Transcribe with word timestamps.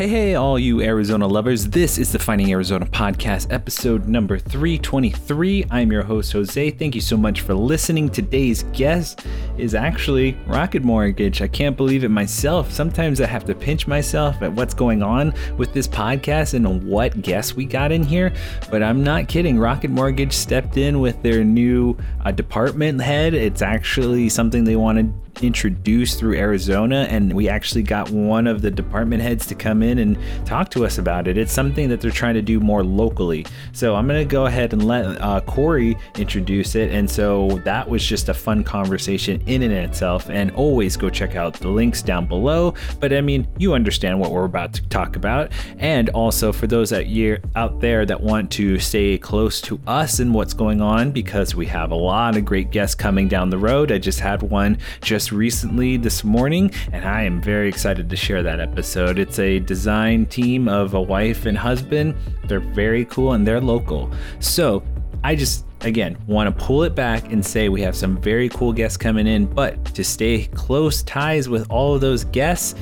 Hey, 0.00 0.08
hey, 0.08 0.34
all 0.34 0.58
you 0.58 0.80
Arizona 0.80 1.26
lovers. 1.26 1.68
This 1.68 1.98
is 1.98 2.10
the 2.10 2.18
Finding 2.18 2.50
Arizona 2.50 2.86
podcast, 2.86 3.52
episode 3.52 4.08
number 4.08 4.38
323. 4.38 5.66
I'm 5.70 5.92
your 5.92 6.04
host, 6.04 6.32
Jose. 6.32 6.70
Thank 6.70 6.94
you 6.94 7.02
so 7.02 7.18
much 7.18 7.42
for 7.42 7.52
listening. 7.52 8.08
Today's 8.08 8.62
guest 8.72 9.26
is 9.58 9.74
actually 9.74 10.38
Rocket 10.46 10.82
Mortgage. 10.84 11.42
I 11.42 11.48
can't 11.48 11.76
believe 11.76 12.02
it 12.02 12.08
myself. 12.08 12.72
Sometimes 12.72 13.20
I 13.20 13.26
have 13.26 13.44
to 13.44 13.54
pinch 13.54 13.86
myself 13.86 14.40
at 14.40 14.50
what's 14.54 14.72
going 14.72 15.02
on 15.02 15.34
with 15.58 15.74
this 15.74 15.86
podcast 15.86 16.54
and 16.54 16.82
what 16.84 17.20
guests 17.20 17.54
we 17.54 17.66
got 17.66 17.92
in 17.92 18.02
here, 18.02 18.32
but 18.70 18.82
I'm 18.82 19.04
not 19.04 19.28
kidding. 19.28 19.58
Rocket 19.58 19.90
Mortgage 19.90 20.32
stepped 20.32 20.78
in 20.78 21.00
with 21.00 21.22
their 21.22 21.44
new 21.44 21.94
uh, 22.24 22.30
department 22.30 23.02
head. 23.02 23.34
It's 23.34 23.60
actually 23.60 24.30
something 24.30 24.64
they 24.64 24.76
wanted 24.76 25.12
introduced 25.42 26.18
through 26.18 26.36
Arizona, 26.36 27.06
and 27.10 27.32
we 27.32 27.48
actually 27.48 27.82
got 27.82 28.10
one 28.10 28.46
of 28.46 28.62
the 28.62 28.70
department 28.70 29.22
heads 29.22 29.46
to 29.46 29.54
come 29.54 29.82
in 29.82 29.98
and 29.98 30.18
talk 30.44 30.70
to 30.70 30.84
us 30.84 30.98
about 30.98 31.28
it. 31.28 31.38
It's 31.38 31.52
something 31.52 31.88
that 31.88 32.00
they're 32.00 32.10
trying 32.10 32.34
to 32.34 32.42
do 32.42 32.60
more 32.60 32.84
locally. 32.84 33.46
So 33.72 33.94
I'm 33.94 34.06
going 34.06 34.20
to 34.20 34.30
go 34.30 34.46
ahead 34.46 34.72
and 34.72 34.86
let 34.86 35.20
uh, 35.20 35.40
Corey 35.42 35.96
introduce 36.16 36.74
it. 36.74 36.90
And 36.90 37.10
so 37.10 37.60
that 37.64 37.88
was 37.88 38.04
just 38.04 38.28
a 38.28 38.34
fun 38.34 38.64
conversation 38.64 39.40
in 39.46 39.62
and 39.62 39.72
itself. 39.72 40.28
And 40.30 40.50
always 40.52 40.96
go 40.96 41.10
check 41.10 41.36
out 41.36 41.54
the 41.54 41.68
links 41.68 42.02
down 42.02 42.26
below. 42.26 42.74
But 42.98 43.12
I 43.12 43.20
mean, 43.20 43.46
you 43.58 43.74
understand 43.74 44.18
what 44.18 44.30
we're 44.30 44.44
about 44.44 44.72
to 44.74 44.82
talk 44.88 45.16
about. 45.16 45.52
And 45.78 46.08
also 46.10 46.52
for 46.52 46.66
those 46.66 46.92
out, 46.92 47.06
year, 47.06 47.42
out 47.56 47.80
there 47.80 48.04
that 48.06 48.20
want 48.20 48.50
to 48.52 48.78
stay 48.78 49.18
close 49.18 49.60
to 49.62 49.80
us 49.86 50.20
and 50.20 50.34
what's 50.34 50.54
going 50.54 50.80
on, 50.80 51.12
because 51.12 51.54
we 51.54 51.66
have 51.66 51.90
a 51.90 51.96
lot 51.96 52.36
of 52.36 52.44
great 52.44 52.70
guests 52.70 52.94
coming 52.94 53.28
down 53.28 53.50
the 53.50 53.58
road. 53.58 53.92
I 53.92 53.98
just 53.98 54.20
had 54.20 54.42
one 54.42 54.78
just 55.00 55.19
recently 55.28 55.96
this 55.96 56.24
morning, 56.24 56.72
and 56.92 57.04
I 57.04 57.22
am 57.22 57.40
very 57.40 57.68
excited 57.68 58.08
to 58.08 58.16
share 58.16 58.42
that 58.42 58.60
episode. 58.60 59.18
It's 59.18 59.38
a 59.38 59.58
design 59.60 60.26
team 60.26 60.68
of 60.68 60.94
a 60.94 61.00
wife 61.00 61.46
and 61.46 61.56
husband. 61.56 62.14
They're 62.46 62.60
very 62.60 63.04
cool 63.04 63.34
and 63.34 63.46
they're 63.46 63.60
local. 63.60 64.10
So 64.40 64.82
I 65.22 65.34
just 65.36 65.64
again 65.82 66.16
want 66.26 66.46
to 66.46 66.64
pull 66.64 66.82
it 66.82 66.94
back 66.94 67.32
and 67.32 67.44
say 67.44 67.68
we 67.68 67.82
have 67.82 67.96
some 67.96 68.20
very 68.20 68.48
cool 68.48 68.72
guests 68.72 68.96
coming 68.96 69.26
in, 69.26 69.46
but 69.46 69.84
to 69.94 70.02
stay 70.02 70.46
close 70.46 71.02
ties 71.02 71.48
with 71.48 71.70
all 71.70 71.94
of 71.94 72.00
those 72.00 72.24
guests, 72.24 72.74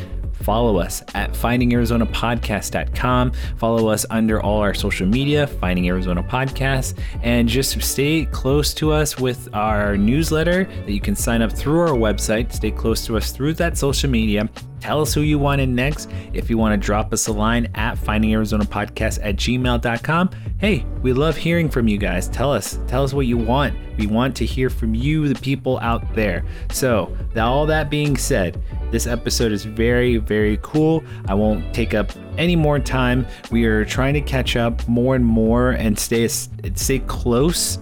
follow 0.48 0.78
us 0.78 1.02
at 1.14 1.30
findingarizonapodcast.com. 1.34 3.32
Follow 3.58 3.88
us 3.88 4.06
under 4.08 4.40
all 4.40 4.60
our 4.60 4.72
social 4.72 5.06
media, 5.06 5.46
Finding 5.46 5.86
Arizona 5.88 6.22
Podcast, 6.22 6.98
and 7.22 7.46
just 7.46 7.78
stay 7.82 8.24
close 8.24 8.72
to 8.72 8.90
us 8.90 9.18
with 9.18 9.54
our 9.54 9.98
newsletter 9.98 10.64
that 10.64 10.90
you 10.90 11.02
can 11.02 11.14
sign 11.14 11.42
up 11.42 11.52
through 11.52 11.80
our 11.80 11.88
website. 11.88 12.50
Stay 12.50 12.70
close 12.70 13.04
to 13.04 13.18
us 13.18 13.30
through 13.30 13.52
that 13.52 13.76
social 13.76 14.08
media. 14.08 14.48
Tell 14.80 15.00
us 15.00 15.14
who 15.14 15.22
you 15.22 15.38
want 15.38 15.60
in 15.60 15.74
next. 15.74 16.10
If 16.32 16.48
you 16.48 16.58
want 16.58 16.80
to 16.80 16.84
drop 16.84 17.12
us 17.12 17.26
a 17.26 17.32
line 17.32 17.68
at 17.74 17.96
findingarizonapodcast 17.96 19.20
at 19.22 19.36
gmail.com. 19.36 20.30
Hey, 20.58 20.84
we 21.02 21.12
love 21.12 21.36
hearing 21.36 21.68
from 21.68 21.88
you 21.88 21.98
guys. 21.98 22.28
Tell 22.28 22.52
us, 22.52 22.80
tell 22.86 23.04
us 23.04 23.12
what 23.12 23.26
you 23.26 23.36
want. 23.36 23.76
We 23.96 24.06
want 24.06 24.36
to 24.36 24.46
hear 24.46 24.70
from 24.70 24.94
you, 24.94 25.28
the 25.28 25.40
people 25.40 25.78
out 25.80 26.14
there. 26.14 26.44
So, 26.70 27.16
all 27.36 27.66
that 27.66 27.90
being 27.90 28.16
said, 28.16 28.60
this 28.90 29.06
episode 29.06 29.52
is 29.52 29.64
very, 29.64 30.16
very 30.16 30.58
cool. 30.62 31.04
I 31.26 31.34
won't 31.34 31.74
take 31.74 31.94
up 31.94 32.10
any 32.36 32.56
more 32.56 32.78
time. 32.78 33.26
We 33.50 33.66
are 33.66 33.84
trying 33.84 34.14
to 34.14 34.20
catch 34.20 34.56
up 34.56 34.86
more 34.88 35.14
and 35.14 35.24
more 35.24 35.72
and 35.72 35.98
stay 35.98 36.26
stay 36.28 37.00
close 37.00 37.78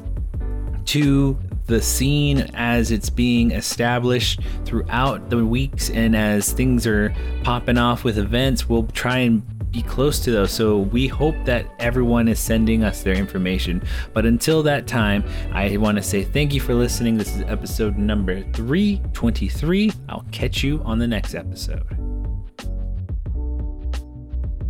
to 0.86 1.38
the 1.66 1.82
scene 1.82 2.50
as 2.54 2.90
it's 2.90 3.10
being 3.10 3.50
established 3.50 4.40
throughout 4.64 5.30
the 5.30 5.44
weeks 5.44 5.90
and 5.90 6.16
as 6.16 6.52
things 6.52 6.86
are 6.86 7.14
popping 7.42 7.78
off 7.78 8.04
with 8.04 8.18
events 8.18 8.68
we'll 8.68 8.86
try 8.88 9.18
and 9.18 9.42
be 9.76 9.82
close 9.82 10.20
to 10.20 10.30
those. 10.30 10.52
So 10.52 10.78
we 10.78 11.06
hope 11.06 11.34
that 11.44 11.66
everyone 11.78 12.28
is 12.28 12.40
sending 12.40 12.82
us 12.82 13.02
their 13.02 13.14
information. 13.14 13.82
But 14.14 14.24
until 14.24 14.62
that 14.62 14.86
time 14.86 15.24
i 15.52 15.76
want 15.76 15.96
to 15.98 16.02
say 16.02 16.24
thank 16.24 16.54
you 16.54 16.60
for 16.60 16.74
listening. 16.74 17.18
This 17.18 17.34
is 17.36 17.42
episode 17.42 17.98
number 17.98 18.42
323 18.52 19.92
i'll 20.08 20.24
catch 20.32 20.62
you 20.62 20.80
on 20.84 20.98
the 20.98 21.06
next 21.06 21.34
episode. 21.34 21.86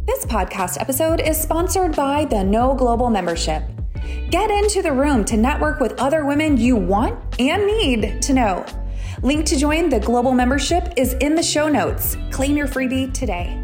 This 0.07 0.25
podcast 0.25 0.81
episode 0.81 1.21
is 1.21 1.41
sponsored 1.41 1.95
by 1.95 2.25
the 2.25 2.43
No 2.43 2.75
Global 2.75 3.11
Membership. 3.11 3.63
Get 4.31 4.51
into 4.51 4.83
the 4.83 4.93
room 4.93 5.25
to 5.27 5.37
network 5.37 5.81
with 5.81 6.01
other 6.01 6.25
women 6.25 6.57
you 6.57 6.77
want 6.77 7.41
and 7.41 7.67
need 7.67 8.21
to 8.23 8.33
know. 8.33 8.67
Link 9.23 9.47
to 9.47 9.57
join 9.57 9.89
the 9.89 10.01
global 10.01 10.33
membership 10.33 10.93
is 10.97 11.15
in 11.15 11.35
the 11.35 11.43
show 11.43 11.69
notes. 11.69 12.17
Claim 12.31 12.57
your 12.57 12.69
freebie 12.69 13.13
today. 13.13 13.63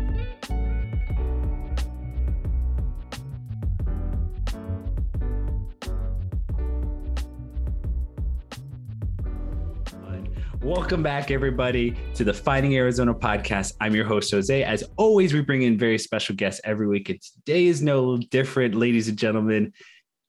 Welcome 10.63 11.03
back, 11.03 11.33
everybody, 11.33 11.97
to 12.15 12.23
the 12.23 12.33
Finding 12.33 12.77
Arizona 12.77 13.13
podcast. 13.13 13.75
I'm 13.81 13.97
your 13.97 14.05
host, 14.05 14.31
Jose. 14.31 14.63
As 14.63 14.85
always, 14.97 15.35
we 15.35 15.41
bring 15.41 15.63
in 15.63 15.77
very 15.77 15.99
special 15.99 16.37
guests 16.37 16.61
every 16.63 16.87
week, 16.87 17.11
and 17.11 17.21
today 17.21 17.67
is 17.67 17.83
no 17.83 18.17
different, 18.17 18.77
ladies 18.77 19.09
and 19.09 19.19
gentlemen. 19.19 19.73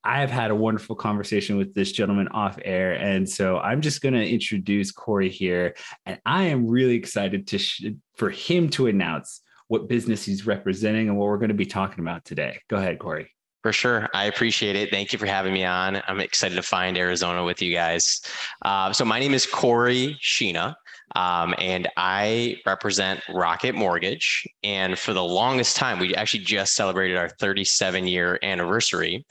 I 0.04 0.20
have 0.20 0.30
had 0.30 0.50
a 0.50 0.54
wonderful 0.54 0.96
conversation 0.96 1.56
with 1.56 1.74
this 1.74 1.92
gentleman 1.92 2.28
off 2.28 2.58
air. 2.64 2.92
And 2.92 3.28
so 3.28 3.58
I'm 3.58 3.80
just 3.80 4.02
going 4.02 4.14
to 4.14 4.26
introduce 4.26 4.92
Corey 4.92 5.30
here. 5.30 5.74
And 6.04 6.20
I 6.26 6.44
am 6.44 6.66
really 6.66 6.94
excited 6.94 7.46
to 7.48 7.58
sh- 7.58 7.86
for 8.16 8.30
him 8.30 8.68
to 8.70 8.86
announce 8.86 9.40
what 9.68 9.88
business 9.88 10.24
he's 10.24 10.46
representing 10.46 11.08
and 11.08 11.16
what 11.16 11.26
we're 11.26 11.38
going 11.38 11.48
to 11.48 11.54
be 11.54 11.66
talking 11.66 12.00
about 12.00 12.24
today. 12.24 12.60
Go 12.68 12.76
ahead, 12.76 12.98
Corey. 12.98 13.30
For 13.62 13.72
sure. 13.72 14.10
I 14.12 14.26
appreciate 14.26 14.76
it. 14.76 14.90
Thank 14.90 15.14
you 15.14 15.18
for 15.18 15.24
having 15.24 15.54
me 15.54 15.64
on. 15.64 16.02
I'm 16.06 16.20
excited 16.20 16.54
to 16.56 16.62
find 16.62 16.98
Arizona 16.98 17.42
with 17.42 17.62
you 17.62 17.72
guys. 17.72 18.20
Uh, 18.60 18.92
so, 18.92 19.06
my 19.06 19.18
name 19.18 19.32
is 19.32 19.46
Corey 19.46 20.18
Sheena, 20.22 20.74
um, 21.14 21.54
and 21.58 21.88
I 21.96 22.56
represent 22.66 23.20
Rocket 23.28 23.74
Mortgage. 23.74 24.46
And 24.62 24.98
for 24.98 25.12
the 25.12 25.24
longest 25.24 25.76
time, 25.76 25.98
we 25.98 26.14
actually 26.14 26.44
just 26.44 26.74
celebrated 26.74 27.16
our 27.16 27.28
37 27.28 28.06
year 28.06 28.38
anniversary 28.42 29.24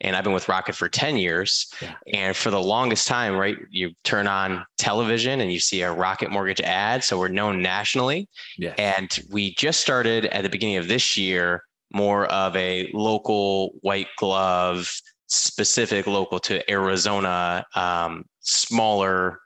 and 0.00 0.16
I've 0.16 0.24
been 0.24 0.32
with 0.32 0.48
Rocket 0.48 0.74
for 0.74 0.88
10 0.88 1.16
years. 1.16 1.70
Yeah. 1.80 1.94
And 2.12 2.36
for 2.36 2.50
the 2.50 2.60
longest 2.60 3.06
time, 3.06 3.36
right, 3.36 3.56
you 3.70 3.90
turn 4.04 4.26
on 4.26 4.64
television 4.78 5.40
and 5.40 5.52
you 5.52 5.60
see 5.60 5.82
a 5.82 5.92
Rocket 5.92 6.30
Mortgage 6.30 6.60
ad. 6.60 7.04
So 7.04 7.18
we're 7.18 7.28
known 7.28 7.60
nationally. 7.60 8.28
Yes. 8.56 8.74
And 8.78 9.18
we 9.30 9.54
just 9.54 9.80
started 9.80 10.26
at 10.26 10.42
the 10.42 10.48
beginning 10.48 10.76
of 10.76 10.88
this 10.88 11.16
year 11.16 11.62
more 11.92 12.26
of 12.26 12.54
a 12.56 12.90
local 12.94 13.72
white 13.82 14.08
glove, 14.16 14.90
specific 15.26 16.06
local 16.06 16.38
to 16.40 16.70
Arizona, 16.70 17.64
um, 17.74 18.24
smaller 18.40 19.38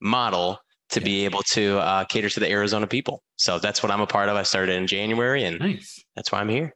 model 0.00 0.58
to 0.92 1.00
yeah. 1.00 1.04
be 1.04 1.24
able 1.24 1.42
to 1.42 1.78
uh, 1.78 2.04
cater 2.04 2.28
to 2.30 2.40
the 2.40 2.50
Arizona 2.50 2.86
people. 2.86 3.22
So 3.36 3.58
that's 3.58 3.82
what 3.82 3.90
I'm 3.92 4.00
a 4.00 4.06
part 4.06 4.28
of. 4.28 4.36
I 4.36 4.44
started 4.44 4.76
in 4.76 4.86
January 4.86 5.44
and 5.44 5.58
nice. 5.58 6.02
that's 6.14 6.30
why 6.30 6.40
I'm 6.40 6.48
here. 6.48 6.74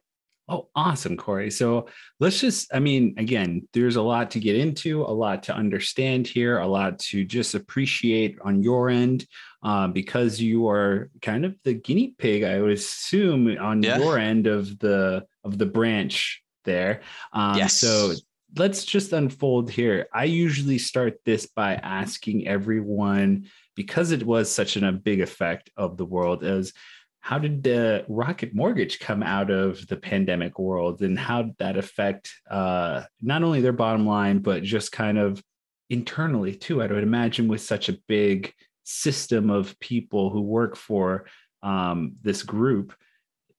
Oh, 0.49 0.69
awesome, 0.75 1.17
Corey. 1.17 1.51
So 1.51 1.87
let's 2.21 2.39
just, 2.39 2.73
I 2.73 2.79
mean, 2.79 3.15
again, 3.17 3.67
there's 3.73 3.97
a 3.97 4.01
lot 4.01 4.31
to 4.31 4.39
get 4.39 4.55
into, 4.55 5.01
a 5.01 5.11
lot 5.11 5.43
to 5.43 5.53
understand 5.53 6.25
here, 6.25 6.59
a 6.59 6.67
lot 6.67 6.99
to 6.99 7.25
just 7.25 7.53
appreciate 7.53 8.37
on 8.41 8.63
your 8.63 8.89
end 8.89 9.27
uh, 9.61 9.89
because 9.89 10.39
you 10.39 10.69
are 10.69 11.09
kind 11.21 11.43
of 11.43 11.55
the 11.65 11.73
guinea 11.73 12.15
pig, 12.17 12.43
I 12.43 12.61
would 12.61 12.71
assume, 12.71 13.57
on 13.57 13.83
yeah. 13.83 13.97
your 13.97 14.17
end 14.17 14.47
of 14.47 14.79
the 14.79 15.25
of 15.43 15.57
the 15.57 15.65
branch 15.65 16.41
there. 16.63 17.01
Um, 17.33 17.57
yes. 17.57 17.73
So 17.73 18.13
let's 18.57 18.83
just 18.85 19.13
unfold 19.13 19.69
here. 19.69 20.07
I 20.13 20.25
usually 20.25 20.77
start 20.77 21.19
this 21.25 21.45
by 21.45 21.75
asking 21.75 22.47
everyone 22.47 23.47
because 23.75 24.11
it 24.11 24.23
was 24.23 24.51
such 24.51 24.75
an, 24.75 24.83
a 24.83 24.91
big 24.91 25.21
effect 25.21 25.69
of 25.77 25.97
the 25.97 26.05
world 26.05 26.43
as 26.43 26.73
how 27.19 27.37
did 27.37 27.63
the 27.63 28.05
rocket 28.07 28.55
mortgage 28.55 28.99
come 28.99 29.21
out 29.21 29.51
of 29.51 29.85
the 29.87 29.97
pandemic 29.97 30.57
world 30.59 31.01
and 31.01 31.19
how 31.19 31.41
did 31.43 31.57
that 31.57 31.77
affect 31.77 32.33
uh, 32.49 33.03
not 33.21 33.43
only 33.43 33.61
their 33.61 33.73
bottom 33.73 34.07
line 34.07 34.39
but 34.39 34.63
just 34.63 34.91
kind 34.91 35.17
of 35.17 35.43
internally 35.89 36.55
too 36.55 36.81
i 36.81 36.87
would 36.87 37.03
imagine 37.03 37.47
with 37.47 37.61
such 37.61 37.89
a 37.89 37.97
big 38.07 38.53
system 38.83 39.49
of 39.49 39.77
people 39.79 40.29
who 40.29 40.41
work 40.41 40.75
for 40.75 41.25
um, 41.63 42.13
this 42.21 42.43
group 42.43 42.93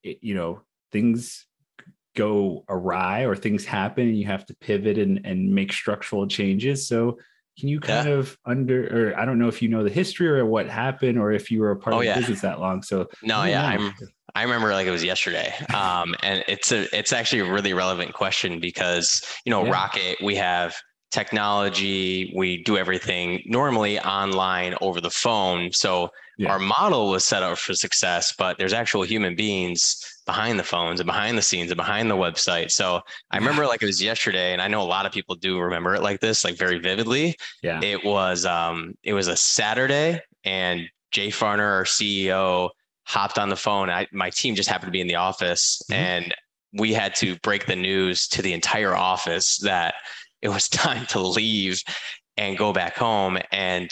it, 0.03 0.19
you 0.23 0.35
know 0.35 0.63
things 0.93 1.47
go 2.19 2.65
awry 2.69 3.25
or 3.25 3.37
things 3.37 3.65
happen 3.65 4.09
and 4.09 4.19
you 4.19 4.27
have 4.27 4.45
to 4.45 4.55
pivot 4.57 4.99
and, 4.99 5.25
and 5.25 5.51
make 5.51 5.73
structural 5.73 6.27
changes 6.27 6.87
so 6.89 7.17
can 7.59 7.69
you 7.69 7.81
kind 7.81 8.09
yeah. 8.09 8.15
of 8.15 8.39
under, 8.47 9.11
or 9.11 9.19
I 9.19 9.25
don't 9.25 9.39
know 9.39 9.49
if 9.49 9.61
you 9.61 9.69
know 9.69 9.83
the 9.83 9.91
history 9.91 10.29
or 10.29 10.47
what 10.47 10.69
happened, 10.69 11.19
or 11.19 11.33
if 11.33 11.51
you 11.51 11.61
were 11.61 11.73
a 11.73 11.77
part 11.77 11.95
oh, 11.95 11.99
of 11.99 12.03
the 12.03 12.07
yeah. 12.07 12.19
business 12.19 12.41
that 12.43 12.61
long. 12.61 12.83
So 12.83 13.09
no, 13.23 13.43
yeah, 13.43 13.67
I'm. 13.67 13.93
I 14.35 14.43
remember 14.45 14.73
like 14.73 14.87
it 14.87 14.93
was 14.93 15.03
yesterday, 15.03 15.53
um, 15.75 16.15
and 16.23 16.45
it's 16.47 16.71
a 16.71 16.87
it's 16.97 17.13
actually 17.13 17.41
a 17.41 17.53
really 17.53 17.75
relevant 17.75 18.15
question 18.15 18.61
because 18.61 19.23
you 19.45 19.51
know 19.51 19.65
yeah. 19.65 19.73
Rocket 19.73 20.19
we 20.23 20.37
have 20.37 20.77
technology, 21.11 22.33
we 22.37 22.63
do 22.63 22.77
everything 22.77 23.43
normally 23.47 23.99
online 24.01 24.75
over 24.81 25.01
the 25.01 25.11
phone. 25.11 25.73
So 25.73 26.11
our 26.47 26.59
model 26.59 27.09
was 27.11 27.25
set 27.25 27.43
up 27.43 27.59
for 27.59 27.75
success, 27.75 28.33
but 28.39 28.59
there's 28.59 28.73
actual 28.73 29.03
human 29.03 29.35
beings 29.35 29.97
behind 30.29 30.59
the 30.59 30.63
phones 30.65 31.01
and 31.01 31.07
behind 31.07 31.39
the 31.39 31.43
scenes 31.43 31.71
and 31.71 31.79
behind 31.79 32.11
the 32.11 32.15
website. 32.15 32.71
So 32.71 33.01
I 33.31 33.39
remember 33.39 33.67
like 33.67 33.83
it 33.83 33.87
was 33.87 34.03
yesterday, 34.03 34.53
and 34.53 34.61
I 34.61 34.69
know 34.69 34.83
a 34.83 34.85
lot 34.85 35.07
of 35.07 35.13
people 35.13 35.35
do 35.35 35.59
remember 35.59 35.95
it 35.95 36.03
like 36.03 36.21
this, 36.21 36.45
like 36.45 36.59
very 36.59 36.79
vividly. 36.79 37.35
Yeah. 37.63 37.81
It 37.83 38.05
was 38.05 38.45
um 38.45 38.95
it 39.03 39.15
was 39.15 39.27
a 39.27 39.37
Saturday 39.37 40.21
and 40.45 40.83
Jay 41.13 41.29
Farner, 41.29 41.61
our 41.61 41.85
CEO, 41.85 42.69
hopped 43.07 43.39
on 43.39 43.49
the 43.49 43.57
phone. 43.57 43.89
I, 43.89 44.07
my 44.13 44.29
team 44.29 44.55
just 44.55 44.69
happened 44.69 44.89
to 44.89 44.93
be 44.93 45.01
in 45.01 45.07
the 45.07 45.15
office 45.15 45.81
mm-hmm. 45.91 45.99
and 45.99 46.35
we 46.75 46.93
had 46.93 47.15
to 47.17 47.37
break 47.37 47.65
the 47.65 47.75
news 47.75 48.29
to 48.29 48.43
the 48.43 48.53
entire 48.53 48.95
office 48.95 49.57
that 49.61 49.95
it 50.43 50.51
was 50.51 50.69
time 50.69 51.07
to 51.07 51.21
leave 51.21 51.83
and 52.37 52.59
go 52.59 52.75
back 52.75 52.97
home. 52.99 53.39
And 53.51 53.91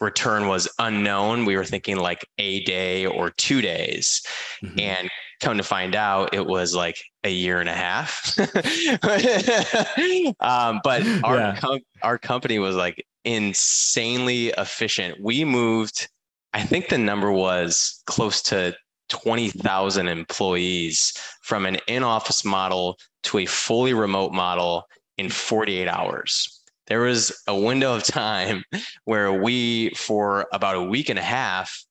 return 0.00 0.46
was 0.46 0.68
unknown. 0.78 1.46
We 1.46 1.56
were 1.56 1.64
thinking 1.64 1.96
like 1.96 2.24
a 2.38 2.62
day 2.62 3.06
or 3.06 3.30
two 3.30 3.60
days. 3.60 4.22
Mm-hmm. 4.62 4.78
And 4.78 5.10
come 5.40 5.56
to 5.56 5.62
find 5.62 5.94
out, 5.94 6.34
it 6.34 6.46
was 6.46 6.74
like 6.74 6.98
a 7.24 7.30
year 7.30 7.60
and 7.60 7.68
a 7.68 7.74
half. 7.74 8.38
um, 10.40 10.80
but 10.82 11.02
our, 11.24 11.36
yeah. 11.36 11.56
com- 11.56 11.80
our 12.02 12.18
company 12.18 12.58
was 12.58 12.76
like 12.76 13.04
insanely 13.24 14.48
efficient. 14.58 15.20
We 15.20 15.44
moved, 15.44 16.08
I 16.52 16.62
think 16.62 16.88
the 16.88 16.98
number 16.98 17.32
was 17.32 18.02
close 18.06 18.42
to 18.44 18.74
20,000 19.10 20.08
employees 20.08 21.12
from 21.42 21.66
an 21.66 21.78
in 21.86 22.02
office 22.02 22.44
model 22.44 22.98
to 23.24 23.38
a 23.38 23.46
fully 23.46 23.94
remote 23.94 24.32
model 24.32 24.84
in 25.18 25.30
48 25.30 25.88
hours 25.88 26.54
there 26.86 27.00
was 27.00 27.42
a 27.46 27.56
window 27.56 27.94
of 27.94 28.04
time 28.04 28.64
where 29.04 29.32
we 29.32 29.90
for 29.90 30.46
about 30.52 30.76
a 30.76 30.82
week 30.82 31.08
and 31.08 31.18
a 31.18 31.22
half 31.22 31.84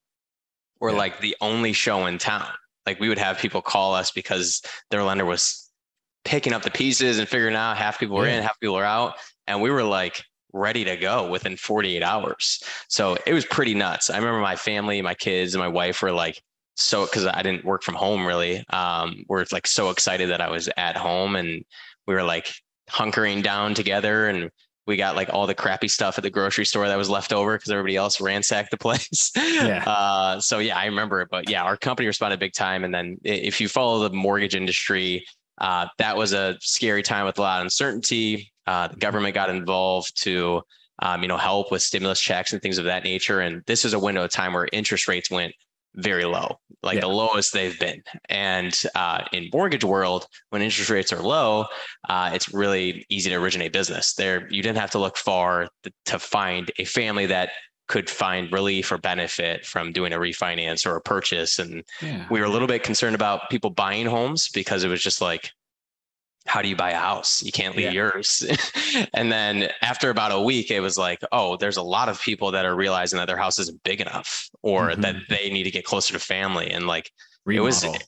were 0.80 0.92
yeah. 0.92 0.98
like 0.98 1.20
the 1.20 1.36
only 1.42 1.74
show 1.74 2.06
in 2.06 2.18
town 2.18 2.48
like 2.86 3.00
we 3.00 3.10
would 3.10 3.18
have 3.18 3.38
people 3.38 3.62
call 3.62 3.94
us 3.94 4.12
because 4.12 4.62
their 4.92 5.04
lender 5.04 5.26
was 5.26 5.70
picking 6.26 6.54
up 6.54 6.64
the 6.64 6.72
pieces 6.72 7.20
and 7.20 7.28
figuring 7.28 7.56
out 7.56 7.78
half 7.78 8.00
people 8.00 8.16
were 8.16 8.28
yeah. 8.28 8.38
in 8.38 8.44
half 8.44 8.60
people 8.60 8.76
were 8.76 8.84
out. 8.84 9.16
And 9.48 9.62
we 9.62 9.70
were 9.70 9.84
like 9.84 10.24
ready 10.54 10.84
to 10.86 10.96
go 10.96 11.30
within 11.30 11.58
48 11.58 12.04
hours. 12.04 12.64
So 12.88 13.18
it 13.26 13.34
was 13.34 13.46
pretty 13.46 13.74
nuts. 13.74 14.10
I 14.10 14.18
remember 14.18 14.40
my 14.40 14.56
family 14.56 15.02
my 15.02 15.16
kids 15.16 15.54
and 15.54 15.62
my 15.62 15.68
wife 15.68 16.02
were 16.02 16.12
like 16.12 16.42
so 16.76 17.06
because 17.06 17.28
i 17.28 17.44
didn't 17.44 17.64
work 17.64 17.84
from 17.84 17.94
home 17.94 18.26
really 18.26 18.66
um, 18.72 19.26
we're 19.30 19.46
like 19.52 19.68
so 19.68 19.92
excited 19.92 20.32
that 20.32 20.42
i 20.42 20.50
was 20.50 20.70
at 20.78 20.98
home. 20.98 21.36
And 21.36 21.64
we 22.08 22.14
were 22.14 22.24
like 22.24 22.52
hunkering 22.90 23.44
down 23.44 23.74
together 23.74 24.28
and 24.28 24.50
we 24.86 24.98
got 24.98 25.16
like 25.16 25.30
all 25.32 25.48
the 25.48 25.56
crappy 25.56 25.88
stuff 25.88 26.18
at 26.18 26.24
the 26.24 26.30
grocery 26.30 26.66
store 26.66 26.88
that 26.88 26.98
was 26.98 27.10
left 27.10 27.32
over 27.32 27.58
because 27.58 27.72
everybody 27.72 27.96
else 27.96 28.20
ransacked 28.20 28.72
the 28.72 28.78
place. 28.80 29.32
Yeah. 29.36 29.84
Uh, 29.86 30.40
so 30.40 30.60
yeah, 30.60 30.78
I 30.78 30.86
remember 30.86 31.22
it. 31.22 31.30
But 31.32 31.50
yeah, 31.50 31.64
our 31.64 31.78
company 31.78 32.08
responded 32.08 32.40
big 32.40 32.54
time. 32.54 32.84
And 32.84 32.94
then 32.94 33.18
if 33.24 33.62
you 33.62 33.70
follow 33.70 34.08
the 34.08 34.16
mortgage 34.16 34.56
industry, 34.56 35.26
uh, 35.60 35.88
that 36.00 36.18
was 36.18 36.34
a 36.34 36.58
scary 36.60 37.04
time 37.04 37.26
with 37.26 37.38
a 37.38 37.42
lot 37.42 37.60
of 37.60 37.66
uncertainty. 37.66 38.52
Uh, 38.68 38.88
the 38.88 38.94
mm-hmm. 38.94 39.00
government 39.00 39.36
got 39.36 39.50
involved 39.50 40.22
to 40.24 40.62
um, 41.00 41.22
you 41.22 41.28
know 41.28 41.38
help 41.38 41.72
with 41.72 41.82
stimulus 41.82 42.20
checks 42.20 42.54
and 42.54 42.62
things 42.62 42.78
of 42.78 42.86
that 42.86 43.04
nature. 43.04 43.40
And 43.40 43.64
this 43.66 43.86
is 43.86 43.94
a 43.94 44.00
window 44.00 44.24
of 44.24 44.32
time 44.32 44.54
where 44.54 44.68
interest 44.72 45.08
rates 45.08 45.32
went 45.32 45.54
very 45.96 46.26
low, 46.26 46.60
like 46.82 46.96
yeah. 46.96 47.02
the 47.02 47.08
lowest 47.08 47.54
they've 47.54 47.80
been. 47.80 48.04
And 48.30 48.80
uh, 48.96 49.24
in 49.32 49.50
mortgage 49.54 49.84
world, 49.84 50.28
when 50.50 50.62
interest 50.62 50.90
rates 50.90 51.14
are 51.14 51.22
low, 51.22 51.66
uh, 52.10 52.32
it's 52.34 52.54
really 52.54 53.06
easy 53.10 53.30
to 53.30 53.36
originate 53.36 53.74
business. 53.74 54.14
There, 54.14 54.48
you 54.50 54.62
didn't 54.62 54.80
have 54.80 54.92
to 54.92 55.00
look 55.00 55.18
far 55.18 55.70
to 56.06 56.20
find 56.20 56.72
a 56.80 56.86
family 56.86 57.26
that 57.28 57.50
could 57.88 58.10
find 58.10 58.52
relief 58.52 58.92
or 58.92 58.98
benefit 58.98 59.66
from 59.66 59.92
doing 59.92 60.14
a 60.14 60.18
refinance 60.18 60.86
or 60.86 60.96
a 60.96 61.02
purchase. 61.02 61.60
And 61.60 61.84
yeah. 62.02 62.26
we 62.30 62.40
were 62.40 62.46
a 62.46 62.50
little 62.50 62.68
bit 62.68 62.84
concerned 62.84 63.16
about 63.16 63.50
people 63.50 63.70
buying 63.70 64.06
homes 64.06 64.50
because 64.50 64.84
it 64.84 64.88
was 64.88 65.02
just 65.02 65.22
like 65.22 65.52
how 66.46 66.62
do 66.62 66.68
you 66.68 66.76
buy 66.76 66.92
a 66.92 66.98
house? 66.98 67.42
You 67.42 67.52
can't 67.52 67.76
leave 67.76 67.86
yeah. 67.86 67.92
yours. 67.92 68.46
and 69.14 69.32
then 69.32 69.70
after 69.82 70.10
about 70.10 70.32
a 70.32 70.42
week, 70.42 70.72
it 70.72 70.82
was 70.82 70.98
like, 70.98 71.22
oh, 71.32 71.58
there's 71.58 71.78
a 71.78 71.82
lot 71.84 72.10
of 72.10 72.22
people 72.22 72.52
that 72.52 72.66
are 72.66 72.76
realizing 72.76 73.18
that 73.18 73.26
their 73.26 73.38
house 73.38 73.60
isn't 73.60 73.82
big 73.84 74.02
enough 74.02 74.50
or 74.62 74.90
mm-hmm. 74.90 75.02
that 75.02 75.16
they 75.30 75.50
need 75.50 75.64
to 75.64 75.72
get 75.72 75.86
closer 75.86 76.14
to 76.14 76.20
family. 76.20 76.70
And 76.70 76.86
like 76.86 77.12
remodel. 77.46 77.64
it 77.64 77.66
was 77.66 78.00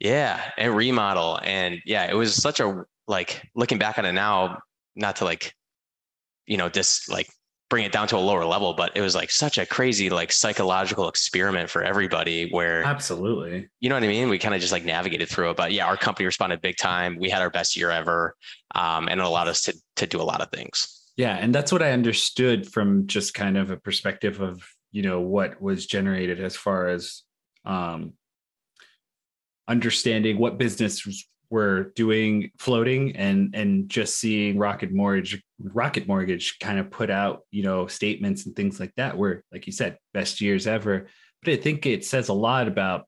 yeah, 0.00 0.52
and 0.56 0.76
remodel. 0.76 1.40
And 1.42 1.80
yeah, 1.84 2.08
it 2.10 2.14
was 2.14 2.34
such 2.34 2.60
a 2.60 2.84
like 3.06 3.42
looking 3.54 3.78
back 3.78 3.98
on 3.98 4.04
it 4.04 4.12
now, 4.12 4.58
not 4.94 5.16
to 5.16 5.24
like, 5.24 5.54
you 6.46 6.56
know, 6.56 6.68
just 6.68 7.10
like 7.10 7.28
bring 7.70 7.84
it 7.84 7.92
down 7.92 8.08
to 8.08 8.16
a 8.16 8.18
lower 8.18 8.44
level 8.44 8.72
but 8.72 8.90
it 8.96 9.00
was 9.00 9.14
like 9.14 9.30
such 9.30 9.58
a 9.58 9.66
crazy 9.66 10.08
like 10.10 10.32
psychological 10.32 11.08
experiment 11.08 11.68
for 11.68 11.82
everybody 11.82 12.48
where 12.50 12.82
absolutely. 12.84 13.68
You 13.80 13.88
know 13.88 13.96
what 13.96 14.04
i 14.04 14.08
mean? 14.08 14.28
We 14.28 14.38
kind 14.38 14.54
of 14.54 14.60
just 14.60 14.72
like 14.72 14.84
navigated 14.84 15.28
through 15.28 15.50
it 15.50 15.56
but 15.56 15.72
yeah 15.72 15.86
our 15.86 15.96
company 15.96 16.26
responded 16.26 16.60
big 16.60 16.76
time. 16.76 17.18
We 17.18 17.30
had 17.30 17.42
our 17.42 17.50
best 17.50 17.76
year 17.76 17.90
ever 17.90 18.34
um, 18.74 19.08
and 19.08 19.20
it 19.20 19.26
allowed 19.26 19.48
us 19.48 19.62
to 19.62 19.74
to 19.96 20.06
do 20.06 20.20
a 20.20 20.24
lot 20.24 20.40
of 20.40 20.50
things. 20.50 20.94
Yeah 21.16 21.36
and 21.36 21.54
that's 21.54 21.72
what 21.72 21.82
i 21.82 21.92
understood 21.92 22.70
from 22.70 23.06
just 23.06 23.34
kind 23.34 23.56
of 23.56 23.70
a 23.70 23.76
perspective 23.76 24.40
of 24.40 24.62
you 24.92 25.02
know 25.02 25.20
what 25.20 25.60
was 25.60 25.86
generated 25.86 26.40
as 26.40 26.56
far 26.56 26.88
as 26.88 27.22
um, 27.64 28.14
understanding 29.68 30.38
what 30.38 30.58
business 30.58 31.06
were 31.50 31.92
doing 31.96 32.50
floating 32.58 33.16
and 33.16 33.54
and 33.54 33.88
just 33.88 34.18
seeing 34.18 34.58
rocket 34.58 34.92
mortgage 34.92 35.42
rocket 35.58 36.06
mortgage 36.06 36.58
kind 36.58 36.78
of 36.78 36.90
put 36.90 37.10
out 37.10 37.40
you 37.50 37.62
know 37.62 37.86
statements 37.86 38.46
and 38.46 38.54
things 38.54 38.78
like 38.78 38.94
that 38.96 39.16
where 39.16 39.42
like 39.52 39.66
you 39.66 39.72
said 39.72 39.98
best 40.12 40.40
years 40.40 40.66
ever. 40.66 41.08
But 41.42 41.52
i 41.54 41.56
think 41.56 41.86
it 41.86 42.04
says 42.04 42.28
a 42.28 42.34
lot 42.34 42.68
about 42.68 43.06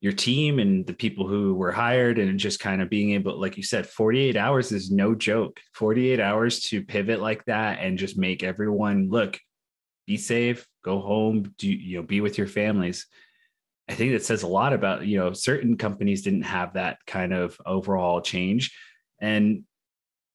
your 0.00 0.12
team 0.12 0.58
and 0.58 0.84
the 0.84 0.92
people 0.92 1.28
who 1.28 1.54
were 1.54 1.70
hired 1.70 2.18
and 2.18 2.36
just 2.38 2.58
kind 2.58 2.82
of 2.82 2.90
being 2.90 3.12
able 3.12 3.40
like 3.40 3.56
you 3.56 3.62
said 3.62 3.86
48 3.86 4.36
hours 4.36 4.72
is 4.72 4.90
no 4.90 5.14
joke. 5.14 5.60
48 5.74 6.18
hours 6.18 6.60
to 6.60 6.82
pivot 6.82 7.20
like 7.20 7.44
that 7.44 7.78
and 7.80 7.98
just 7.98 8.18
make 8.18 8.42
everyone 8.42 9.08
look 9.08 9.38
be 10.06 10.16
safe 10.16 10.66
go 10.84 11.00
home 11.00 11.54
do 11.58 11.70
you 11.70 11.98
know 11.98 12.02
be 12.02 12.20
with 12.20 12.36
your 12.36 12.48
families 12.48 13.06
I 13.88 13.94
think 13.94 14.12
that 14.12 14.24
says 14.24 14.42
a 14.42 14.48
lot 14.48 14.72
about, 14.72 15.06
you 15.06 15.18
know, 15.18 15.32
certain 15.32 15.76
companies 15.76 16.22
didn't 16.22 16.42
have 16.42 16.74
that 16.74 16.98
kind 17.06 17.32
of 17.32 17.60
overall 17.66 18.20
change. 18.20 18.74
And 19.20 19.64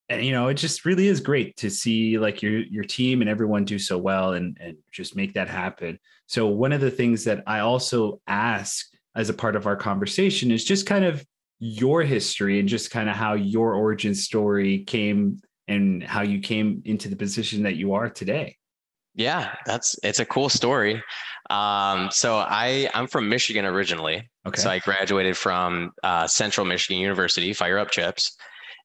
and 0.09 0.25
you 0.25 0.31
know, 0.31 0.47
it 0.47 0.53
just 0.53 0.85
really 0.85 1.07
is 1.07 1.19
great 1.19 1.57
to 1.57 1.69
see 1.69 2.17
like 2.17 2.41
your 2.41 2.59
your 2.59 2.83
team 2.83 3.21
and 3.21 3.29
everyone 3.29 3.65
do 3.65 3.79
so 3.79 3.97
well 3.97 4.33
and 4.33 4.57
and 4.59 4.77
just 4.91 5.15
make 5.15 5.33
that 5.33 5.49
happen. 5.49 5.99
So 6.27 6.47
one 6.47 6.73
of 6.73 6.81
the 6.81 6.91
things 6.91 7.23
that 7.25 7.43
I 7.47 7.59
also 7.59 8.21
ask 8.27 8.85
as 9.15 9.29
a 9.29 9.33
part 9.33 9.55
of 9.55 9.65
our 9.65 9.75
conversation 9.75 10.51
is 10.51 10.63
just 10.63 10.85
kind 10.85 11.05
of 11.05 11.25
your 11.59 12.03
history 12.03 12.59
and 12.59 12.69
just 12.69 12.91
kind 12.91 13.09
of 13.09 13.15
how 13.15 13.33
your 13.33 13.73
origin 13.73 14.13
story 14.13 14.83
came 14.83 15.39
and 15.67 16.03
how 16.03 16.21
you 16.21 16.39
came 16.39 16.81
into 16.85 17.09
the 17.09 17.15
position 17.15 17.63
that 17.63 17.75
you 17.75 17.93
are 17.93 18.09
today. 18.09 18.56
Yeah, 19.17 19.55
that's 19.65 19.95
it's 20.03 20.19
a 20.19 20.25
cool 20.25 20.47
story. 20.47 21.03
Um, 21.49 22.09
so 22.11 22.37
I 22.37 22.87
I'm 22.93 23.07
from 23.07 23.27
Michigan 23.27 23.65
originally. 23.65 24.29
Okay. 24.45 24.61
So 24.61 24.69
I 24.69 24.77
graduated 24.79 25.35
from 25.35 25.91
uh, 26.03 26.27
Central 26.27 26.65
Michigan 26.65 27.01
University, 27.01 27.51
Fire 27.51 27.79
Up 27.79 27.89
Chips, 27.89 28.37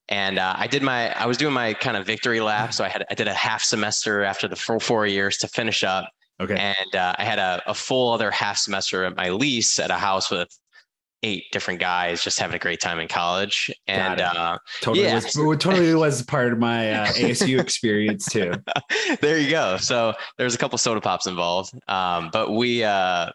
and 0.09 0.39
uh, 0.39 0.55
I 0.57 0.67
did 0.67 0.83
my 0.83 1.13
I 1.21 1.27
was 1.27 1.37
doing 1.37 1.53
my 1.53 1.75
kind 1.75 1.99
of 1.99 2.07
victory 2.07 2.41
lap. 2.41 2.73
So 2.73 2.83
I 2.83 2.89
had 2.89 3.05
I 3.11 3.15
did 3.15 3.29
a 3.29 3.35
half 3.35 3.63
semester 3.63 4.25
after 4.25 4.49
the 4.49 4.57
full 4.57 4.81
four 4.81 5.07
years 5.07 5.37
to 5.39 5.49
finish 5.49 5.85
up. 5.85 6.11
Okay. 6.41 6.57
And 6.57 6.97
uh, 6.97 7.15
I 7.19 7.25
had 7.25 7.39
a, 7.39 7.63
a 7.67 7.75
full 7.75 8.11
other 8.11 8.31
half 8.31 8.57
semester 8.57 9.05
at 9.05 9.15
my 9.15 9.29
lease 9.29 9.79
at 9.79 9.91
a 9.91 9.97
house 9.97 10.31
with 10.31 10.49
eight 11.23 11.45
different 11.53 11.81
guys 11.81 12.23
just 12.23 12.39
having 12.39 12.57
a 12.57 12.59
great 12.59 12.81
time 12.81 12.99
in 12.99 13.09
college. 13.09 13.71
And 13.87 14.21
uh, 14.21 14.59
totally, 14.81 15.05
yeah. 15.05 15.15
was, 15.15 15.33
totally 15.33 15.95
was 15.95 16.23
part 16.23 16.53
of 16.53 16.59
my 16.59 16.93
uh, 16.93 17.07
ASU 17.13 17.61
experience 17.61 18.27
too. 18.27 18.53
there 19.21 19.39
you 19.39 19.51
go. 19.51 19.77
So 19.77 20.15
there's 20.39 20.55
a 20.55 20.59
couple 20.59 20.79
soda 20.79 21.01
pops 21.01 21.27
involved. 21.27 21.73
Um, 21.89 22.31
but 22.33 22.53
we, 22.53 22.83
uh, 22.85 23.31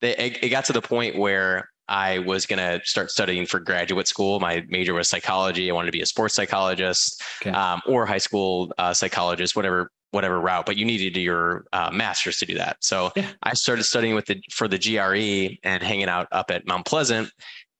they, 0.00 0.16
it, 0.16 0.44
it 0.44 0.48
got 0.48 0.64
to 0.66 0.72
the 0.72 0.82
point 0.82 1.18
where 1.18 1.68
I 1.88 2.18
was 2.20 2.46
going 2.46 2.58
to 2.58 2.84
start 2.84 3.10
studying 3.10 3.46
for 3.46 3.60
graduate 3.60 4.08
school. 4.08 4.40
My 4.40 4.64
major 4.68 4.94
was 4.94 5.08
psychology. 5.08 5.70
I 5.70 5.74
wanted 5.74 5.86
to 5.86 5.92
be 5.92 6.02
a 6.02 6.06
sports 6.06 6.34
psychologist 6.34 7.22
okay. 7.42 7.50
um, 7.50 7.80
or 7.86 8.06
high 8.06 8.18
school 8.18 8.72
uh, 8.78 8.92
psychologist, 8.92 9.54
whatever 9.54 9.90
whatever 10.10 10.40
route, 10.40 10.66
but 10.66 10.76
you 10.76 10.84
needed 10.84 11.16
your 11.16 11.66
uh, 11.72 11.90
master's 11.92 12.38
to 12.38 12.46
do 12.46 12.54
that. 12.54 12.76
So 12.80 13.12
yeah. 13.16 13.28
I 13.42 13.54
started 13.54 13.84
studying 13.84 14.14
with 14.14 14.26
the 14.26 14.40
for 14.52 14.68
the 14.68 14.78
GRE 14.78 15.58
and 15.62 15.82
hanging 15.82 16.08
out 16.08 16.28
up 16.32 16.50
at 16.50 16.66
Mount 16.66 16.86
Pleasant, 16.86 17.30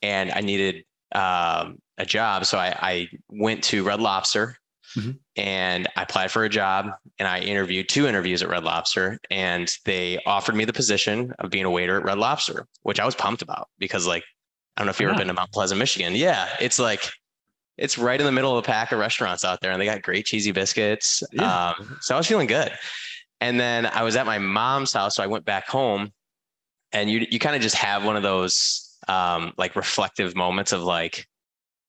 and 0.03 0.31
I 0.33 0.41
needed 0.41 0.85
um, 1.15 1.79
a 1.99 2.05
job. 2.05 2.47
So 2.47 2.59
I, 2.59 2.77
I, 2.81 3.09
went 3.29 3.63
to 3.65 3.85
Red 3.85 4.01
Lobster 4.01 4.57
mm-hmm. 4.97 5.13
and 5.37 5.89
I 5.97 6.03
applied 6.03 6.31
for 6.31 6.45
a 6.45 6.49
job, 6.49 6.91
and 7.19 7.29
I 7.29 7.41
interviewed 7.41 7.89
two 7.89 8.07
interviews 8.07 8.43
at 8.43 8.49
Red 8.49 8.65
Lobster, 8.65 9.19
and 9.31 9.73
they 9.85 10.19
offered 10.27 10.57
me 10.57 10.65
the 10.65 10.73
position 10.73 11.33
of 11.39 11.51
being 11.51 11.65
a 11.65 11.71
waiter 11.71 11.99
at 11.99 12.05
Red 12.05 12.19
Lobster, 12.19 12.67
which 12.83 13.01
I 13.01 13.07
was 13.07 13.15
pumped 13.15 13.43
about 13.43 13.69
because 13.79 14.07
like 14.07 14.25
I 14.77 14.81
don't 14.81 14.87
know 14.87 14.91
if 14.91 15.01
you've 15.01 15.09
ever 15.09 15.19
been 15.19 15.29
to 15.29 15.35
Mount 15.35 15.53
Pleasant, 15.53 15.79
Michigan. 15.79 16.15
Yeah, 16.15 16.49
it's 16.61 16.79
like 16.79 17.11
it's 17.79 17.99
right 17.99 18.19
in 18.19 18.27
the 18.27 18.33
middle 18.33 18.53
of 18.53 18.59
a 18.59 18.67
pack 18.67 18.93
of 18.93 18.99
restaurants 18.99 19.45
out 19.45 19.61
there 19.61 19.71
and 19.71 19.81
they 19.81 19.85
got 19.87 20.03
great 20.03 20.27
cheesy 20.27 20.53
biscuits. 20.53 21.23
Yeah. 21.33 21.75
Um, 21.79 21.99
so 22.01 22.15
I 22.15 22.19
was 22.19 22.27
feeling 22.27 22.47
good. 22.47 22.73
And 23.41 23.61
then 23.61 23.87
I 23.87 24.03
was 24.03 24.17
at 24.17 24.27
my 24.27 24.39
mom's 24.39 24.93
house. 24.93 25.17
So 25.17 25.23
I 25.23 25.27
went 25.27 25.45
back 25.45 25.69
home 25.69 26.13
and 26.93 27.11
you, 27.11 27.27
you 27.31 27.39
kind 27.39 27.55
of 27.55 27.63
just 27.63 27.77
have 27.77 28.05
one 28.05 28.17
of 28.17 28.23
those 28.23 28.97
um, 29.09 29.53
like 29.59 29.77
reflective 29.77 30.35
moments 30.35 30.73
of 30.73 30.83
like 30.83 31.27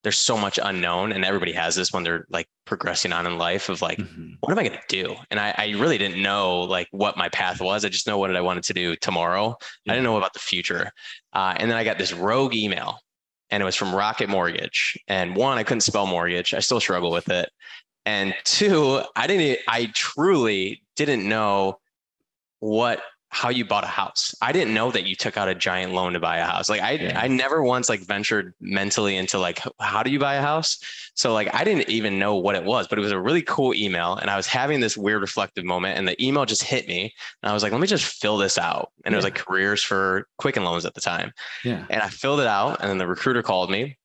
there's 0.02 0.18
so 0.18 0.36
much 0.36 0.58
unknown 0.62 1.12
and 1.12 1.24
everybody 1.24 1.52
has 1.52 1.74
this 1.74 1.92
when 1.92 2.04
they're 2.04 2.26
like 2.30 2.46
progressing 2.64 3.12
on 3.12 3.26
in 3.26 3.36
life 3.36 3.68
of 3.68 3.82
like 3.82 3.98
mm-hmm. 3.98 4.32
what 4.40 4.52
am 4.52 4.58
i 4.58 4.62
going 4.62 4.78
to 4.78 5.04
do 5.04 5.14
and 5.30 5.40
I, 5.40 5.54
I, 5.56 5.70
really 5.70 5.98
didn't 5.98 6.22
know 6.22 6.60
like 6.60 6.86
what 6.92 7.16
my 7.16 7.28
path 7.28 7.60
was 7.60 7.84
i 7.84 7.88
just 7.88 8.06
know 8.06 8.18
what 8.18 8.34
i 8.34 8.40
wanted 8.40 8.62
to 8.64 8.74
do 8.74 8.94
tomorrow 8.96 9.56
yeah. 9.84 9.92
i 9.92 9.96
didn't 9.96 10.04
know 10.04 10.16
about 10.16 10.34
the 10.34 10.38
future 10.38 10.90
uh, 11.32 11.54
and 11.56 11.70
then 11.70 11.76
i 11.76 11.84
got 11.84 11.98
this 11.98 12.12
rogue 12.12 12.54
email 12.54 13.00
and 13.50 13.62
it 13.62 13.64
was 13.64 13.76
from 13.76 13.94
rocket 13.94 14.28
mortgage. 14.28 14.98
And 15.08 15.36
one 15.36 15.58
i 15.58 15.62
couldn't 15.62 15.82
spell 15.82 16.06
mortgage. 16.06 16.54
I 16.54 16.60
still 16.60 16.80
struggle 16.80 17.10
with 17.10 17.28
it. 17.28 17.50
And 18.06 18.34
two 18.44 19.02
i 19.16 19.26
didn't 19.26 19.58
i 19.68 19.86
truly 19.94 20.82
didn't 20.96 21.28
know 21.28 21.78
what 22.60 23.02
how 23.30 23.50
you 23.50 23.64
bought 23.64 23.84
a 23.84 23.88
house. 23.88 24.34
I 24.40 24.52
didn't 24.52 24.72
know 24.72 24.90
that 24.90 25.04
you 25.04 25.14
took 25.14 25.36
out 25.36 25.48
a 25.48 25.54
giant 25.54 25.92
loan 25.92 26.14
to 26.14 26.20
buy 26.20 26.38
a 26.38 26.44
house. 26.44 26.68
Like 26.68 26.80
I 26.80 26.92
yeah. 26.92 27.20
I 27.20 27.28
never 27.28 27.62
once 27.62 27.88
like 27.88 28.00
ventured 28.00 28.54
mentally 28.60 29.16
into 29.16 29.38
like 29.38 29.60
how 29.80 30.02
do 30.02 30.10
you 30.10 30.18
buy 30.18 30.34
a 30.34 30.40
house? 30.40 30.78
So 31.14 31.34
like 31.34 31.52
I 31.54 31.62
didn't 31.62 31.88
even 31.90 32.18
know 32.18 32.36
what 32.36 32.54
it 32.54 32.64
was, 32.64 32.88
but 32.88 32.98
it 32.98 33.02
was 33.02 33.12
a 33.12 33.20
really 33.20 33.42
cool 33.42 33.74
email 33.74 34.14
and 34.14 34.30
I 34.30 34.36
was 34.36 34.46
having 34.46 34.80
this 34.80 34.96
weird 34.96 35.20
reflective 35.20 35.64
moment 35.64 35.98
and 35.98 36.08
the 36.08 36.22
email 36.24 36.46
just 36.46 36.62
hit 36.62 36.88
me 36.88 37.12
and 37.42 37.50
I 37.50 37.54
was 37.54 37.62
like 37.62 37.72
let 37.72 37.80
me 37.80 37.86
just 37.86 38.04
fill 38.04 38.38
this 38.38 38.56
out. 38.56 38.92
And 39.04 39.12
yeah. 39.12 39.16
it 39.16 39.18
was 39.18 39.24
like 39.24 39.34
careers 39.34 39.82
for 39.82 40.26
Quicken 40.38 40.64
Loans 40.64 40.86
at 40.86 40.94
the 40.94 41.00
time. 41.00 41.32
Yeah. 41.64 41.84
And 41.90 42.02
I 42.02 42.08
filled 42.08 42.40
it 42.40 42.46
out 42.46 42.80
and 42.80 42.88
then 42.88 42.98
the 42.98 43.06
recruiter 43.06 43.42
called 43.42 43.70
me 43.70 43.98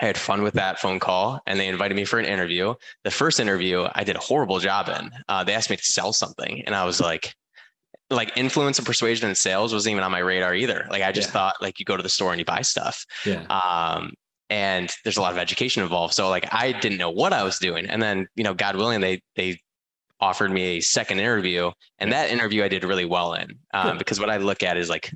I 0.00 0.06
had 0.06 0.18
fun 0.18 0.42
with 0.42 0.54
that 0.54 0.78
phone 0.78 1.00
call 1.00 1.40
and 1.46 1.58
they 1.58 1.66
invited 1.66 1.96
me 1.96 2.04
for 2.04 2.18
an 2.18 2.24
interview. 2.24 2.74
The 3.02 3.10
first 3.10 3.40
interview 3.40 3.88
I 3.94 4.04
did 4.04 4.14
a 4.14 4.20
horrible 4.20 4.60
job 4.60 4.88
in. 4.88 5.10
Uh, 5.28 5.42
they 5.42 5.54
asked 5.54 5.70
me 5.70 5.76
to 5.76 5.82
sell 5.82 6.12
something 6.12 6.62
and 6.66 6.74
I 6.74 6.84
was 6.84 7.00
like, 7.00 7.34
like 8.10 8.32
influence 8.36 8.78
and 8.78 8.86
persuasion 8.86 9.28
and 9.28 9.36
sales 9.36 9.72
wasn't 9.72 9.92
even 9.92 10.04
on 10.04 10.10
my 10.10 10.18
radar 10.20 10.54
either. 10.54 10.86
Like 10.90 11.02
I 11.02 11.12
just 11.12 11.28
yeah. 11.28 11.32
thought 11.32 11.56
like 11.60 11.78
you 11.78 11.84
go 11.84 11.96
to 11.96 12.02
the 12.02 12.08
store 12.08 12.30
and 12.32 12.38
you 12.38 12.44
buy 12.44 12.62
stuff. 12.62 13.04
Yeah. 13.26 13.44
Um, 13.46 14.14
and 14.50 14.90
there's 15.04 15.18
a 15.18 15.20
lot 15.20 15.32
of 15.32 15.38
education 15.38 15.82
involved. 15.82 16.14
So 16.14 16.28
like 16.30 16.48
I 16.52 16.72
didn't 16.72 16.98
know 16.98 17.10
what 17.10 17.32
I 17.32 17.42
was 17.42 17.58
doing. 17.58 17.86
And 17.86 18.00
then, 18.02 18.26
you 18.34 18.44
know, 18.44 18.54
God 18.54 18.76
willing, 18.76 19.00
they 19.00 19.20
they 19.36 19.60
offered 20.20 20.50
me 20.50 20.78
a 20.78 20.80
second 20.80 21.20
interview. 21.20 21.70
And 21.98 22.12
that 22.12 22.30
interview 22.30 22.64
I 22.64 22.68
did 22.68 22.84
really 22.84 23.04
well 23.04 23.34
in. 23.34 23.58
Um, 23.74 23.98
because 23.98 24.18
what 24.18 24.30
I 24.30 24.38
look 24.38 24.62
at 24.62 24.76
is 24.76 24.88
like 24.88 25.12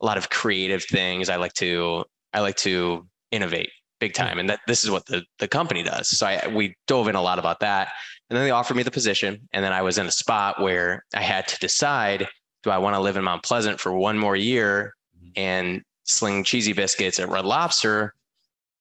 a 0.00 0.06
lot 0.06 0.18
of 0.18 0.30
creative 0.30 0.82
things. 0.84 1.28
I 1.28 1.36
like 1.36 1.52
to 1.54 2.04
I 2.32 2.40
like 2.40 2.56
to 2.56 3.06
innovate 3.30 3.70
big 4.00 4.14
time. 4.14 4.38
And 4.40 4.50
that 4.50 4.60
this 4.66 4.82
is 4.82 4.90
what 4.90 5.06
the 5.06 5.22
the 5.38 5.48
company 5.48 5.84
does. 5.84 6.08
So 6.08 6.26
I 6.26 6.48
we 6.48 6.74
dove 6.88 7.06
in 7.06 7.14
a 7.14 7.22
lot 7.22 7.38
about 7.38 7.60
that. 7.60 7.92
And 8.32 8.38
then 8.38 8.46
they 8.46 8.50
offered 8.50 8.78
me 8.78 8.82
the 8.82 8.90
position. 8.90 9.46
And 9.52 9.62
then 9.62 9.74
I 9.74 9.82
was 9.82 9.98
in 9.98 10.06
a 10.06 10.10
spot 10.10 10.58
where 10.58 11.04
I 11.14 11.20
had 11.20 11.46
to 11.48 11.58
decide 11.58 12.26
do 12.62 12.70
I 12.70 12.78
want 12.78 12.96
to 12.96 13.00
live 13.00 13.18
in 13.18 13.24
Mount 13.24 13.42
Pleasant 13.42 13.78
for 13.78 13.92
one 13.92 14.16
more 14.16 14.36
year 14.36 14.94
mm-hmm. 15.14 15.32
and 15.36 15.82
sling 16.04 16.42
cheesy 16.42 16.72
biscuits 16.72 17.18
at 17.18 17.28
Red 17.28 17.44
Lobster? 17.44 18.14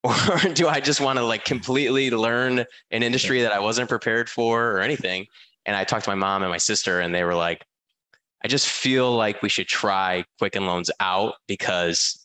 Or 0.04 0.40
do 0.54 0.70
I 0.70 0.80
just 0.80 1.02
want 1.02 1.20
to 1.20 1.26
like 1.26 1.44
completely 1.44 2.10
learn 2.10 2.66
an 2.92 3.04
industry 3.04 3.42
that 3.42 3.52
I 3.52 3.60
wasn't 3.60 3.90
prepared 3.90 4.30
for 4.30 4.72
or 4.72 4.80
anything? 4.80 5.28
And 5.66 5.76
I 5.76 5.84
talked 5.84 6.06
to 6.06 6.10
my 6.10 6.16
mom 6.16 6.42
and 6.42 6.50
my 6.50 6.58
sister, 6.58 7.02
and 7.02 7.14
they 7.14 7.24
were 7.24 7.36
like, 7.36 7.64
I 8.44 8.48
just 8.48 8.68
feel 8.68 9.12
like 9.12 9.44
we 9.44 9.50
should 9.50 9.68
try 9.68 10.24
Quicken 10.40 10.66
Loans 10.66 10.90
out 11.00 11.36
because 11.46 12.21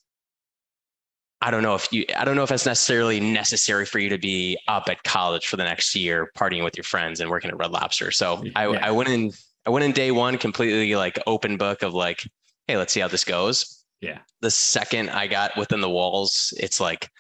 I 1.42 1.50
don't 1.50 1.62
know 1.62 1.74
if 1.74 1.92
you 1.92 2.04
I 2.16 2.24
don't 2.24 2.36
know 2.36 2.42
if 2.42 2.50
it's 2.50 2.66
necessarily 2.66 3.20
necessary 3.20 3.84
for 3.84 3.98
you 3.98 4.08
to 4.08 4.18
be 4.18 4.58
up 4.68 4.88
at 4.88 5.02
college 5.02 5.46
for 5.46 5.56
the 5.56 5.64
next 5.64 5.94
year 5.94 6.30
partying 6.36 6.64
with 6.64 6.76
your 6.76 6.84
friends 6.84 7.20
and 7.20 7.30
working 7.30 7.50
at 7.50 7.58
Red 7.58 7.72
Lobster. 7.72 8.10
So 8.10 8.42
I, 8.54 8.68
yeah. 8.68 8.86
I 8.86 8.90
went 8.90 9.08
in 9.10 9.32
I 9.66 9.70
went 9.70 9.84
in 9.84 9.92
day 9.92 10.12
one 10.12 10.38
completely 10.38 10.94
like 10.96 11.18
open 11.26 11.56
book 11.56 11.82
of 11.82 11.92
like, 11.92 12.26
hey, 12.66 12.76
let's 12.76 12.92
see 12.92 13.00
how 13.00 13.08
this 13.08 13.24
goes. 13.24 13.84
Yeah. 14.00 14.18
The 14.40 14.50
second 14.50 15.10
I 15.10 15.26
got 15.26 15.56
within 15.56 15.80
the 15.80 15.90
walls, 15.90 16.54
it's 16.58 16.80
like 16.80 17.10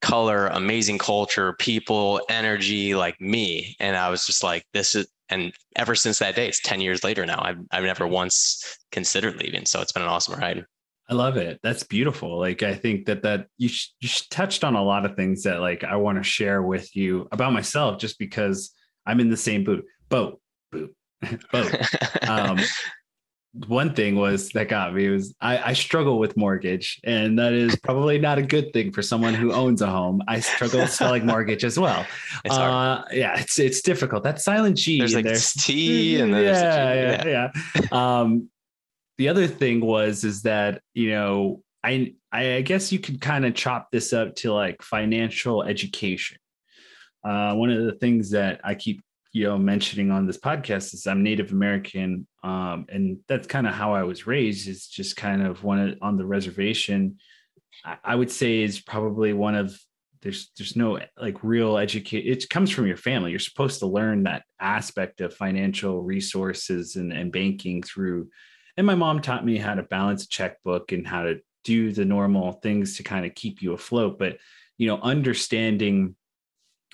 color, 0.00 0.48
amazing 0.48 0.98
culture, 0.98 1.54
people, 1.54 2.20
energy, 2.28 2.94
like 2.94 3.20
me. 3.20 3.76
And 3.80 3.96
I 3.96 4.10
was 4.10 4.26
just 4.26 4.42
like, 4.42 4.66
this 4.72 4.94
is 4.94 5.06
and 5.28 5.54
ever 5.76 5.94
since 5.94 6.18
that 6.18 6.34
day, 6.34 6.46
it's 6.46 6.60
10 6.60 6.82
years 6.82 7.02
later 7.02 7.24
now. 7.24 7.40
I've 7.42 7.58
I've 7.70 7.84
never 7.84 8.06
once 8.06 8.78
considered 8.90 9.36
leaving. 9.36 9.64
So 9.64 9.80
it's 9.80 9.92
been 9.92 10.02
an 10.02 10.08
awesome 10.08 10.38
ride. 10.38 10.66
I 11.08 11.14
love 11.14 11.36
it. 11.36 11.60
That's 11.62 11.82
beautiful. 11.82 12.38
Like 12.38 12.62
I 12.62 12.74
think 12.74 13.06
that 13.06 13.22
that 13.22 13.46
you 13.58 13.68
sh- 13.68 13.90
you 14.00 14.08
touched 14.30 14.64
on 14.64 14.74
a 14.74 14.82
lot 14.82 15.04
of 15.04 15.16
things 15.16 15.42
that 15.42 15.60
like 15.60 15.84
I 15.84 15.96
want 15.96 16.18
to 16.18 16.24
share 16.24 16.62
with 16.62 16.94
you 16.94 17.28
about 17.32 17.52
myself, 17.52 17.98
just 17.98 18.18
because 18.18 18.72
I'm 19.06 19.20
in 19.20 19.30
the 19.30 19.36
same 19.36 19.64
boat. 19.64 19.84
Boat, 20.08 20.40
boat, 20.70 20.90
boat. 21.52 22.28
um, 22.28 22.58
one 23.66 23.94
thing 23.94 24.16
was 24.16 24.48
that 24.50 24.68
got 24.68 24.94
me 24.94 25.08
was 25.08 25.34
I, 25.40 25.58
I, 25.58 25.72
struggle 25.74 26.18
with 26.18 26.36
mortgage, 26.38 26.98
and 27.04 27.38
that 27.38 27.52
is 27.52 27.76
probably 27.76 28.18
not 28.18 28.38
a 28.38 28.42
good 28.42 28.72
thing 28.72 28.92
for 28.92 29.02
someone 29.02 29.34
who 29.34 29.52
owns 29.52 29.82
a 29.82 29.86
home. 29.88 30.22
I 30.26 30.40
struggle 30.40 30.80
with 30.80 30.92
spelling 30.92 31.26
mortgage 31.26 31.64
as 31.64 31.78
well. 31.78 32.06
It's 32.44 32.56
uh, 32.56 33.04
yeah, 33.12 33.38
it's 33.38 33.58
it's 33.58 33.82
difficult. 33.82 34.24
That 34.24 34.40
silent 34.40 34.76
G. 34.76 34.98
There's 34.98 35.14
like 35.14 35.24
there's 35.24 35.52
T 35.52 36.18
and 36.18 36.32
there's 36.32 36.60
yeah, 36.60 36.94
yeah, 36.94 37.24
yeah, 37.24 37.50
yeah. 37.74 38.20
Um, 38.20 38.48
the 39.18 39.28
other 39.28 39.46
thing 39.46 39.80
was 39.80 40.24
is 40.24 40.42
that 40.42 40.80
you 40.94 41.10
know 41.10 41.62
I 41.84 42.14
I 42.30 42.62
guess 42.62 42.92
you 42.92 42.98
could 42.98 43.20
kind 43.20 43.44
of 43.44 43.54
chop 43.54 43.90
this 43.90 44.12
up 44.12 44.34
to 44.36 44.52
like 44.52 44.82
financial 44.82 45.62
education. 45.62 46.38
Uh, 47.24 47.54
one 47.54 47.70
of 47.70 47.84
the 47.84 47.92
things 47.92 48.30
that 48.30 48.60
I 48.64 48.74
keep 48.74 49.02
you 49.32 49.44
know 49.44 49.58
mentioning 49.58 50.10
on 50.10 50.26
this 50.26 50.38
podcast 50.38 50.94
is 50.94 51.06
I'm 51.06 51.22
Native 51.22 51.52
American, 51.52 52.26
um, 52.42 52.86
and 52.88 53.18
that's 53.28 53.46
kind 53.46 53.66
of 53.66 53.74
how 53.74 53.94
I 53.94 54.02
was 54.04 54.26
raised. 54.26 54.68
Is 54.68 54.86
just 54.86 55.16
kind 55.16 55.42
of 55.46 55.62
one 55.64 55.98
on 56.02 56.16
the 56.16 56.26
reservation. 56.26 57.18
I, 57.84 57.96
I 58.04 58.14
would 58.14 58.30
say 58.30 58.62
is 58.62 58.80
probably 58.80 59.32
one 59.32 59.54
of 59.54 59.76
there's 60.22 60.52
there's 60.56 60.76
no 60.76 61.00
like 61.20 61.42
real 61.42 61.76
educate 61.78 62.24
it 62.26 62.48
comes 62.48 62.70
from 62.70 62.86
your 62.86 62.96
family 62.96 63.32
you're 63.32 63.40
supposed 63.40 63.80
to 63.80 63.86
learn 63.86 64.22
that 64.22 64.44
aspect 64.60 65.20
of 65.20 65.34
financial 65.34 66.00
resources 66.00 66.94
and, 66.94 67.12
and 67.12 67.32
banking 67.32 67.82
through 67.82 68.28
and 68.76 68.86
my 68.86 68.94
mom 68.94 69.20
taught 69.20 69.44
me 69.44 69.58
how 69.58 69.74
to 69.74 69.82
balance 69.82 70.24
a 70.24 70.28
checkbook 70.28 70.92
and 70.92 71.06
how 71.06 71.22
to 71.22 71.40
do 71.64 71.92
the 71.92 72.04
normal 72.04 72.52
things 72.52 72.96
to 72.96 73.02
kind 73.02 73.24
of 73.24 73.34
keep 73.34 73.62
you 73.62 73.72
afloat 73.72 74.18
but 74.18 74.38
you 74.78 74.86
know 74.86 74.98
understanding 75.02 76.14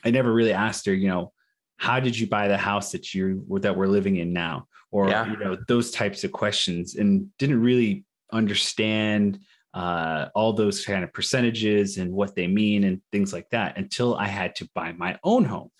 i 0.04 0.10
never 0.10 0.32
really 0.32 0.52
asked 0.52 0.86
her 0.86 0.94
you 0.94 1.08
know 1.08 1.32
how 1.76 2.00
did 2.00 2.18
you 2.18 2.26
buy 2.26 2.48
the 2.48 2.56
house 2.56 2.92
that 2.92 3.14
you 3.14 3.44
that 3.60 3.76
we're 3.76 3.86
living 3.86 4.16
in 4.16 4.32
now 4.32 4.66
or 4.90 5.08
yeah. 5.08 5.30
you 5.30 5.36
know 5.38 5.56
those 5.68 5.90
types 5.90 6.24
of 6.24 6.32
questions 6.32 6.96
and 6.96 7.28
didn't 7.38 7.60
really 7.60 8.04
understand 8.32 9.38
uh, 9.74 10.28
all 10.34 10.52
those 10.52 10.84
kind 10.84 11.04
of 11.04 11.12
percentages 11.12 11.98
and 11.98 12.12
what 12.12 12.34
they 12.34 12.46
mean 12.46 12.84
and 12.84 13.00
things 13.12 13.32
like 13.32 13.48
that 13.50 13.76
until 13.76 14.16
I 14.16 14.26
had 14.26 14.56
to 14.56 14.68
buy 14.74 14.92
my 14.92 15.18
own 15.22 15.44
home. 15.44 15.70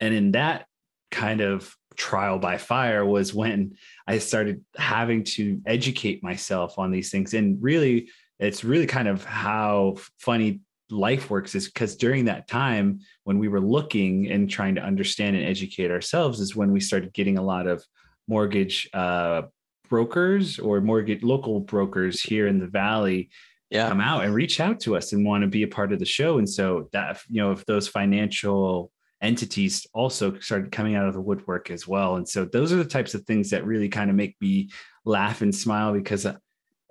And 0.00 0.14
in 0.14 0.32
that 0.32 0.66
kind 1.10 1.40
of 1.40 1.74
trial 1.98 2.38
by 2.38 2.56
fire 2.56 3.04
was 3.04 3.34
when 3.34 3.74
I 4.06 4.18
started 4.18 4.64
having 4.78 5.24
to 5.24 5.60
educate 5.66 6.22
myself 6.22 6.78
on 6.78 6.90
these 6.90 7.10
things. 7.10 7.34
And 7.34 7.62
really, 7.62 8.08
it's 8.38 8.64
really 8.64 8.86
kind 8.86 9.08
of 9.08 9.24
how 9.24 9.96
funny 10.18 10.60
life 10.90 11.28
works 11.28 11.54
is 11.54 11.66
because 11.66 11.96
during 11.96 12.24
that 12.24 12.48
time 12.48 13.00
when 13.24 13.38
we 13.38 13.48
were 13.48 13.60
looking 13.60 14.30
and 14.30 14.48
trying 14.48 14.74
to 14.74 14.80
understand 14.80 15.36
and 15.36 15.44
educate 15.44 15.90
ourselves 15.90 16.40
is 16.40 16.56
when 16.56 16.72
we 16.72 16.80
started 16.80 17.12
getting 17.12 17.36
a 17.36 17.42
lot 17.42 17.66
of 17.66 17.84
mortgage 18.26 18.88
uh, 18.94 19.42
brokers 19.90 20.58
or 20.58 20.80
mortgage 20.80 21.22
local 21.22 21.60
brokers 21.60 22.22
here 22.22 22.46
in 22.46 22.58
the 22.58 22.66
valley 22.66 23.28
yeah. 23.70 23.88
come 23.88 24.00
out 24.00 24.24
and 24.24 24.34
reach 24.34 24.60
out 24.60 24.80
to 24.80 24.96
us 24.96 25.12
and 25.12 25.26
want 25.26 25.42
to 25.42 25.48
be 25.48 25.62
a 25.62 25.68
part 25.68 25.92
of 25.92 25.98
the 25.98 26.06
show 26.06 26.38
and 26.38 26.48
so 26.48 26.88
that 26.92 27.20
you 27.28 27.42
know 27.42 27.52
if 27.52 27.66
those 27.66 27.86
financial 27.86 28.90
entities 29.20 29.86
also 29.92 30.38
started 30.38 30.72
coming 30.72 30.94
out 30.94 31.08
of 31.08 31.14
the 31.14 31.20
woodwork 31.20 31.70
as 31.70 31.86
well. 31.86 32.16
And 32.16 32.28
so 32.28 32.44
those 32.44 32.72
are 32.72 32.76
the 32.76 32.84
types 32.84 33.14
of 33.14 33.24
things 33.24 33.50
that 33.50 33.64
really 33.64 33.88
kind 33.88 34.10
of 34.10 34.16
make 34.16 34.36
me 34.40 34.70
laugh 35.04 35.42
and 35.42 35.54
smile 35.54 35.92
because 35.92 36.24
uh, 36.26 36.36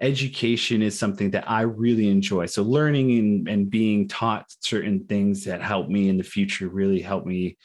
education 0.01 0.81
is 0.81 0.98
something 0.98 1.31
that 1.31 1.50
I 1.50 1.62
really 1.62 2.10
enjoy. 2.10 2.46
So 2.46 2.63
learning 2.63 3.17
and, 3.17 3.48
and 3.48 3.69
being 3.69 4.07
taught 4.07 4.46
certain 4.62 5.05
things 5.05 5.46
that 5.46 5.62
help 5.62 5.89
me 5.89 6.10
in 6.10 6.17
the 6.17 6.24
future 6.24 6.67
really 6.67 7.01
help 7.01 7.25
me 7.25 7.57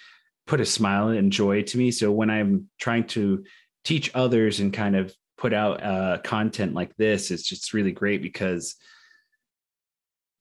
put 0.47 0.61
a 0.61 0.67
smile 0.67 1.09
and 1.09 1.33
joy 1.33 1.63
to 1.63 1.79
me. 1.79 1.91
So 1.91 2.11
when 2.11 2.31
I'm 2.31 2.69
trying 2.81 3.07
to 3.09 3.45
teach 3.85 4.11
others 4.15 4.61
and 4.61 4.73
kind 4.73 4.97
of 4.97 5.15
put 5.37 5.53
out 5.53 5.83
uh, 5.83 6.19
content 6.23 6.73
like 6.73 6.97
this, 6.97 7.31
it's 7.31 7.43
just 7.43 7.75
really 7.75 7.93
great 7.93 8.23
because 8.23 8.77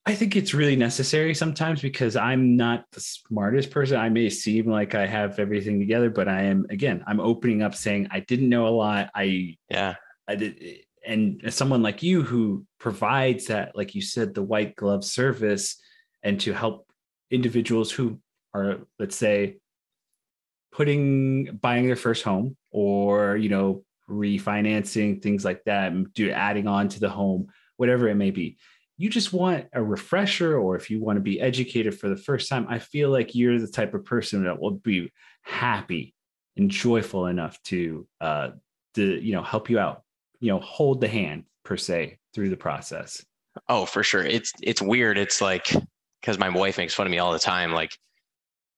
I 0.04 0.16
think 0.16 0.34
it's 0.34 0.52
really 0.52 0.74
necessary 0.74 1.32
sometimes 1.32 1.80
because 1.80 2.16
I'm 2.16 2.56
not 2.56 2.86
the 2.90 3.00
smartest 3.00 3.70
person. 3.70 3.96
I 3.96 4.08
may 4.08 4.30
seem 4.30 4.66
like 4.66 4.96
I 4.96 5.06
have 5.06 5.38
everything 5.38 5.78
together, 5.78 6.10
but 6.10 6.26
I 6.28 6.42
am 6.42 6.66
again, 6.70 7.04
I'm 7.06 7.20
opening 7.20 7.62
up 7.62 7.74
saying 7.74 8.08
I 8.10 8.20
didn't 8.20 8.48
know 8.48 8.66
a 8.66 8.70
lot. 8.70 9.10
I 9.14 9.56
yeah, 9.70 9.94
I 10.26 10.34
did 10.34 10.80
and 11.06 11.42
someone 11.52 11.82
like 11.82 12.02
you 12.02 12.22
who 12.22 12.66
provides 12.78 13.46
that, 13.46 13.76
like 13.76 13.94
you 13.94 14.02
said, 14.02 14.34
the 14.34 14.42
white 14.42 14.74
glove 14.76 15.04
service 15.04 15.80
and 16.22 16.40
to 16.40 16.52
help 16.52 16.86
individuals 17.30 17.90
who 17.90 18.20
are, 18.54 18.78
let's 18.98 19.16
say, 19.16 19.58
putting 20.72 21.58
buying 21.60 21.86
their 21.86 21.96
first 21.96 22.24
home 22.24 22.56
or 22.72 23.36
you 23.36 23.48
know, 23.48 23.84
refinancing, 24.10 25.22
things 25.22 25.44
like 25.44 25.62
that, 25.64 25.92
do 26.12 26.30
adding 26.32 26.66
on 26.66 26.88
to 26.88 26.98
the 26.98 27.08
home, 27.08 27.48
whatever 27.76 28.08
it 28.08 28.16
may 28.16 28.32
be 28.32 28.58
you 29.02 29.10
just 29.10 29.32
want 29.32 29.66
a 29.72 29.82
refresher 29.82 30.56
or 30.56 30.76
if 30.76 30.88
you 30.88 31.00
want 31.00 31.16
to 31.16 31.20
be 31.20 31.40
educated 31.40 31.98
for 31.98 32.08
the 32.08 32.16
first 32.16 32.48
time, 32.48 32.66
I 32.68 32.78
feel 32.78 33.10
like 33.10 33.34
you're 33.34 33.58
the 33.58 33.66
type 33.66 33.94
of 33.94 34.04
person 34.04 34.44
that 34.44 34.60
will 34.60 34.70
be 34.70 35.10
happy 35.42 36.14
and 36.56 36.70
joyful 36.70 37.26
enough 37.26 37.60
to 37.64 38.06
uh 38.20 38.50
to 38.94 39.20
you 39.20 39.32
know 39.32 39.42
help 39.42 39.68
you 39.68 39.80
out, 39.80 40.04
you 40.38 40.52
know, 40.52 40.60
hold 40.60 41.00
the 41.00 41.08
hand 41.08 41.46
per 41.64 41.76
se 41.76 42.18
through 42.32 42.50
the 42.50 42.56
process. 42.56 43.26
Oh, 43.68 43.86
for 43.86 44.04
sure. 44.04 44.22
It's 44.22 44.52
it's 44.62 44.80
weird. 44.80 45.18
It's 45.18 45.40
like 45.40 45.74
because 46.20 46.38
my 46.38 46.48
wife 46.48 46.78
makes 46.78 46.94
fun 46.94 47.08
of 47.08 47.10
me 47.10 47.18
all 47.18 47.32
the 47.32 47.40
time, 47.40 47.72
like 47.72 47.98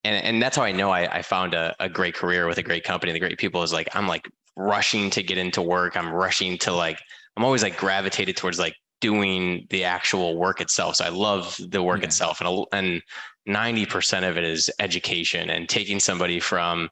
and 0.04 0.24
and 0.24 0.42
that's 0.42 0.56
how 0.56 0.62
I 0.62 0.72
know 0.72 0.90
I, 0.90 1.18
I 1.18 1.20
found 1.20 1.52
a, 1.52 1.76
a 1.78 1.90
great 1.90 2.14
career 2.14 2.46
with 2.46 2.56
a 2.56 2.62
great 2.62 2.84
company, 2.84 3.12
the 3.12 3.20
great 3.20 3.36
people 3.36 3.62
is 3.62 3.74
like 3.74 3.94
I'm 3.94 4.08
like 4.08 4.26
rushing 4.56 5.10
to 5.10 5.22
get 5.22 5.36
into 5.36 5.60
work. 5.60 5.98
I'm 5.98 6.10
rushing 6.10 6.56
to 6.60 6.72
like 6.72 6.98
I'm 7.36 7.44
always 7.44 7.62
like 7.62 7.76
gravitated 7.76 8.38
towards 8.38 8.58
like 8.58 8.74
doing 9.04 9.66
the 9.68 9.84
actual 9.84 10.34
work 10.38 10.62
itself. 10.62 10.96
So 10.96 11.04
I 11.04 11.10
love 11.10 11.60
the 11.68 11.82
work 11.82 12.00
yeah. 12.00 12.06
itself, 12.06 12.40
and 12.40 12.66
and 12.72 13.02
ninety 13.44 13.84
percent 13.84 14.24
of 14.24 14.38
it 14.38 14.44
is 14.44 14.70
education 14.78 15.50
and 15.50 15.68
taking 15.68 16.00
somebody 16.00 16.40
from, 16.40 16.88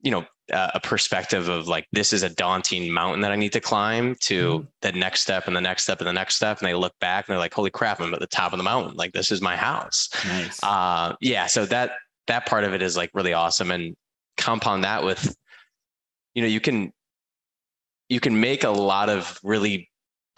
you 0.00 0.12
know, 0.12 0.24
uh, 0.52 0.70
a 0.74 0.80
perspective 0.80 1.48
of 1.48 1.66
like 1.66 1.86
this 1.90 2.12
is 2.12 2.22
a 2.22 2.28
daunting 2.28 2.92
mountain 2.92 3.20
that 3.22 3.32
I 3.32 3.36
need 3.36 3.52
to 3.54 3.60
climb 3.60 4.14
to 4.20 4.38
mm-hmm. 4.38 4.66
the 4.82 4.92
next 4.92 5.22
step 5.22 5.48
and 5.48 5.56
the 5.56 5.60
next 5.60 5.82
step 5.82 5.98
and 5.98 6.06
the 6.06 6.12
next 6.12 6.36
step, 6.36 6.60
and 6.60 6.68
they 6.68 6.74
look 6.74 6.94
back 7.00 7.26
and 7.26 7.32
they're 7.32 7.40
like, 7.40 7.54
"Holy 7.54 7.70
crap, 7.70 8.00
I'm 8.00 8.14
at 8.14 8.20
the 8.20 8.28
top 8.28 8.52
of 8.52 8.58
the 8.58 8.62
mountain! 8.62 8.96
Like 8.96 9.12
this 9.12 9.32
is 9.32 9.40
my 9.42 9.56
house." 9.56 10.08
Nice. 10.24 10.62
Uh, 10.62 11.16
yeah. 11.20 11.46
So 11.48 11.66
that 11.66 11.90
that 12.28 12.46
part 12.46 12.62
of 12.62 12.74
it 12.74 12.80
is 12.80 12.96
like 12.96 13.10
really 13.12 13.32
awesome, 13.32 13.72
and 13.72 13.96
compound 14.36 14.84
that 14.84 15.02
with, 15.02 15.34
you 16.34 16.42
know, 16.42 16.48
you 16.48 16.60
can 16.60 16.92
you 18.08 18.20
can 18.20 18.40
make 18.40 18.62
a 18.62 18.70
lot 18.70 19.08
of 19.08 19.40
really 19.42 19.89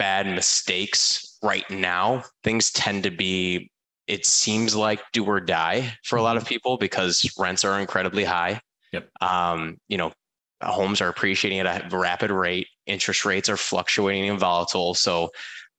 bad 0.03 0.27
mistakes 0.27 1.39
right 1.45 1.71
now. 1.71 2.25
Things 2.43 2.73
tend 2.73 3.05
to 3.05 3.11
be, 3.13 3.71
it 4.09 4.27
seems 4.27 4.75
like 4.75 5.01
do 5.13 5.25
or 5.25 5.39
die 5.39 5.97
for 6.03 6.17
a 6.17 6.23
lot 6.23 6.37
of 6.37 6.43
mm-hmm. 6.43 6.49
people 6.49 6.77
because 6.77 7.25
rents 7.39 7.65
are 7.65 7.79
incredibly 7.79 8.25
high. 8.25 8.61
Yep. 8.93 9.09
Um, 9.21 9.79
you 9.87 9.97
know, 9.97 10.11
homes 10.61 11.01
are 11.01 11.09
appreciating 11.09 11.61
at 11.61 11.93
a 11.93 11.97
rapid 11.97 12.33
rate. 12.33 12.67
Interest 12.87 13.25
rates 13.25 13.49
are 13.49 13.57
fluctuating 13.57 14.29
and 14.29 14.41
volatile. 14.41 14.95
So 14.95 15.31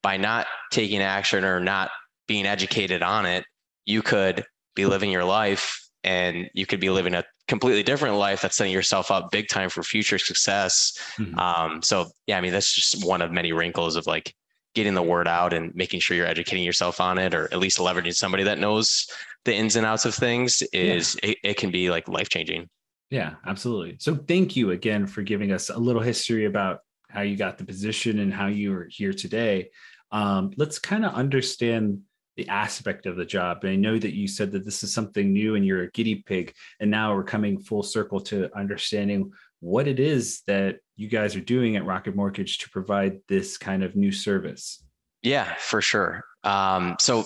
by 0.01 0.15
not 0.15 0.47
taking 0.71 1.01
action 1.01 1.43
or 1.43 1.59
not 1.59 1.91
being 2.25 2.45
educated 2.45 3.03
on 3.03 3.25
it, 3.25 3.43
you 3.85 4.01
could 4.01 4.45
be 4.73 4.85
living 4.85 5.11
your 5.11 5.25
life 5.25 5.82
and 6.03 6.49
you 6.53 6.65
could 6.65 6.79
be 6.79 6.89
living 6.89 7.13
a 7.13 7.23
completely 7.47 7.83
different 7.83 8.15
life 8.15 8.41
that's 8.41 8.57
setting 8.57 8.73
yourself 8.73 9.11
up 9.11 9.31
big 9.31 9.47
time 9.47 9.69
for 9.69 9.83
future 9.83 10.17
success. 10.17 10.97
Mm-hmm. 11.17 11.37
Um, 11.37 11.81
so 11.81 12.07
yeah, 12.27 12.37
I 12.37 12.41
mean 12.41 12.51
that's 12.51 12.73
just 12.73 13.05
one 13.05 13.21
of 13.21 13.31
many 13.31 13.51
wrinkles 13.51 13.95
of 13.95 14.07
like 14.07 14.33
getting 14.75 14.93
the 14.93 15.03
word 15.03 15.27
out 15.27 15.53
and 15.53 15.73
making 15.75 15.99
sure 15.99 16.17
you're 16.17 16.25
educating 16.25 16.63
yourself 16.63 16.99
on 16.99 17.17
it, 17.17 17.33
or 17.33 17.45
at 17.45 17.59
least 17.59 17.79
leveraging 17.79 18.15
somebody 18.15 18.43
that 18.43 18.59
knows 18.59 19.07
the 19.45 19.53
ins 19.53 19.75
and 19.75 19.85
outs 19.85 20.05
of 20.05 20.15
things. 20.15 20.61
Is 20.73 21.17
yeah. 21.23 21.31
it, 21.31 21.37
it 21.43 21.57
can 21.57 21.71
be 21.71 21.89
like 21.89 22.07
life 22.07 22.29
changing. 22.29 22.69
Yeah, 23.09 23.35
absolutely. 23.45 23.97
So 23.99 24.15
thank 24.15 24.55
you 24.55 24.71
again 24.71 25.05
for 25.05 25.21
giving 25.21 25.51
us 25.51 25.69
a 25.69 25.77
little 25.77 26.01
history 26.01 26.45
about 26.45 26.79
how 27.09 27.21
you 27.21 27.37
got 27.37 27.59
the 27.59 27.65
position 27.65 28.19
and 28.19 28.33
how 28.33 28.47
you 28.47 28.73
are 28.73 28.87
here 28.89 29.13
today. 29.13 29.69
Um, 30.11 30.51
let's 30.57 30.79
kind 30.79 31.05
of 31.05 31.13
understand 31.13 32.01
the 32.35 32.47
aspect 32.49 33.05
of 33.05 33.15
the 33.15 33.25
job. 33.25 33.63
And 33.63 33.71
I 33.71 33.75
know 33.75 33.97
that 33.97 34.15
you 34.15 34.27
said 34.27 34.51
that 34.51 34.65
this 34.65 34.83
is 34.83 34.93
something 34.93 35.31
new 35.31 35.55
and 35.55 35.65
you're 35.65 35.83
a 35.83 35.91
guinea 35.91 36.15
pig. 36.15 36.53
And 36.79 36.89
now 36.89 37.15
we're 37.15 37.23
coming 37.23 37.59
full 37.59 37.83
circle 37.83 38.19
to 38.21 38.55
understanding 38.57 39.31
what 39.59 39.87
it 39.87 39.99
is 39.99 40.41
that 40.47 40.79
you 40.95 41.07
guys 41.07 41.35
are 41.35 41.41
doing 41.41 41.75
at 41.75 41.85
Rocket 41.85 42.15
Mortgage 42.15 42.57
to 42.59 42.69
provide 42.69 43.19
this 43.27 43.57
kind 43.57 43.83
of 43.83 43.95
new 43.95 44.11
service. 44.11 44.83
Yeah, 45.21 45.53
for 45.55 45.81
sure. 45.81 46.23
Um, 46.43 46.95
so 46.99 47.23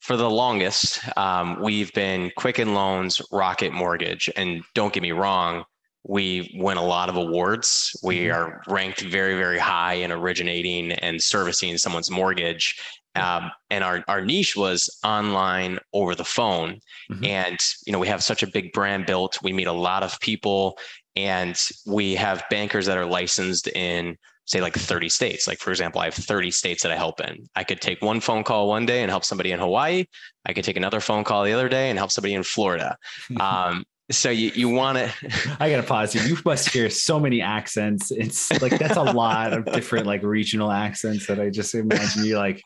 for 0.00 0.16
the 0.16 0.30
longest, 0.30 1.00
um, 1.16 1.62
we've 1.62 1.92
been 1.92 2.30
Quicken 2.36 2.74
Loans, 2.74 3.20
Rocket 3.32 3.72
Mortgage. 3.72 4.30
And 4.36 4.62
don't 4.74 4.92
get 4.92 5.02
me 5.02 5.12
wrong, 5.12 5.64
we 6.06 6.54
win 6.58 6.76
a 6.76 6.84
lot 6.84 7.08
of 7.08 7.16
awards. 7.16 7.98
We 8.02 8.26
mm-hmm. 8.26 8.36
are 8.36 8.62
ranked 8.66 9.00
very, 9.00 9.36
very 9.36 9.58
high 9.58 9.94
in 9.94 10.12
originating 10.12 10.92
and 10.92 11.22
servicing 11.22 11.78
someone's 11.78 12.10
mortgage. 12.10 12.78
Um, 13.16 13.50
and 13.70 13.84
our, 13.84 14.04
our 14.08 14.20
niche 14.20 14.56
was 14.56 14.88
online 15.04 15.78
over 15.92 16.14
the 16.14 16.24
phone. 16.24 16.80
Mm-hmm. 17.10 17.24
And, 17.24 17.58
you 17.86 17.92
know, 17.92 17.98
we 17.98 18.08
have 18.08 18.22
such 18.22 18.42
a 18.42 18.46
big 18.46 18.72
brand 18.72 19.06
built. 19.06 19.38
We 19.42 19.52
meet 19.52 19.66
a 19.66 19.72
lot 19.72 20.02
of 20.02 20.18
people 20.20 20.78
and 21.16 21.58
we 21.86 22.14
have 22.16 22.42
bankers 22.50 22.86
that 22.86 22.98
are 22.98 23.06
licensed 23.06 23.68
in 23.68 24.16
say 24.46 24.60
like 24.60 24.74
30 24.74 25.08
states. 25.08 25.46
Like 25.46 25.58
for 25.58 25.70
example, 25.70 26.00
I 26.00 26.06
have 26.06 26.14
30 26.14 26.50
states 26.50 26.82
that 26.82 26.92
I 26.92 26.96
help 26.96 27.20
in. 27.20 27.48
I 27.54 27.64
could 27.64 27.80
take 27.80 28.02
one 28.02 28.20
phone 28.20 28.44
call 28.44 28.68
one 28.68 28.84
day 28.84 29.02
and 29.02 29.10
help 29.10 29.24
somebody 29.24 29.52
in 29.52 29.58
Hawaii. 29.58 30.04
I 30.44 30.52
could 30.52 30.64
take 30.64 30.76
another 30.76 31.00
phone 31.00 31.24
call 31.24 31.44
the 31.44 31.52
other 31.52 31.68
day 31.68 31.88
and 31.88 31.98
help 31.98 32.10
somebody 32.10 32.34
in 32.34 32.42
Florida. 32.42 32.96
Um, 33.40 33.84
so 34.10 34.28
you, 34.28 34.52
you 34.54 34.68
want 34.68 34.98
to 34.98 35.10
i 35.60 35.70
gotta 35.70 35.82
pause 35.82 36.12
here 36.12 36.22
you 36.24 36.36
must 36.44 36.68
hear 36.68 36.90
so 36.90 37.18
many 37.18 37.40
accents 37.40 38.10
it's 38.10 38.50
like 38.60 38.78
that's 38.78 38.98
a 38.98 39.02
lot 39.02 39.54
of 39.54 39.64
different 39.72 40.06
like 40.06 40.22
regional 40.22 40.70
accents 40.70 41.26
that 41.26 41.40
i 41.40 41.48
just 41.48 41.74
imagine 41.74 42.24
you 42.24 42.36
like 42.36 42.62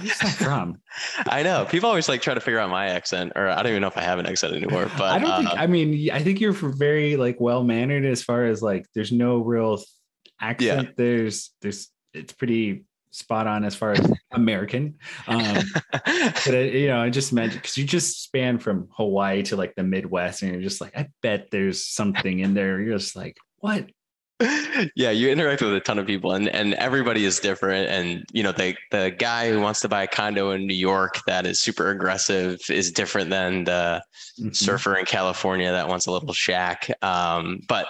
Where's 0.00 0.18
that 0.18 0.34
from? 0.34 0.80
I 1.26 1.42
know 1.42 1.64
people 1.64 1.88
always 1.88 2.08
like 2.08 2.22
try 2.22 2.34
to 2.34 2.40
figure 2.40 2.58
out 2.58 2.70
my 2.70 2.88
accent, 2.88 3.32
or 3.36 3.48
I 3.48 3.62
don't 3.62 3.70
even 3.70 3.82
know 3.82 3.88
if 3.88 3.96
I 3.96 4.02
have 4.02 4.18
an 4.18 4.26
accent 4.26 4.54
anymore. 4.54 4.90
But 4.98 5.12
I 5.12 5.18
don't 5.18 5.30
uh, 5.30 5.38
think. 5.38 5.60
I 5.60 5.66
mean, 5.66 6.10
I 6.10 6.22
think 6.22 6.40
you're 6.40 6.52
very 6.52 7.16
like 7.16 7.40
well 7.40 7.62
mannered 7.62 8.04
as 8.04 8.22
far 8.22 8.44
as 8.44 8.62
like 8.62 8.86
there's 8.94 9.12
no 9.12 9.38
real 9.38 9.82
accent. 10.40 10.88
Yeah. 10.88 10.92
There's 10.96 11.50
there's 11.60 11.88
it's 12.14 12.32
pretty 12.32 12.84
spot 13.10 13.46
on 13.46 13.64
as 13.64 13.74
far 13.74 13.92
as 13.92 14.12
American. 14.32 14.98
Um, 15.26 15.56
but 15.92 16.54
it, 16.54 16.74
you 16.74 16.88
know, 16.88 17.00
I 17.00 17.10
just 17.10 17.32
meant 17.32 17.52
because 17.52 17.76
you 17.76 17.84
just 17.84 18.22
span 18.22 18.58
from 18.58 18.88
Hawaii 18.92 19.42
to 19.44 19.56
like 19.56 19.74
the 19.76 19.82
Midwest, 19.82 20.42
and 20.42 20.52
you're 20.52 20.62
just 20.62 20.80
like, 20.80 20.96
I 20.96 21.08
bet 21.22 21.48
there's 21.50 21.86
something 21.86 22.38
in 22.40 22.54
there. 22.54 22.80
You're 22.80 22.98
just 22.98 23.16
like, 23.16 23.36
what? 23.58 23.90
Yeah, 24.94 25.10
you 25.10 25.28
interact 25.30 25.62
with 25.62 25.74
a 25.74 25.80
ton 25.80 25.98
of 25.98 26.06
people 26.06 26.32
and, 26.32 26.48
and 26.48 26.74
everybody 26.74 27.24
is 27.24 27.40
different. 27.40 27.90
And 27.90 28.24
you 28.32 28.42
know, 28.42 28.52
the 28.52 28.76
the 28.92 29.14
guy 29.18 29.50
who 29.50 29.60
wants 29.60 29.80
to 29.80 29.88
buy 29.88 30.04
a 30.04 30.06
condo 30.06 30.52
in 30.52 30.66
New 30.66 30.74
York 30.74 31.18
that 31.26 31.44
is 31.44 31.58
super 31.60 31.90
aggressive 31.90 32.60
is 32.70 32.92
different 32.92 33.30
than 33.30 33.64
the 33.64 34.02
mm-hmm. 34.38 34.52
surfer 34.52 34.96
in 34.96 35.06
California 35.06 35.70
that 35.72 35.88
wants 35.88 36.06
a 36.06 36.12
little 36.12 36.32
shack. 36.32 36.88
Um, 37.02 37.60
but 37.68 37.88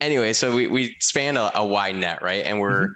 anyway, 0.00 0.32
so 0.32 0.54
we 0.54 0.68
we 0.68 0.96
span 1.00 1.36
a, 1.36 1.50
a 1.54 1.66
wide 1.66 1.96
net, 1.96 2.22
right? 2.22 2.46
And 2.46 2.60
we're 2.60 2.86
mm-hmm. 2.86 2.92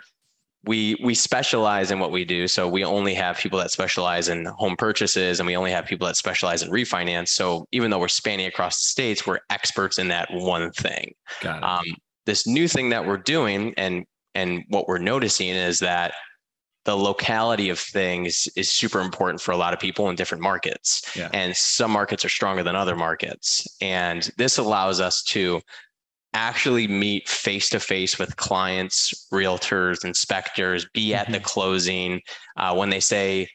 we 0.65 0.97
we 1.05 1.15
specialize 1.15 1.91
in 1.91 1.99
what 1.99 2.11
we 2.11 2.25
do. 2.25 2.49
So 2.49 2.67
we 2.67 2.85
only 2.85 3.13
have 3.13 3.37
people 3.37 3.59
that 3.59 3.71
specialize 3.71 4.31
in 4.31 4.47
home 4.47 4.77
purchases 4.77 5.41
and 5.41 5.47
we 5.47 5.57
only 5.57 5.73
have 5.73 5.85
people 5.85 6.07
that 6.07 6.17
specialize 6.17 6.63
in 6.63 6.71
refinance. 6.71 7.29
So 7.29 7.67
even 7.73 7.91
though 7.91 7.99
we're 7.99 8.09
spanning 8.09 8.47
across 8.47 8.79
the 8.79 8.85
states, 8.85 9.27
we're 9.27 9.41
experts 9.51 9.99
in 9.99 10.09
that 10.09 10.29
one 10.33 10.71
thing. 10.73 11.13
Um, 11.63 11.85
this 12.29 12.47
new 12.47 12.69
thing 12.69 12.91
that 12.91 13.07
we're 13.07 13.17
doing 13.17 13.73
and 13.79 14.05
and 14.35 14.63
what 14.69 14.87
we're 14.87 14.99
noticing 14.99 15.49
is 15.49 15.79
that 15.79 16.13
the 16.85 16.95
locality 16.95 17.71
of 17.71 17.79
things 17.79 18.47
is 18.55 18.71
super 18.71 19.01
important 19.01 19.41
for 19.41 19.53
a 19.53 19.57
lot 19.57 19.73
of 19.73 19.81
people 19.81 20.11
in 20.11 20.15
different 20.15 20.43
markets 20.43 21.11
yeah. 21.17 21.31
and 21.33 21.57
some 21.57 21.91
markets 21.91 22.27
are 22.27 22.29
stronger 22.29 22.63
than 22.63 22.77
other 22.77 22.95
markets 22.95 23.67
and 23.81 24.31
this 24.37 24.59
allows 24.59 25.01
us 25.01 25.23
to 25.23 25.59
actually 26.35 26.87
meet 26.87 27.27
face 27.27 27.71
to 27.71 27.81
face 27.81 28.19
with 28.19 28.37
clients 28.37 29.27
realtors 29.33 30.05
inspectors 30.05 30.87
be 30.93 31.15
at 31.15 31.25
mm-hmm. 31.25 31.33
the 31.33 31.41
closing 31.41 32.21
uh, 32.59 32.75
when 32.75 32.91
they 32.91 33.01
say 33.01 33.49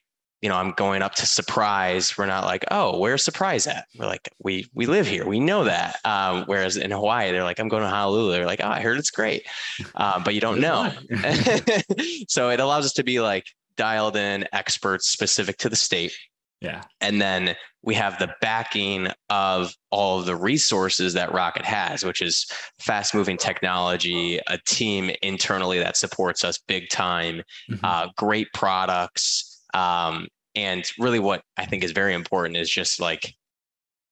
you 0.43 0.49
know, 0.49 0.57
I'm 0.57 0.71
going 0.71 1.01
up 1.01 1.15
to 1.15 1.25
Surprise. 1.25 2.17
We're 2.17 2.25
not 2.25 2.43
like, 2.43 2.65
oh, 2.69 2.99
where's 2.99 3.23
Surprise 3.23 3.65
at? 3.65 3.85
We're 3.97 4.07
like, 4.07 4.29
we 4.43 4.67
we 4.73 4.87
live 4.87 5.07
here. 5.07 5.25
We 5.25 5.39
know 5.39 5.63
that. 5.63 5.95
Um, 6.03 6.43
whereas 6.47 6.75
in 6.75 6.91
Hawaii, 6.91 7.31
they're 7.31 7.45
like, 7.45 7.59
I'm 7.59 7.69
going 7.69 7.81
to 7.81 7.87
Honolulu. 7.87 8.29
They're 8.33 8.45
like, 8.45 8.59
oh, 8.61 8.67
I 8.67 8.81
heard 8.81 8.97
it's 8.97 9.09
great, 9.09 9.47
um, 9.95 10.21
but 10.25 10.35
you 10.35 10.41
don't 10.41 10.59
know. 10.59 10.91
so 12.27 12.49
it 12.49 12.59
allows 12.59 12.85
us 12.85 12.93
to 12.93 13.05
be 13.05 13.21
like 13.21 13.45
dialed 13.77 14.17
in 14.17 14.45
experts 14.51 15.07
specific 15.07 15.57
to 15.59 15.69
the 15.69 15.77
state. 15.77 16.13
Yeah. 16.59 16.81
And 16.99 17.21
then 17.21 17.55
we 17.81 17.95
have 17.95 18.19
the 18.19 18.33
backing 18.41 19.07
of 19.29 19.73
all 19.91 20.19
of 20.19 20.25
the 20.25 20.35
resources 20.35 21.13
that 21.13 21.33
Rocket 21.33 21.65
has, 21.65 22.03
which 22.03 22.21
is 22.21 22.45
fast 22.79 23.15
moving 23.15 23.37
technology, 23.37 24.39
a 24.47 24.57
team 24.65 25.09
internally 25.21 25.79
that 25.79 25.97
supports 25.97 26.43
us 26.43 26.57
big 26.67 26.89
time, 26.89 27.43
mm-hmm. 27.69 27.83
uh, 27.83 28.07
great 28.17 28.47
products. 28.53 29.52
Um, 29.73 30.27
and 30.55 30.89
really, 30.99 31.19
what 31.19 31.43
I 31.57 31.65
think 31.65 31.83
is 31.83 31.91
very 31.91 32.13
important 32.13 32.57
is 32.57 32.69
just 32.69 32.99
like 32.99 33.33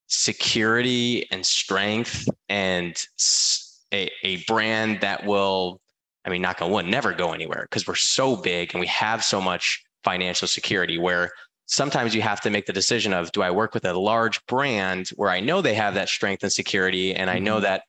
security 0.08 1.28
and 1.32 1.45
strength 1.45 2.28
and 2.50 2.95
a, 3.93 4.10
a 4.24 4.43
brand 4.47 5.02
that 5.02 5.26
will, 5.26 5.80
I 6.26 6.30
mean, 6.30 6.41
not 6.41 6.58
gonna 6.58 6.74
wood, 6.74 6.86
never 6.86 7.13
go 7.13 7.34
anywhere 7.34 7.67
because 7.69 7.88
we're 7.88 7.95
so 7.95 8.36
big 8.36 8.74
and 8.74 8.80
we 8.80 8.88
have 8.88 9.24
so 9.24 9.39
much 9.39 9.84
financial 10.04 10.47
security 10.47 10.97
where 10.97 11.32
sometimes 11.67 12.13
you 12.13 12.21
have 12.21 12.41
to 12.41 12.50
make 12.50 12.65
the 12.65 12.74
decision 12.74 13.13
of 13.13 13.32
do 13.32 13.41
I 13.41 13.52
work 13.52 13.74
with 13.74 13.86
a 13.86 13.93
large 13.93 14.45
brand 14.45 15.10
where 15.15 15.30
I 15.30 15.39
know 15.39 15.62
they 15.62 15.76
have 15.76 15.93
that 15.93 16.10
strength 16.10 16.43
and 16.43 16.52
security 16.52 17.15
and 17.15 17.30
I 17.30 17.39
know 17.39 17.56
mm-hmm. 17.56 17.63
that 17.63 17.84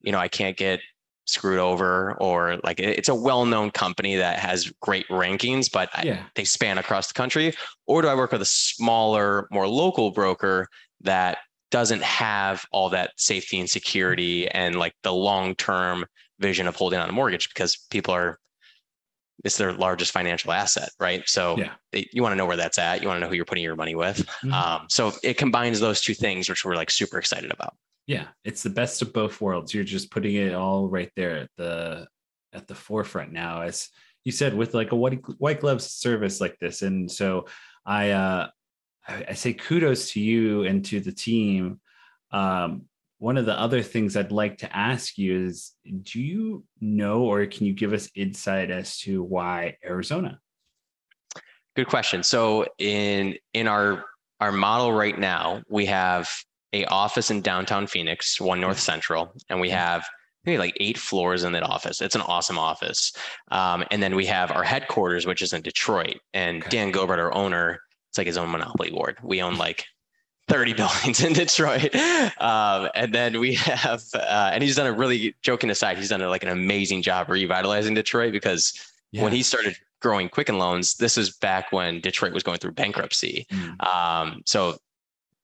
you 0.00 0.12
know 0.12 0.18
I 0.18 0.28
can't 0.28 0.56
get 0.56 0.80
screwed 1.28 1.58
over 1.58 2.14
or 2.14 2.58
like 2.64 2.80
it's 2.80 3.08
a 3.10 3.14
well-known 3.14 3.70
company 3.70 4.16
that 4.16 4.38
has 4.38 4.72
great 4.80 5.06
rankings 5.08 5.70
but 5.70 5.90
Yeah. 6.02 6.14
I, 6.14 6.26
they 6.34 6.44
span 6.44 6.78
across 6.78 7.08
the 7.08 7.14
country 7.14 7.52
or 7.86 8.00
do 8.02 8.08
i 8.08 8.14
work 8.14 8.32
with 8.32 8.40
a 8.42 8.46
smaller 8.46 9.46
more 9.50 9.68
local 9.68 10.10
broker 10.10 10.66
that 11.02 11.38
doesn't 11.70 12.02
have 12.02 12.64
all 12.72 12.88
that 12.90 13.10
safety 13.18 13.60
and 13.60 13.68
security 13.68 14.48
and 14.48 14.76
like 14.76 14.94
the 15.02 15.12
long-term 15.12 16.06
vision 16.40 16.66
of 16.66 16.74
holding 16.76 16.98
on 16.98 17.08
a 17.10 17.12
mortgage 17.12 17.48
because 17.50 17.76
people 17.90 18.14
are 18.14 18.38
it's 19.44 19.56
their 19.58 19.72
largest 19.72 20.10
financial 20.12 20.50
asset 20.50 20.88
right 20.98 21.28
so 21.28 21.56
Yeah. 21.58 21.72
they, 21.92 22.08
you 22.12 22.22
want 22.22 22.32
to 22.32 22.36
know 22.36 22.46
where 22.46 22.56
that's 22.56 22.78
at 22.78 23.02
you 23.02 23.08
want 23.08 23.18
to 23.18 23.20
know 23.20 23.28
who 23.28 23.34
you're 23.36 23.44
putting 23.44 23.64
your 23.64 23.76
money 23.76 23.94
with 23.94 24.26
Mhm. 24.42 24.52
um, 24.52 24.86
so 24.88 25.12
it 25.22 25.34
combines 25.36 25.78
those 25.78 26.00
two 26.00 26.14
things 26.14 26.48
which 26.48 26.64
we're 26.64 26.74
like 26.74 26.90
super 26.90 27.18
excited 27.18 27.50
about 27.52 27.74
Yeah, 28.08 28.28
it's 28.42 28.62
the 28.62 28.70
best 28.70 29.02
of 29.02 29.12
both 29.12 29.38
worlds. 29.38 29.74
You're 29.74 29.84
just 29.84 30.10
putting 30.10 30.34
it 30.34 30.54
all 30.54 30.88
right 30.88 31.10
there 31.14 31.36
at 31.36 31.50
the 31.58 32.08
at 32.54 32.66
the 32.66 32.74
forefront 32.74 33.32
now, 33.32 33.60
as 33.60 33.90
you 34.24 34.32
said, 34.32 34.54
with 34.54 34.72
like 34.72 34.92
a 34.92 34.96
white 34.96 35.20
white 35.36 35.60
glove 35.60 35.82
service 35.82 36.40
like 36.40 36.58
this. 36.58 36.80
And 36.80 37.10
so 37.10 37.44
I 37.84 38.10
uh 38.12 38.48
I, 39.06 39.26
I 39.28 39.32
say 39.34 39.52
kudos 39.52 40.12
to 40.12 40.20
you 40.20 40.64
and 40.64 40.82
to 40.86 41.00
the 41.00 41.12
team. 41.12 41.80
Um, 42.30 42.86
one 43.18 43.36
of 43.36 43.44
the 43.44 43.60
other 43.60 43.82
things 43.82 44.16
I'd 44.16 44.32
like 44.32 44.56
to 44.58 44.74
ask 44.74 45.18
you 45.18 45.44
is 45.44 45.72
do 46.02 46.18
you 46.18 46.64
know 46.80 47.24
or 47.24 47.44
can 47.44 47.66
you 47.66 47.74
give 47.74 47.92
us 47.92 48.08
insight 48.14 48.70
as 48.70 48.98
to 49.00 49.22
why 49.22 49.76
Arizona? 49.84 50.40
Good 51.76 51.88
question. 51.88 52.22
So 52.22 52.64
in 52.78 53.36
in 53.52 53.68
our 53.68 54.02
our 54.40 54.52
model 54.52 54.94
right 54.94 55.18
now, 55.18 55.62
we 55.68 55.84
have 55.86 56.30
a 56.72 56.84
office 56.86 57.30
in 57.30 57.40
downtown 57.40 57.86
Phoenix, 57.86 58.40
one 58.40 58.60
North 58.60 58.78
Central, 58.80 59.32
and 59.48 59.60
we 59.60 59.70
have 59.70 60.06
maybe 60.44 60.58
like 60.58 60.76
eight 60.80 60.98
floors 60.98 61.44
in 61.44 61.52
that 61.52 61.62
office. 61.62 62.00
It's 62.00 62.14
an 62.14 62.20
awesome 62.22 62.58
office. 62.58 63.12
Um, 63.50 63.84
and 63.90 64.02
then 64.02 64.14
we 64.16 64.24
have 64.26 64.50
our 64.50 64.62
headquarters, 64.62 65.26
which 65.26 65.42
is 65.42 65.52
in 65.52 65.62
Detroit. 65.62 66.16
And 66.32 66.62
Okay. 66.62 66.70
Dan 66.70 66.92
Gilbert, 66.92 67.18
our 67.18 67.34
owner, 67.34 67.80
it's 68.10 68.18
like 68.18 68.26
his 68.26 68.38
own 68.38 68.50
monopoly 68.50 68.90
board. 68.90 69.18
We 69.22 69.42
own 69.42 69.56
like 69.66 69.84
30 70.48 70.72
buildings 70.74 71.22
in 71.22 71.32
Detroit. 71.34 71.94
Um, 72.40 72.88
and 72.94 73.12
then 73.14 73.40
we 73.40 73.54
have, 73.54 74.02
uh, 74.14 74.50
and 74.52 74.62
he's 74.62 74.76
done 74.76 74.86
a 74.86 74.92
really 74.92 75.34
joking 75.42 75.68
aside, 75.70 75.98
he's 75.98 76.08
done 76.08 76.22
a, 76.22 76.28
like 76.30 76.42
an 76.42 76.48
amazing 76.48 77.02
job 77.02 77.28
revitalizing 77.28 77.94
Detroit 77.94 78.32
because 78.32 78.72
when 79.12 79.32
he 79.32 79.42
started 79.42 79.76
growing 80.00 80.28
Quicken 80.28 80.58
Loans, 80.58 80.94
this 80.96 81.18
is 81.18 81.30
back 81.36 81.72
when 81.72 82.00
Detroit 82.00 82.32
was 82.32 82.42
going 82.42 82.58
through 82.58 82.72
bankruptcy. 82.72 83.46
Mm, 83.50 83.84
Um, 83.86 84.42
so 84.46 84.78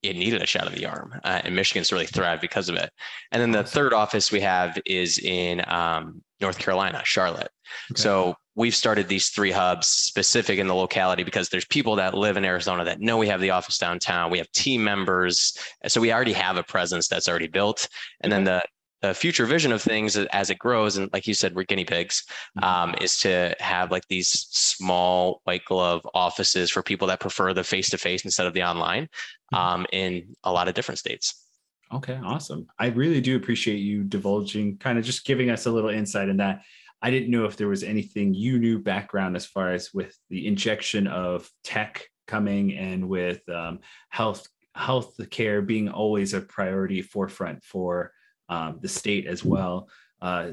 it 0.04 0.16
needed 0.16 0.42
a 0.42 0.46
shot 0.46 0.66
of 0.66 0.74
the 0.74 0.86
arm, 0.86 1.18
uh, 1.24 1.40
and 1.44 1.56
Michigan's 1.56 1.90
really 1.90 2.06
thrived 2.06 2.42
because 2.42 2.68
of 2.68 2.76
it. 2.76 2.90
And 3.32 3.40
then 3.40 3.50
the 3.50 3.64
third 3.64 3.94
office 3.94 4.30
we 4.30 4.40
have 4.40 4.78
is 4.84 5.18
in 5.18 5.62
um, 5.66 6.22
North 6.40 6.58
Carolina, 6.58 7.00
Charlotte. 7.04 7.50
Okay. 7.90 8.02
So 8.02 8.34
we've 8.54 8.74
started 8.74 9.08
these 9.08 9.30
three 9.30 9.50
hubs 9.50 9.88
specific 9.88 10.58
in 10.58 10.66
the 10.66 10.74
locality 10.74 11.24
because 11.24 11.48
there's 11.48 11.64
people 11.64 11.96
that 11.96 12.14
live 12.14 12.36
in 12.36 12.44
Arizona 12.44 12.84
that 12.84 13.00
know 13.00 13.16
we 13.16 13.28
have 13.28 13.40
the 13.40 13.50
office 13.50 13.78
downtown. 13.78 14.30
We 14.30 14.38
have 14.38 14.50
team 14.52 14.84
members, 14.84 15.56
so 15.86 16.00
we 16.00 16.12
already 16.12 16.34
have 16.34 16.58
a 16.58 16.62
presence 16.62 17.08
that's 17.08 17.28
already 17.28 17.48
built. 17.48 17.88
And 18.20 18.30
then 18.30 18.44
the 18.44 18.62
the 19.08 19.14
future 19.14 19.44
vision 19.44 19.70
of 19.72 19.82
things 19.82 20.16
as 20.16 20.50
it 20.50 20.58
grows, 20.58 20.96
and 20.96 21.10
like 21.12 21.26
you 21.26 21.34
said, 21.34 21.54
we're 21.54 21.64
guinea 21.64 21.84
pigs, 21.84 22.24
Mhm. 22.56 22.64
um, 22.64 22.94
is 23.00 23.18
to 23.18 23.54
have 23.60 23.90
like 23.90 24.06
these 24.08 24.30
small 24.30 25.40
white 25.44 25.64
glove 25.66 26.06
offices 26.14 26.70
for 26.70 26.82
people 26.82 27.08
that 27.08 27.20
prefer 27.20 27.52
the 27.52 27.64
face 27.64 27.90
to 27.90 27.98
face 27.98 28.24
instead 28.24 28.46
of 28.46 28.54
the 28.54 28.62
online 28.62 29.08
Mhm. 29.52 29.58
um, 29.58 29.86
in 29.92 30.34
a 30.44 30.52
lot 30.52 30.68
of 30.68 30.74
different 30.74 30.98
states. 30.98 31.46
Okay, 31.92 32.18
awesome. 32.24 32.66
I 32.78 32.86
really 32.86 33.20
do 33.20 33.36
appreciate 33.36 33.76
you 33.76 34.04
divulging, 34.04 34.78
kind 34.78 34.98
of 34.98 35.04
just 35.04 35.26
giving 35.26 35.50
us 35.50 35.66
a 35.66 35.70
little 35.70 35.90
insight 35.90 36.28
in 36.28 36.38
that. 36.38 36.62
I 37.02 37.10
didn't 37.10 37.30
know 37.30 37.44
if 37.44 37.56
there 37.58 37.68
was 37.68 37.82
anything 37.82 38.32
you 38.32 38.58
knew 38.58 38.78
background 38.78 39.36
as 39.36 39.44
far 39.44 39.72
as 39.72 39.92
with 39.92 40.16
the 40.30 40.46
injection 40.46 41.06
of 41.06 41.48
tech 41.62 42.08
coming 42.26 42.72
and 42.74 43.06
with 43.08 43.46
um, 43.50 43.80
health 44.08 44.48
health 44.74 45.14
care 45.30 45.62
being 45.62 45.88
always 45.88 46.34
a 46.34 46.40
priority 46.40 47.00
forefront 47.00 47.62
for 47.62 48.12
um, 48.48 48.78
the 48.80 48.88
state 48.88 49.26
as 49.26 49.44
well. 49.44 49.88
Uh, 50.20 50.52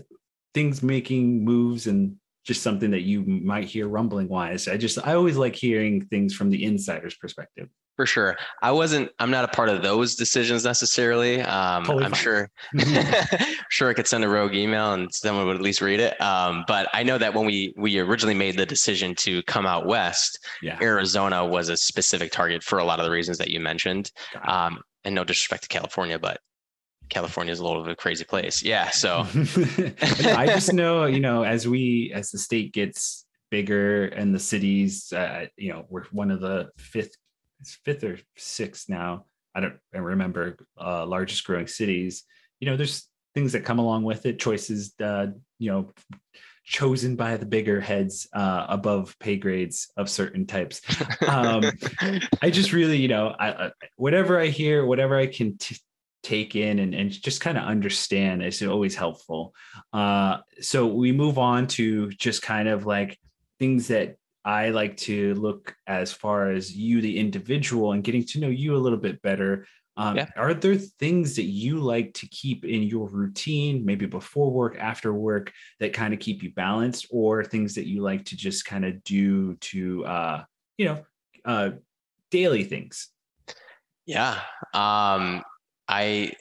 things 0.53 0.83
making 0.83 1.43
moves 1.43 1.87
and 1.87 2.15
just 2.43 2.63
something 2.63 2.91
that 2.91 3.01
you 3.01 3.21
might 3.23 3.65
hear 3.65 3.87
rumbling 3.87 4.27
wise. 4.27 4.67
I 4.67 4.75
just 4.77 4.97
I 5.05 5.13
always 5.13 5.37
like 5.37 5.55
hearing 5.55 6.01
things 6.05 6.33
from 6.33 6.49
the 6.49 6.63
insider's 6.63 7.15
perspective. 7.15 7.69
For 7.97 8.05
sure. 8.05 8.37
I 8.63 8.71
wasn't, 8.71 9.11
I'm 9.19 9.29
not 9.29 9.43
a 9.43 9.49
part 9.49 9.69
of 9.69 9.83
those 9.83 10.15
decisions 10.15 10.63
necessarily. 10.63 11.41
Um, 11.41 11.83
Totally 11.83 12.05
I'm 12.05 12.11
fine. 12.11 12.19
sure, 12.21 12.49
sure 13.69 13.89
I 13.89 13.93
could 13.93 14.07
send 14.07 14.23
a 14.23 14.29
rogue 14.29 14.55
email 14.55 14.93
and 14.93 15.13
someone 15.13 15.45
would 15.45 15.57
at 15.57 15.61
least 15.61 15.81
read 15.81 15.99
it. 15.99 16.19
Um, 16.19 16.63
but 16.67 16.87
I 16.93 17.03
know 17.03 17.17
that 17.17 17.33
when 17.33 17.45
we, 17.45 17.73
we 17.77 17.99
originally 17.99 18.33
made 18.33 18.57
the 18.57 18.65
decision 18.65 19.13
to 19.15 19.43
come 19.43 19.65
out 19.67 19.85
West, 19.85 20.39
Yeah. 20.63 20.79
Arizona 20.81 21.45
was 21.45 21.69
a 21.69 21.77
specific 21.77 22.31
target 22.31 22.63
for 22.63 22.79
a 22.79 22.83
lot 22.83 22.99
of 22.99 23.05
the 23.05 23.11
reasons 23.11 23.37
that 23.37 23.49
you 23.49 23.59
mentioned. 23.59 24.11
Um, 24.47 24.79
and 25.03 25.13
no 25.13 25.23
disrespect 25.23 25.63
to 25.63 25.69
California, 25.69 26.17
but 26.17 26.39
California 27.11 27.51
is 27.51 27.59
a 27.59 27.63
little 27.63 27.83
bit 27.83 27.91
of 27.91 27.93
a 27.93 27.95
crazy 27.95 28.23
place. 28.23 28.63
Yeah. 28.63 28.89
So 28.89 29.27
I 29.35 30.47
just 30.47 30.73
know, 30.73 31.05
you 31.05 31.19
know, 31.19 31.43
as 31.43 31.67
we 31.67 32.11
as 32.15 32.31
the 32.31 32.39
state 32.39 32.73
gets 32.73 33.25
bigger 33.51 34.05
and 34.05 34.33
the 34.33 34.39
cities, 34.39 35.11
uh, 35.13 35.47
you 35.57 35.73
know, 35.73 35.85
we're 35.89 36.05
one 36.05 36.31
of 36.31 36.39
the 36.39 36.69
fifth, 36.77 37.15
fifth 37.85 38.03
or 38.03 38.17
sixth 38.37 38.89
now. 38.89 39.25
I 39.53 39.59
don't 39.59 39.75
I 39.93 39.97
remember 39.97 40.57
uh, 40.79 41.05
largest 41.05 41.45
growing 41.45 41.67
cities. 41.67 42.23
You 42.61 42.69
know, 42.69 42.77
there's 42.77 43.07
things 43.35 43.51
that 43.51 43.65
come 43.65 43.79
along 43.79 44.03
with 44.03 44.25
it, 44.25 44.39
choices, 44.39 44.93
uh, 45.03 45.27
you 45.59 45.69
know, 45.69 45.91
chosen 46.63 47.17
by 47.17 47.35
the 47.35 47.45
bigger 47.45 47.81
heads 47.81 48.27
uh, 48.33 48.67
above 48.69 49.17
pay 49.19 49.35
grades 49.35 49.91
of 49.97 50.09
certain 50.09 50.45
types. 50.45 50.81
Um, 51.27 51.63
I 52.41 52.49
just 52.49 52.71
really, 52.71 52.97
you 52.97 53.07
know, 53.07 53.35
I, 53.37 53.65
I 53.65 53.71
whatever 53.97 54.39
I 54.39 54.47
hear, 54.47 54.85
whatever 54.85 55.17
I 55.17 55.27
can 55.27 55.57
t- 55.57 55.77
take 56.23 56.55
in 56.55 56.79
and, 56.79 56.93
and 56.93 57.11
just 57.11 57.41
kind 57.41 57.57
of 57.57 57.63
understand 57.63 58.43
is 58.43 58.61
always 58.61 58.95
helpful. 58.95 59.53
Uh, 59.91 60.37
so 60.59 60.85
we 60.85 61.11
move 61.11 61.37
on 61.37 61.67
to 61.67 62.09
just 62.11 62.41
kind 62.41 62.67
of 62.67 62.85
like 62.85 63.17
things 63.59 63.87
that 63.87 64.17
I 64.43 64.69
like 64.69 64.97
to 64.97 65.35
look 65.35 65.75
as 65.85 66.11
far 66.11 66.51
as 66.51 66.75
you, 66.75 67.01
the 67.01 67.19
individual, 67.19 67.91
and 67.91 68.03
getting 68.03 68.23
to 68.25 68.39
know 68.39 68.49
you 68.49 68.75
a 68.75 68.77
little 68.77 68.97
bit 68.97 69.21
better. 69.21 69.67
Um, 69.97 70.17
Yeah. 70.17 70.29
Are 70.37 70.53
there 70.53 70.75
things 70.75 71.35
that 71.35 71.43
you 71.43 71.79
like 71.79 72.13
to 72.15 72.27
keep 72.27 72.65
in 72.65 72.83
your 72.83 73.07
routine, 73.09 73.85
maybe 73.85 74.05
before 74.05 74.49
work, 74.49 74.77
after 74.79 75.13
work, 75.13 75.51
that 75.79 75.93
kind 75.93 76.13
of 76.13 76.19
keep 76.19 76.41
you 76.43 76.51
balanced, 76.53 77.07
or 77.11 77.43
things 77.43 77.75
that 77.75 77.87
you 77.87 78.01
like 78.01 78.25
to 78.25 78.37
just 78.37 78.65
kind 78.65 78.85
of 78.85 79.03
do 79.03 79.55
to, 79.55 80.05
uh, 80.05 80.43
you 80.77 80.85
know, 80.85 81.03
uh, 81.45 81.71
daily 82.31 82.63
things? 82.63 83.09
Yeah. 84.05 84.39
Um, 84.73 85.43
I, 85.91 86.31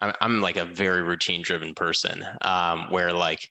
I'm, 0.00 0.40
like 0.40 0.56
a 0.56 0.64
very 0.64 1.02
routine 1.02 1.42
driven 1.42 1.74
person 1.74 2.24
um, 2.42 2.90
where 2.90 3.12
like, 3.12 3.50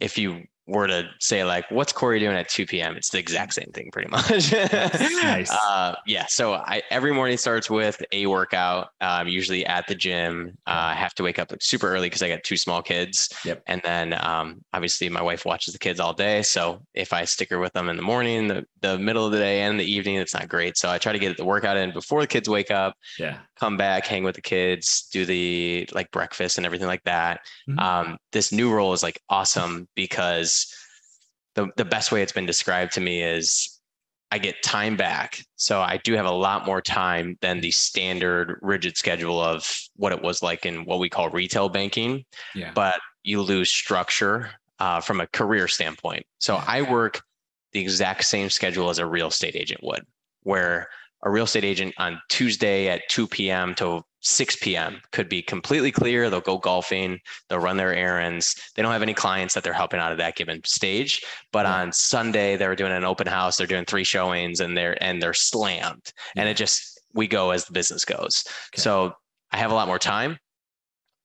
if 0.00 0.18
you 0.18 0.44
were 0.66 0.86
to 0.86 1.08
say 1.18 1.44
like, 1.44 1.68
what's 1.70 1.92
Corey 1.92 2.20
doing 2.20 2.36
at 2.36 2.48
2 2.48 2.66
p.m. 2.66 2.96
It's 2.96 3.10
the 3.10 3.18
exact 3.18 3.54
same 3.54 3.70
thing 3.74 3.90
pretty 3.92 4.08
much. 4.10 4.52
Nice. 4.52 5.50
Uh, 5.72 5.94
yeah. 6.06 6.26
So 6.28 6.54
I, 6.54 6.82
every 6.90 7.12
morning 7.12 7.36
starts 7.36 7.68
with 7.70 8.02
a 8.12 8.26
workout, 8.26 8.88
um, 9.00 9.26
usually 9.28 9.64
at 9.66 9.86
the 9.86 9.94
gym. 9.94 10.56
Uh, 10.66 10.92
I 10.92 10.94
have 10.94 11.14
to 11.14 11.22
wake 11.22 11.38
up 11.38 11.50
like 11.50 11.62
super 11.62 11.88
early 11.88 12.06
because 12.08 12.22
I 12.22 12.28
got 12.28 12.42
two 12.44 12.56
small 12.56 12.82
kids. 12.82 13.28
Yep. 13.44 13.62
And 13.66 13.80
then 13.84 14.14
um, 14.24 14.62
obviously 14.72 15.08
my 15.08 15.22
wife 15.22 15.44
watches 15.44 15.72
the 15.72 15.78
kids 15.78 15.98
all 16.00 16.12
day. 16.12 16.42
So 16.42 16.80
if 16.94 17.12
I 17.12 17.24
stick 17.24 17.50
her 17.50 17.58
with 17.58 17.72
them 17.72 17.88
in 17.88 17.96
the 17.96 18.02
morning, 18.02 18.48
the, 18.48 18.64
the 18.80 18.98
middle 18.98 19.24
of 19.26 19.32
the 19.32 19.38
day 19.38 19.62
and 19.62 19.78
the 19.80 19.84
evening, 19.84 20.16
it's 20.16 20.34
not 20.34 20.48
great. 20.48 20.76
So 20.76 20.90
I 20.90 20.98
try 20.98 21.12
to 21.12 21.18
get 21.18 21.36
the 21.36 21.44
workout 21.44 21.76
in 21.76 21.92
before 21.92 22.20
the 22.20 22.26
kids 22.26 22.48
wake 22.48 22.70
up, 22.70 22.94
Yeah. 23.18 23.38
come 23.58 23.76
back, 23.76 24.06
hang 24.06 24.24
with 24.24 24.34
the 24.36 24.42
kids, 24.42 25.08
do 25.12 25.24
the 25.24 25.88
like 25.92 26.10
breakfast 26.10 26.56
and 26.56 26.66
everything 26.66 26.86
like 26.88 27.04
that. 27.04 27.40
Mhm. 27.68 27.80
Um, 27.80 28.18
this 28.32 28.52
new 28.52 28.72
role 28.72 28.92
is 28.92 29.02
like 29.02 29.20
awesome 29.28 29.88
because 29.94 30.51
the, 31.54 31.68
the 31.76 31.84
best 31.84 32.12
way 32.12 32.22
it's 32.22 32.32
been 32.32 32.46
described 32.46 32.92
to 32.92 33.00
me 33.00 33.22
is 33.22 33.78
I 34.30 34.38
get 34.38 34.62
time 34.62 34.96
back. 34.96 35.44
So 35.56 35.80
I 35.82 35.98
do 36.02 36.14
have 36.14 36.24
a 36.24 36.30
lot 36.30 36.64
more 36.64 36.80
time 36.80 37.36
than 37.42 37.60
the 37.60 37.70
standard 37.70 38.58
rigid 38.62 38.96
schedule 38.96 39.38
of 39.40 39.70
what 39.96 40.12
it 40.12 40.22
was 40.22 40.42
like 40.42 40.64
in 40.64 40.86
what 40.86 40.98
we 40.98 41.10
call 41.10 41.28
retail 41.28 41.68
banking, 41.68 42.24
Yeah. 42.54 42.72
but 42.74 42.98
you 43.22 43.42
lose 43.42 43.70
structure 43.70 44.50
uh, 44.78 45.00
from 45.00 45.20
a 45.20 45.26
career 45.28 45.68
standpoint. 45.68 46.24
So 46.38 46.54
Yeah. 46.54 46.64
I 46.66 46.82
work 46.82 47.22
the 47.72 47.80
exact 47.80 48.24
same 48.24 48.48
schedule 48.48 48.88
as 48.88 48.98
a 48.98 49.06
real 49.06 49.28
estate 49.28 49.54
agent 49.54 49.82
would, 49.82 50.04
where 50.42 50.88
a 51.22 51.30
real 51.30 51.44
estate 51.44 51.64
agent 51.64 51.94
on 51.98 52.20
Tuesday 52.30 52.88
at 52.88 53.02
2 53.10 53.26
p.m. 53.28 53.74
to 53.76 54.02
6 54.22 54.56
p.m. 54.56 55.00
could 55.10 55.28
be 55.28 55.42
completely 55.42 55.92
clear. 55.92 56.30
They'll 56.30 56.40
go 56.40 56.58
golfing, 56.58 57.18
they'll 57.48 57.58
run 57.58 57.76
their 57.76 57.94
errands. 57.94 58.54
They 58.74 58.82
don't 58.82 58.92
have 58.92 59.02
any 59.02 59.14
clients 59.14 59.54
that 59.54 59.64
they're 59.64 59.72
helping 59.72 60.00
out 60.00 60.12
at 60.12 60.18
that 60.18 60.36
given 60.36 60.60
stage. 60.64 61.22
But 61.52 61.66
Yeah. 61.66 61.74
on 61.82 61.92
Sunday, 61.92 62.56
they're 62.56 62.76
doing 62.76 62.92
an 62.92 63.04
open 63.04 63.26
house, 63.26 63.56
they're 63.56 63.66
doing 63.66 63.84
three 63.84 64.04
showings 64.04 64.60
and 64.60 64.76
they're 64.76 64.96
and 65.02 65.20
they're 65.20 65.34
slammed. 65.34 66.12
And 66.36 66.48
it 66.48 66.56
just 66.56 67.00
we 67.14 67.26
go 67.26 67.50
as 67.50 67.64
the 67.64 67.72
business 67.72 68.04
goes. 68.04 68.44
Okay. 68.74 68.80
So 68.80 69.14
I 69.50 69.58
have 69.58 69.70
a 69.70 69.74
lot 69.74 69.86
more 69.88 69.98
time. 69.98 70.38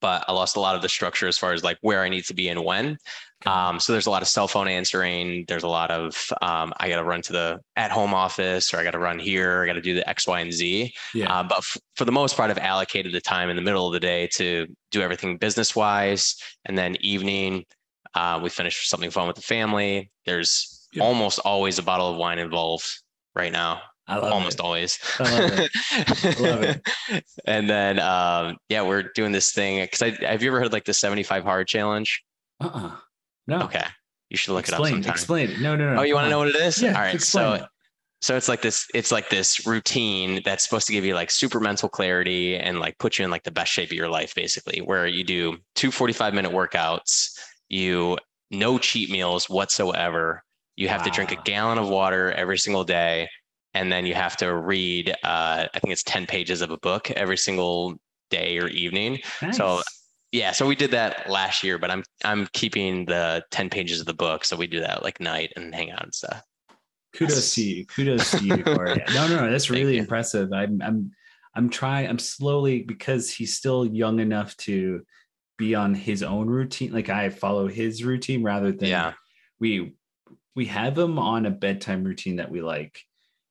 But 0.01 0.23
I 0.27 0.31
lost 0.31 0.55
a 0.55 0.59
lot 0.59 0.75
of 0.75 0.81
the 0.81 0.89
structure 0.89 1.27
as 1.27 1.37
far 1.37 1.53
as 1.53 1.63
like 1.63 1.77
where 1.81 2.03
I 2.03 2.09
need 2.09 2.25
to 2.25 2.33
be 2.33 2.49
and 2.49 2.63
when. 2.63 2.97
Um, 3.45 3.79
so 3.79 3.93
there's 3.93 4.07
a 4.07 4.11
lot 4.11 4.21
of 4.21 4.27
cell 4.27 4.47
phone 4.47 4.67
answering. 4.67 5.45
There's 5.47 5.63
a 5.63 5.67
lot 5.67 5.91
of 5.91 6.31
um, 6.41 6.73
I 6.77 6.89
got 6.89 6.97
to 6.97 7.03
run 7.03 7.21
to 7.23 7.33
the 7.33 7.59
at 7.75 7.91
home 7.91 8.13
office 8.13 8.73
or 8.73 8.77
I 8.77 8.83
got 8.83 8.91
to 8.91 8.99
run 8.99 9.19
here. 9.19 9.63
I 9.63 9.67
got 9.67 9.73
to 9.73 9.81
do 9.81 9.93
the 9.93 10.07
X, 10.09 10.27
Y, 10.27 10.39
and 10.39 10.51
Z. 10.51 10.93
Yeah. 11.13 11.31
Uh, 11.31 11.43
but 11.43 11.59
f- 11.59 11.77
for 11.95 12.05
the 12.05 12.11
most 12.11 12.35
part, 12.35 12.49
I've 12.49 12.57
allocated 12.57 13.13
the 13.13 13.21
time 13.21 13.49
in 13.49 13.55
the 13.55 13.61
middle 13.61 13.85
of 13.87 13.93
the 13.93 13.99
day 13.99 14.27
to 14.33 14.67
do 14.91 15.01
everything 15.01 15.37
business 15.37 15.75
wise, 15.75 16.35
and 16.65 16.77
then 16.77 16.95
evening 16.99 17.65
uh, 18.15 18.39
we 18.41 18.49
finish 18.49 18.87
something 18.89 19.11
fun 19.11 19.27
with 19.27 19.35
the 19.35 19.41
family. 19.43 20.11
There's 20.25 20.87
yeah. 20.91 21.03
almost 21.03 21.39
always 21.39 21.77
a 21.77 21.83
bottle 21.83 22.09
of 22.09 22.17
wine 22.17 22.39
involved 22.39 23.01
right 23.35 23.51
now. 23.51 23.81
I 24.07 24.17
love 24.17 24.31
almost 24.31 24.59
it. 24.59 24.63
always. 24.63 24.99
I 25.19 25.39
love 25.39 25.59
it. 25.59 25.71
I 25.91 26.41
love 26.41 26.63
it. 26.63 27.23
and 27.45 27.69
then, 27.69 27.99
um, 27.99 28.57
yeah, 28.69 28.81
we're 28.81 29.03
doing 29.03 29.33
this 29.33 29.51
thing 29.51 29.81
because 29.81 30.01
I 30.01 30.11
have 30.25 30.41
you 30.41 30.49
ever 30.49 30.59
heard 30.59 30.71
like 30.71 30.85
the 30.85 30.93
75 30.93 31.43
hard 31.43 31.67
challenge? 31.67 32.23
Uh 32.59 32.69
uh 32.73 32.91
No. 33.47 33.61
Okay. 33.63 33.83
You 34.29 34.37
should 34.37 34.53
look 34.53 34.67
explain, 34.67 34.81
it 34.81 34.85
up 34.85 34.93
sometime. 34.93 35.11
Explain 35.11 35.49
it. 35.51 35.59
No, 35.59 35.75
no, 35.75 35.93
no. 35.93 35.99
Oh, 35.99 36.03
you 36.03 36.13
want 36.13 36.25
to 36.25 36.29
know 36.29 36.39
what 36.39 36.47
it 36.47 36.55
is? 36.55 36.81
Yeah. 36.81 36.93
All 36.93 37.01
right. 37.01 37.21
So, 37.21 37.53
it. 37.53 37.63
so 38.21 38.35
it's 38.35 38.47
like 38.47 38.61
this, 38.61 38.87
it's 38.93 39.11
like 39.11 39.29
this 39.29 39.65
routine 39.67 40.41
that's 40.43 40.63
supposed 40.63 40.87
to 40.87 40.93
give 40.93 41.05
you 41.05 41.13
like 41.13 41.29
super 41.29 41.59
mental 41.59 41.89
clarity 41.89 42.55
and 42.55 42.79
like 42.79 42.97
put 42.99 43.19
you 43.19 43.25
in 43.25 43.31
like 43.31 43.43
the 43.43 43.51
best 43.51 43.71
shape 43.71 43.89
of 43.89 43.95
your 43.95 44.09
life, 44.09 44.33
basically, 44.35 44.79
where 44.79 45.07
you 45.07 45.23
do 45.23 45.57
two 45.75 45.91
45 45.91 46.33
minute 46.33 46.51
workouts, 46.51 47.37
you 47.67 48.17
no 48.51 48.77
cheat 48.77 49.09
meals 49.09 49.49
whatsoever. 49.49 50.43
You 50.77 50.87
have 50.89 51.01
wow. 51.01 51.05
to 51.05 51.11
drink 51.11 51.31
a 51.31 51.41
gallon 51.43 51.77
of 51.77 51.89
water 51.89 52.31
every 52.31 52.57
single 52.57 52.83
day 52.83 53.27
and 53.77 53.91
then 53.91 54.07
you 54.07 54.15
have 54.15 54.35
to 54.35 54.55
read 54.55 55.11
uh, 55.23 55.67
i 55.73 55.79
think 55.79 55.91
it's 55.91 56.03
10 56.03 56.25
pages 56.25 56.61
of 56.61 56.71
a 56.71 56.77
book 56.77 57.11
every 57.11 57.37
single 57.37 57.95
day 58.29 58.57
or 58.57 58.67
evening. 58.67 59.19
Nice. 59.41 59.55
so 59.57 59.81
yeah 60.31 60.51
so 60.51 60.65
we 60.65 60.75
did 60.75 60.91
that 60.91 61.29
last 61.29 61.63
year 61.63 61.77
but 61.77 61.89
i'm 61.89 62.03
i'm 62.25 62.47
keeping 62.53 63.05
the 63.05 63.43
10 63.51 63.69
pages 63.69 63.99
of 63.99 64.05
the 64.05 64.13
book 64.13 64.43
so 64.43 64.57
we 64.57 64.67
do 64.67 64.81
that 64.81 65.03
like 65.03 65.19
night 65.21 65.53
and 65.55 65.73
hang 65.73 65.91
out 65.91 66.03
and 66.03 66.13
stuff. 66.13 66.41
Kudos 67.15 67.55
to 67.55 67.63
you. 67.63 67.85
Kudos 67.85 68.31
to 68.31 68.43
you 68.43 68.63
Corey. 68.63 69.01
no 69.13 69.27
no 69.27 69.37
no 69.37 69.51
that's 69.51 69.69
really 69.69 69.97
impressive. 69.97 70.51
I'm 70.51 70.81
i'm 70.81 71.11
i'm 71.55 71.69
trying 71.69 72.09
i'm 72.09 72.19
slowly 72.19 72.83
because 72.83 73.31
he's 73.31 73.55
still 73.55 73.85
young 73.85 74.19
enough 74.19 74.57
to 74.57 75.03
be 75.57 75.73
on 75.73 75.95
his 75.95 76.21
own 76.21 76.47
routine 76.47 76.91
like 76.93 77.09
i 77.09 77.29
follow 77.29 77.67
his 77.67 78.03
routine 78.03 78.43
rather 78.43 78.71
than 78.71 78.89
yeah. 78.89 79.13
we 79.59 79.95
we 80.55 80.65
have 80.65 80.95
him 80.95 81.17
on 81.17 81.47
a 81.47 81.49
bedtime 81.49 82.03
routine 82.03 82.35
that 82.35 82.51
we 82.51 82.61
like 82.61 83.01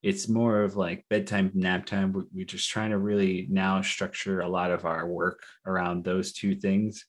it's 0.03 0.29
more 0.29 0.63
of 0.63 0.77
like 0.77 1.05
bedtime 1.11 1.51
nap 1.55 1.87
time 1.87 2.13
we're, 2.13 2.25
we're, 2.33 2.45
just 2.45 2.69
trying 2.69 2.91
to 2.91 2.99
really 2.99 3.47
now 3.51 3.83
structure 3.83 4.41
a 4.41 4.49
lot 4.49 4.71
of 4.71 4.85
our 4.85 5.07
work 5.07 5.43
around 5.67 6.05
those 6.05 6.33
two 6.33 6.55
things 6.55 7.05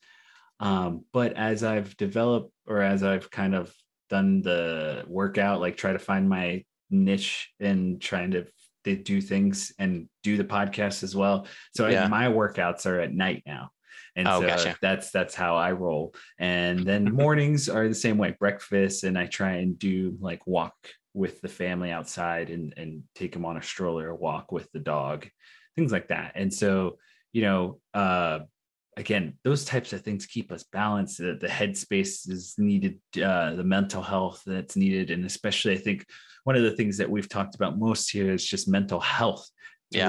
um, 0.60 1.04
but 1.14 1.34
as 1.34 1.64
i've 1.64 1.96
developed 1.98 2.52
or 2.68 2.82
as 2.82 3.04
i've 3.04 3.30
kind 3.30 3.56
of 3.56 3.74
done 4.10 4.42
the 4.42 5.04
workout 5.08 5.60
like 5.60 5.78
try 5.78 5.92
to 5.92 6.00
find 6.00 6.30
my 6.30 6.64
niche 6.90 7.52
and 7.60 8.02
trying 8.02 8.32
to, 8.32 8.46
to 8.86 8.96
do 8.96 9.20
things 9.20 9.74
and 9.78 10.08
do 10.24 10.38
the 10.38 10.44
podcast 10.44 11.04
as 11.04 11.16
well 11.16 11.46
so 11.76 11.88
yeah. 11.88 12.06
I, 12.06 12.08
my 12.08 12.28
workouts 12.28 12.86
are 12.86 13.00
at 13.00 13.14
night 13.14 13.44
now 13.46 13.72
and 14.18 14.28
oh, 14.28 14.42
so 14.42 14.48
gotcha. 14.48 14.76
that's 14.82 15.12
that's 15.12 15.36
how 15.36 15.56
I 15.56 15.74
roll. 15.74 16.14
And 16.40 16.80
then 16.80 17.04
mornings 17.14 17.70
are 17.70 17.88
the 17.88 17.96
same 17.96 18.18
way, 18.18 18.36
breakfast, 18.38 19.04
and 19.04 19.18
I 19.18 19.28
try 19.28 19.58
and 19.58 19.78
do 19.78 20.18
like 20.20 20.46
walk 20.48 20.74
with 21.18 21.42
the 21.42 21.48
family 21.48 21.92
outside 21.92 22.50
and 22.50 22.74
and 22.78 23.04
take 23.16 23.34
them 23.34 23.46
on 23.46 23.58
a 23.58 23.64
stroller 23.64 24.14
walk 24.14 24.52
with 24.52 24.72
the 24.72 24.80
dog 24.80 25.28
things 25.76 25.92
like 25.92 26.08
that. 26.08 26.34
And 26.36 26.54
so 26.54 26.98
you 27.34 27.42
know 27.42 27.80
uh 27.94 28.40
again 28.96 29.38
those 29.44 29.66
types 29.66 29.94
of 29.94 30.02
things 30.02 30.26
keep 30.26 30.52
us 30.52 30.64
balanced 30.64 31.18
the, 31.20 31.38
the 31.40 31.48
headspace 31.48 32.30
is 32.30 32.56
needed 32.58 33.00
uh, 33.22 33.54
the 33.54 33.64
mental 33.64 34.02
health 34.02 34.42
that's 34.46 34.76
needed. 34.76 35.12
And 35.12 35.26
especially 35.26 35.74
i 35.74 35.78
think 35.78 36.06
one 36.44 36.56
of 36.56 36.64
the 36.64 36.72
things 36.72 36.98
that 36.98 37.10
we've 37.10 37.30
talked 37.30 37.56
about 37.56 37.78
most 37.78 38.10
here 38.10 38.32
is 38.32 38.46
just 38.46 38.70
mental 38.70 39.00
health 39.02 39.50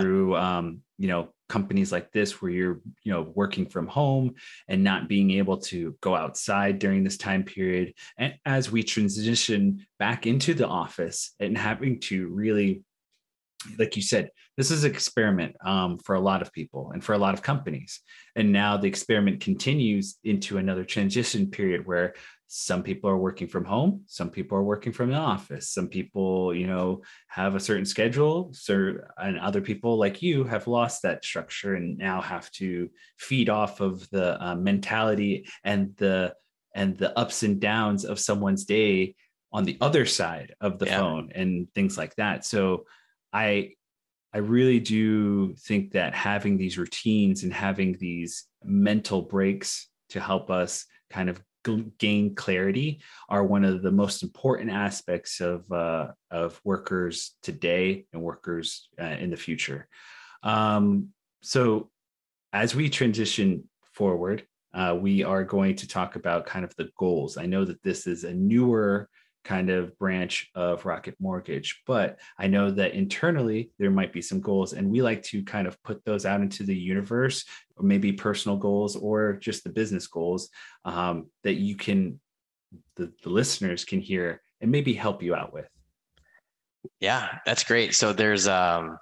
through 0.00 0.36
um, 0.36 0.82
you 0.98 1.08
know 1.08 1.28
companies 1.48 1.90
like 1.90 2.12
this 2.12 2.42
where 2.42 2.50
you're 2.50 2.80
you 3.04 3.12
know 3.12 3.32
working 3.34 3.66
from 3.66 3.86
home 3.86 4.34
and 4.68 4.84
not 4.84 5.08
being 5.08 5.30
able 5.30 5.56
to 5.56 5.96
go 6.00 6.14
outside 6.14 6.78
during 6.78 7.04
this 7.04 7.16
time 7.16 7.44
period. 7.44 7.94
And 8.18 8.34
as 8.44 8.70
we 8.70 8.82
transition 8.82 9.86
back 9.98 10.26
into 10.26 10.54
the 10.54 10.66
office 10.66 11.34
and 11.40 11.56
having 11.56 12.00
to 12.00 12.28
really 12.28 12.82
like 13.78 13.96
you 13.96 14.02
said 14.02 14.30
this 14.56 14.70
is 14.70 14.84
an 14.84 14.90
experiment 14.90 15.54
um, 15.64 15.98
for 15.98 16.16
a 16.16 16.20
lot 16.20 16.42
of 16.42 16.52
people 16.52 16.90
and 16.92 17.02
for 17.02 17.12
a 17.12 17.18
lot 17.18 17.34
of 17.34 17.42
companies. 17.42 18.00
And 18.34 18.52
now 18.52 18.76
the 18.76 18.88
experiment 18.88 19.40
continues 19.40 20.16
into 20.24 20.58
another 20.58 20.84
transition 20.84 21.48
period 21.48 21.86
where 21.86 22.14
some 22.50 22.82
people 22.82 23.10
are 23.10 23.18
working 23.18 23.46
from 23.46 23.64
home 23.64 24.02
some 24.06 24.30
people 24.30 24.56
are 24.56 24.62
working 24.62 24.90
from 24.90 25.10
the 25.10 25.16
office 25.16 25.68
some 25.68 25.86
people 25.86 26.54
you 26.54 26.66
know 26.66 27.02
have 27.28 27.54
a 27.54 27.60
certain 27.60 27.84
schedule 27.84 28.50
so 28.54 28.94
and 29.18 29.38
other 29.38 29.60
people 29.60 29.98
like 29.98 30.22
you 30.22 30.44
have 30.44 30.66
lost 30.66 31.02
that 31.02 31.22
structure 31.22 31.74
and 31.74 31.98
now 31.98 32.22
have 32.22 32.50
to 32.50 32.88
feed 33.18 33.50
off 33.50 33.80
of 33.80 34.08
the 34.10 34.42
uh, 34.42 34.54
mentality 34.54 35.46
and 35.62 35.94
the 35.96 36.34
and 36.74 36.96
the 36.96 37.16
ups 37.18 37.42
and 37.42 37.60
downs 37.60 38.06
of 38.06 38.18
someone's 38.18 38.64
day 38.64 39.14
on 39.52 39.64
the 39.64 39.76
other 39.82 40.06
side 40.06 40.54
of 40.62 40.78
the 40.78 40.86
yeah. 40.86 40.98
phone 40.98 41.30
and 41.34 41.68
things 41.74 41.98
like 41.98 42.14
that 42.16 42.46
so 42.46 42.84
i 43.34 43.70
i 44.32 44.38
really 44.38 44.80
do 44.80 45.54
think 45.56 45.92
that 45.92 46.14
having 46.14 46.56
these 46.56 46.78
routines 46.78 47.42
and 47.42 47.52
having 47.52 47.94
these 48.00 48.44
mental 48.64 49.20
breaks 49.20 49.88
to 50.08 50.18
help 50.18 50.50
us 50.50 50.86
kind 51.10 51.28
of 51.28 51.42
gain 51.76 52.34
clarity 52.34 53.00
are 53.28 53.44
one 53.44 53.64
of 53.64 53.82
the 53.82 53.90
most 53.90 54.22
important 54.22 54.70
aspects 54.70 55.40
of 55.40 55.70
uh, 55.70 56.08
of 56.30 56.60
workers 56.64 57.36
today 57.42 58.06
and 58.12 58.22
workers 58.22 58.88
uh, 59.00 59.04
in 59.04 59.30
the 59.30 59.36
future. 59.36 59.88
Um, 60.42 61.08
so, 61.42 61.90
as 62.52 62.74
we 62.74 62.88
transition 62.88 63.68
forward, 63.92 64.46
uh, 64.74 64.96
we 64.98 65.22
are 65.22 65.44
going 65.44 65.76
to 65.76 65.88
talk 65.88 66.16
about 66.16 66.46
kind 66.46 66.64
of 66.64 66.74
the 66.76 66.90
goals. 66.96 67.36
I 67.36 67.46
know 67.46 67.64
that 67.64 67.82
this 67.82 68.06
is 68.06 68.24
a 68.24 68.34
newer 68.34 69.08
kind 69.48 69.70
of 69.70 69.98
branch 69.98 70.50
of 70.54 70.84
Rocket 70.84 71.16
Mortgage. 71.18 71.82
But 71.86 72.18
I 72.38 72.48
know 72.48 72.70
that 72.70 72.92
internally 72.92 73.70
there 73.78 73.90
might 73.90 74.12
be 74.12 74.20
some 74.20 74.40
goals, 74.40 74.74
and 74.74 74.90
we 74.90 75.00
like 75.00 75.22
to 75.30 75.42
kind 75.42 75.66
of 75.66 75.82
put 75.82 76.04
those 76.04 76.26
out 76.26 76.42
into 76.42 76.64
the 76.64 76.76
universe, 76.76 77.46
or 77.76 77.84
maybe 77.84 78.12
personal 78.12 78.58
goals 78.58 78.94
or 78.94 79.32
just 79.32 79.64
the 79.64 79.70
business 79.70 80.06
goals 80.06 80.50
um, 80.84 81.30
that 81.44 81.54
you 81.54 81.76
can, 81.76 82.20
the, 82.96 83.10
the 83.22 83.30
listeners 83.30 83.86
can 83.86 84.00
hear 84.00 84.42
and 84.60 84.70
maybe 84.70 84.92
help 84.92 85.22
you 85.22 85.34
out 85.34 85.54
with. 85.54 85.68
Yeah, 87.00 87.38
that's 87.46 87.64
great. 87.64 87.94
So 87.94 88.12
there's, 88.12 88.46
um, 88.46 88.98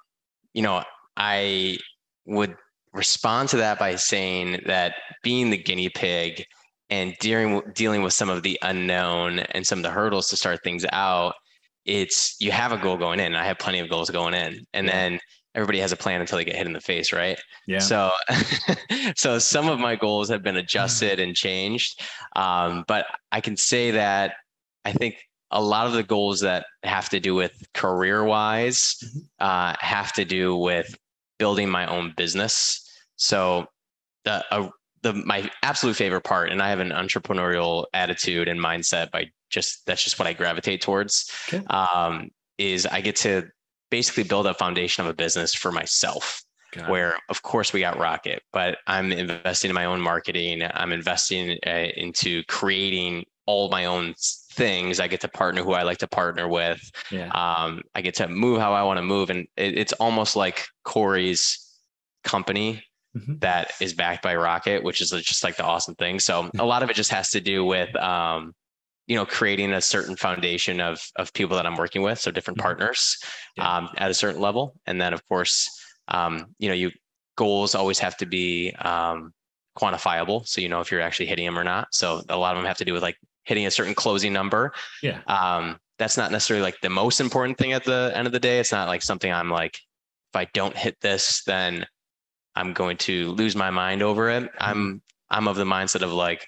you 0.53 0.61
know, 0.61 0.81
I 1.17 1.77
would 2.25 2.55
respond 2.93 3.49
to 3.49 3.57
that 3.57 3.79
by 3.79 3.95
saying 3.95 4.61
that 4.65 4.95
being 5.23 5.49
the 5.49 5.57
guinea 5.57 5.89
pig 5.89 6.45
and 6.89 7.15
dealing 7.19 7.61
dealing 7.73 8.01
with 8.01 8.13
some 8.13 8.29
of 8.29 8.43
the 8.43 8.57
unknown 8.61 9.39
and 9.39 9.65
some 9.65 9.79
of 9.79 9.83
the 9.83 9.91
hurdles 9.91 10.29
to 10.29 10.35
start 10.35 10.63
things 10.63 10.85
out 10.91 11.33
it's 11.87 12.35
you 12.39 12.51
have 12.51 12.73
a 12.73 12.77
goal 12.77 12.97
going 12.97 13.19
in. 13.19 13.33
I 13.33 13.45
have 13.45 13.57
plenty 13.57 13.79
of 13.79 13.89
goals 13.89 14.09
going 14.09 14.33
in. 14.33 14.65
And 14.73 14.87
yeah. 14.87 14.91
then 14.91 15.19
everybody 15.55 15.79
has 15.79 15.93
a 15.93 15.97
plan 15.97 16.19
until 16.19 16.37
they 16.37 16.43
get 16.43 16.55
hit 16.55 16.67
in 16.67 16.73
the 16.73 16.81
face 16.81 17.13
right? 17.13 17.39
Yeah. 17.65 17.79
So 17.79 18.11
so 19.15 19.39
some 19.39 19.69
of 19.69 19.79
my 19.79 19.95
goals 19.95 20.29
have 20.29 20.43
been 20.43 20.57
adjusted 20.57 21.19
and 21.19 21.35
changed. 21.35 22.01
Um, 22.35 22.83
but 22.87 23.07
i 23.31 23.41
can 23.41 23.57
say 23.57 23.91
that 23.91 24.35
i 24.85 24.91
think 24.91 25.15
a 25.51 25.61
lot 25.61 25.87
of 25.87 25.93
the 25.93 26.03
goals 26.03 26.41
that 26.41 26.65
have 26.83 27.09
to 27.09 27.19
do 27.19 27.33
with 27.33 27.53
career 27.73 28.23
wise 28.23 28.95
mm-hmm. 29.03 29.19
uh, 29.39 29.73
have 29.79 30.11
to 30.13 30.25
do 30.25 30.55
with 30.55 30.93
building 31.39 31.69
my 31.69 31.85
own 31.85 32.13
business. 32.17 32.83
So 33.15 33.65
the, 34.25 34.43
a, 34.51 34.69
the 35.01 35.13
my 35.13 35.49
absolute 35.63 35.95
favorite 35.95 36.23
part, 36.23 36.51
and 36.51 36.61
I 36.61 36.69
have 36.69 36.79
an 36.79 36.89
entrepreneurial 36.89 37.85
attitude 37.93 38.47
and 38.47 38.59
mindset 38.59 39.11
by 39.11 39.31
just 39.49 39.85
that's 39.85 40.03
just 40.03 40.19
what 40.19 40.27
I 40.27 40.33
gravitate 40.33 40.81
towards. 40.81 41.31
Okay. 41.47 41.65
Um, 41.67 42.29
is 42.57 42.85
I 42.85 43.01
get 43.01 43.15
to 43.17 43.47
basically 43.89 44.23
build 44.23 44.47
a 44.47 44.53
foundation 44.53 45.03
of 45.03 45.09
a 45.09 45.13
business 45.13 45.53
for 45.53 45.71
myself. 45.71 46.43
Got 46.73 46.89
where 46.89 47.11
it. 47.11 47.21
of 47.29 47.43
course 47.43 47.71
we 47.71 47.79
got 47.79 47.97
rocket 47.97 48.43
but 48.51 48.79
i'm 48.87 49.13
investing 49.13 49.69
in 49.69 49.73
my 49.73 49.85
own 49.85 50.01
marketing 50.01 50.61
i'm 50.73 50.91
investing 50.91 51.57
uh, 51.65 51.87
into 51.95 52.43
creating 52.49 53.23
all 53.45 53.69
my 53.69 53.85
own 53.85 54.13
things 54.51 54.99
i 54.99 55.07
get 55.07 55.21
to 55.21 55.29
partner 55.29 55.63
who 55.63 55.71
i 55.71 55.83
like 55.83 55.99
to 55.99 56.09
partner 56.09 56.45
with 56.45 56.81
yeah. 57.09 57.29
um, 57.29 57.81
i 57.95 58.01
get 58.01 58.15
to 58.15 58.27
move 58.27 58.59
how 58.59 58.73
i 58.73 58.83
want 58.83 58.97
to 58.97 59.01
move 59.01 59.29
and 59.29 59.47
it, 59.55 59.77
it's 59.77 59.93
almost 59.93 60.35
like 60.35 60.67
corey's 60.83 61.57
company 62.25 62.83
mm-hmm. 63.17 63.37
that 63.39 63.71
is 63.81 63.93
backed 63.93 64.23
by 64.23 64.35
Rocket, 64.35 64.83
which 64.83 65.01
is 65.01 65.11
just 65.11 65.43
like 65.43 65.57
the 65.57 65.63
awesome 65.63 65.95
thing. 65.95 66.19
So 66.19 66.49
a 66.59 66.65
lot 66.65 66.83
of 66.83 66.89
it 66.89 66.95
just 66.95 67.11
has 67.11 67.29
to 67.31 67.41
do 67.41 67.65
with, 67.65 67.95
um, 67.95 68.53
you 69.07 69.15
know, 69.15 69.25
creating 69.25 69.73
a 69.73 69.81
certain 69.81 70.15
foundation 70.15 70.81
of 70.81 71.01
of 71.15 71.33
people 71.33 71.55
that 71.55 71.65
I'm 71.65 71.77
working 71.77 72.01
with, 72.01 72.19
so 72.19 72.31
different 72.31 72.57
mm-hmm. 72.57 72.65
partners 72.65 73.17
yeah. 73.57 73.77
um, 73.77 73.89
at 73.97 74.11
a 74.11 74.13
certain 74.13 74.41
level, 74.41 74.75
and 74.85 74.99
then 74.99 75.13
of 75.13 75.25
course, 75.27 75.69
um, 76.09 76.47
you 76.59 76.69
know, 76.69 76.75
you 76.75 76.91
goals 77.35 77.75
always 77.75 77.99
have 77.99 78.17
to 78.17 78.25
be 78.25 78.71
um, 78.79 79.33
quantifiable. 79.77 80.47
So 80.47 80.61
you 80.61 80.69
know 80.69 80.81
if 80.81 80.91
you're 80.91 81.01
actually 81.01 81.27
hitting 81.27 81.45
them 81.45 81.57
or 81.57 81.63
not. 81.63 81.87
So 81.91 82.21
a 82.29 82.37
lot 82.37 82.55
of 82.55 82.61
them 82.61 82.67
have 82.67 82.77
to 82.77 82.85
do 82.85 82.93
with 82.93 83.03
like 83.03 83.17
hitting 83.45 83.65
a 83.65 83.71
certain 83.71 83.95
closing 83.95 84.33
number. 84.33 84.73
Yeah. 85.01 85.21
Um, 85.27 85.77
that's 85.97 86.17
not 86.17 86.31
necessarily 86.31 86.63
like 86.63 86.79
the 86.81 86.89
most 86.89 87.19
important 87.19 87.57
thing 87.57 87.73
at 87.73 87.83
the 87.83 88.11
end 88.13 88.27
of 88.27 88.33
the 88.33 88.39
day. 88.39 88.59
It's 88.59 88.71
not 88.71 88.87
like 88.87 89.01
something 89.01 89.31
I'm 89.31 89.49
like, 89.49 89.75
if 89.75 90.35
I 90.35 90.45
don't 90.53 90.77
hit 90.77 90.97
this, 91.01 91.43
then 91.45 91.85
I'm 92.57 92.73
going 92.73 92.97
to 92.97 93.29
lose 93.33 93.55
my 93.55 93.69
mind 93.69 94.01
over 94.01 94.29
it. 94.29 94.43
Mm-hmm. 94.43 94.57
I'm 94.59 95.01
I'm 95.29 95.47
of 95.47 95.55
the 95.55 95.63
mindset 95.63 96.01
of 96.01 96.11
like 96.11 96.47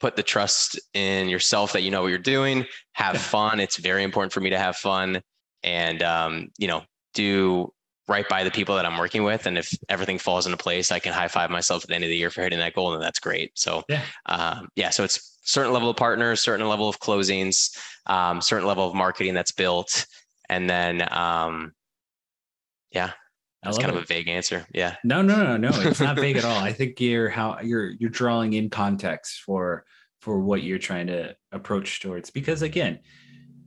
put 0.00 0.16
the 0.16 0.22
trust 0.22 0.80
in 0.92 1.28
yourself 1.28 1.72
that 1.72 1.82
you 1.82 1.90
know 1.90 2.02
what 2.02 2.08
you're 2.08 2.18
doing, 2.18 2.66
have 2.92 3.18
fun. 3.18 3.60
It's 3.60 3.76
very 3.76 4.02
important 4.02 4.32
for 4.32 4.40
me 4.40 4.50
to 4.50 4.58
have 4.58 4.76
fun 4.76 5.22
and 5.62 6.02
um, 6.02 6.48
you 6.58 6.66
know, 6.66 6.82
do 7.14 7.72
right 8.08 8.28
by 8.28 8.42
the 8.42 8.50
people 8.50 8.74
that 8.74 8.84
I'm 8.84 8.98
working 8.98 9.22
with. 9.22 9.46
And 9.46 9.56
if 9.56 9.72
everything 9.88 10.18
falls 10.18 10.44
into 10.44 10.58
place, 10.58 10.90
I 10.90 10.98
can 10.98 11.12
high 11.12 11.28
five 11.28 11.50
myself 11.50 11.84
at 11.84 11.88
the 11.88 11.94
end 11.94 12.04
of 12.04 12.10
the 12.10 12.16
year 12.16 12.30
for 12.30 12.42
hitting 12.42 12.58
that 12.58 12.74
goal, 12.74 12.92
and 12.94 13.02
that's 13.02 13.20
great. 13.20 13.52
So 13.54 13.84
yeah, 13.88 14.02
um, 14.26 14.68
yeah. 14.74 14.90
So 14.90 15.04
it's 15.04 15.38
certain 15.44 15.72
level 15.72 15.88
of 15.88 15.96
partners, 15.96 16.42
certain 16.42 16.68
level 16.68 16.88
of 16.88 16.98
closings, 16.98 17.78
um, 18.06 18.40
certain 18.40 18.66
level 18.66 18.88
of 18.88 18.94
marketing 18.94 19.34
that's 19.34 19.52
built, 19.52 20.04
and 20.48 20.68
then 20.68 21.06
um, 21.12 21.72
yeah, 22.90 23.12
that's 23.64 23.78
kind 23.78 23.90
it. 23.90 23.96
of 23.96 24.02
a 24.02 24.06
vague 24.06 24.28
answer. 24.28 24.66
Yeah. 24.72 24.96
No, 25.04 25.22
no, 25.22 25.42
no, 25.42 25.56
no. 25.56 25.70
It's 25.80 26.00
not 26.00 26.16
vague 26.16 26.36
at 26.36 26.44
all. 26.44 26.58
I 26.58 26.72
think 26.72 27.00
you're 27.00 27.28
how 27.28 27.60
you're 27.62 27.90
you're 27.90 28.10
drawing 28.10 28.52
in 28.52 28.70
context 28.70 29.40
for 29.40 29.84
for 30.20 30.40
what 30.40 30.62
you're 30.62 30.78
trying 30.78 31.08
to 31.08 31.36
approach 31.52 32.00
towards 32.00 32.30
because 32.30 32.62
again 32.62 33.00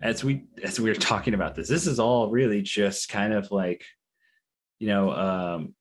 as 0.01 0.23
we 0.23 0.45
as 0.63 0.79
we 0.79 0.89
were 0.89 0.95
talking 0.95 1.33
about 1.33 1.55
this 1.55 1.67
this 1.67 1.87
is 1.87 1.99
all 1.99 2.29
really 2.29 2.61
just 2.61 3.09
kind 3.09 3.33
of 3.33 3.51
like 3.51 3.83
you 4.79 4.87
know, 4.87 5.11
um, 5.11 5.73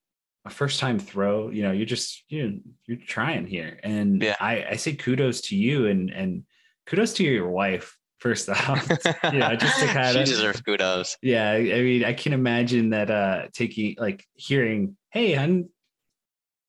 a 0.45 0.51
first 0.51 0.81
time 0.81 0.99
throw, 0.99 1.51
you 1.51 1.63
know, 1.63 1.73
you're 1.73 1.87
just 1.87 2.25
you 2.29 2.61
you're 2.87 2.99
trying 2.99 3.47
here. 3.47 3.79
And 3.83 4.23
yeah. 4.23 4.37
I, 4.41 4.65
I 4.71 4.77
say 4.77 4.95
kudos 4.95 5.43
to 5.43 5.57
you 5.57 5.87
and 5.87 6.11
and 6.11 6.45
kudos 6.87 7.15
to 7.15 7.25
your 7.25 7.49
wife 7.49 7.97
first 8.19 8.49
off. 8.49 8.89
you 9.33 9.39
know, 9.39 9.55
just 9.57 9.81
to 9.81 9.87
kind 9.87 10.15
she 10.15 10.21
of 10.21 10.27
deserves 10.27 10.61
kudos. 10.61 11.17
Yeah. 11.23 11.51
I 11.53 11.83
mean, 11.83 12.05
I 12.05 12.13
can 12.13 12.33
imagine 12.33 12.91
that 12.91 13.11
uh 13.11 13.49
taking 13.53 13.97
like 13.99 14.25
hearing, 14.35 14.97
hey, 15.11 15.37
I'm 15.37 15.69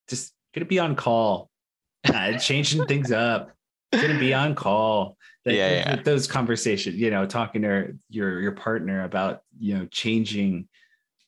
just 0.07 0.33
gonna 0.53 0.65
be 0.65 0.79
on 0.79 0.95
call, 0.95 1.49
uh, 2.05 2.37
changing 2.37 2.85
things 2.87 3.11
up, 3.11 3.51
gonna 3.91 4.19
be 4.19 4.33
on 4.33 4.55
call. 4.55 5.17
That, 5.45 5.53
yeah, 5.53 5.71
yeah. 5.71 6.01
Those 6.01 6.27
conversations, 6.27 6.97
you 6.97 7.09
know, 7.09 7.25
talking 7.25 7.61
to 7.61 7.93
your 8.09 8.41
your 8.41 8.51
partner 8.51 9.03
about, 9.03 9.41
you 9.57 9.77
know, 9.77 9.85
changing 9.85 10.67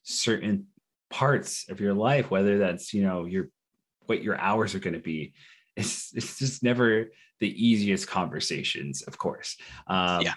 certain 0.03 0.67
parts 1.09 1.69
of 1.69 1.79
your 1.79 1.93
life, 1.93 2.29
whether 2.29 2.57
that's, 2.57 2.93
you 2.93 3.03
know, 3.03 3.25
your 3.25 3.49
what 4.07 4.23
your 4.23 4.37
hours 4.37 4.75
are 4.75 4.79
going 4.79 4.95
to 4.95 4.99
be. 4.99 5.33
It's 5.77 6.11
it's 6.13 6.37
just 6.37 6.63
never 6.63 7.11
the 7.39 7.67
easiest 7.67 8.07
conversations, 8.07 9.01
of 9.03 9.17
course. 9.17 9.57
Um, 9.87 10.21
yeah. 10.21 10.33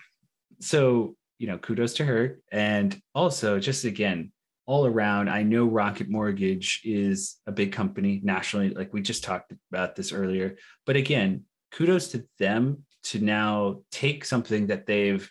So, 0.61 1.17
you 1.39 1.47
know, 1.47 1.59
kudos 1.59 1.95
to 1.95 2.05
her. 2.05 2.41
And 2.51 3.01
also, 3.15 3.59
just 3.59 3.85
again, 3.85 4.33
all 4.67 4.87
around, 4.87 5.29
I 5.29 5.43
know 5.43 5.67
Rocket 5.67 6.09
Mortgage 6.09 6.81
is 6.85 7.37
a 7.47 7.53
big 7.53 7.73
company 7.73 8.21
nationally. 8.23 8.71
Like 8.71 8.93
we 8.93 9.03
just 9.03 9.25
talked 9.25 9.53
about 9.73 9.97
this 9.97 10.13
earlier. 10.13 10.57
But 10.87 10.97
again, 10.97 11.45
kudos 11.73 12.09
to 12.09 12.25
them 12.39 12.85
to 13.05 13.19
now 13.19 13.83
take 13.91 14.25
something 14.25 14.69
that 14.69 14.87
they've 14.87 15.29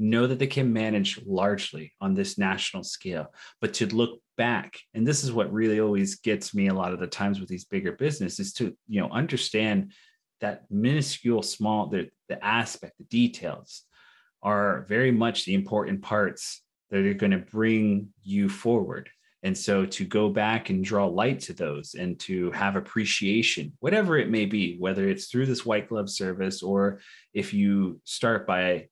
know 0.00 0.26
that 0.26 0.38
they 0.38 0.46
can 0.46 0.72
manage 0.72 1.20
largely 1.26 1.92
on 2.00 2.14
this 2.14 2.38
national 2.38 2.82
scale, 2.82 3.32
but 3.60 3.74
to 3.74 3.86
look 3.94 4.18
back, 4.38 4.78
and 4.94 5.06
this 5.06 5.22
is 5.22 5.30
what 5.30 5.52
really 5.52 5.78
always 5.78 6.16
gets 6.16 6.54
me 6.54 6.68
a 6.68 6.74
lot 6.74 6.92
of 6.94 6.98
the 6.98 7.06
times 7.06 7.38
with 7.38 7.50
these 7.50 7.66
bigger 7.66 7.92
businesses 7.92 8.54
to 8.54 8.74
you 8.88 9.00
know 9.00 9.10
understand 9.10 9.92
that 10.40 10.64
minuscule 10.70 11.42
small 11.42 11.86
the, 11.86 12.08
the 12.28 12.42
aspect, 12.44 12.98
the 12.98 13.04
details 13.04 13.82
are 14.42 14.86
very 14.88 15.10
much 15.10 15.44
the 15.44 15.54
important 15.54 16.02
parts 16.02 16.62
that 16.90 17.04
are 17.04 17.14
going 17.14 17.32
to 17.32 17.38
bring 17.38 18.08
you 18.22 18.48
forward. 18.48 19.08
And 19.42 19.56
so 19.56 19.86
to 19.86 20.04
go 20.04 20.28
back 20.28 20.68
and 20.68 20.84
draw 20.84 21.06
light 21.06 21.40
to 21.40 21.54
those 21.54 21.94
and 21.94 22.18
to 22.20 22.50
have 22.50 22.76
appreciation, 22.76 23.72
whatever 23.80 24.18
it 24.18 24.28
may 24.28 24.44
be, 24.44 24.76
whether 24.78 25.08
it's 25.08 25.26
through 25.26 25.46
this 25.46 25.64
white 25.64 25.88
glove 25.88 26.10
service 26.10 26.62
or 26.62 27.00
if 27.32 27.54
you 27.54 28.00
start 28.04 28.46
by 28.46 28.88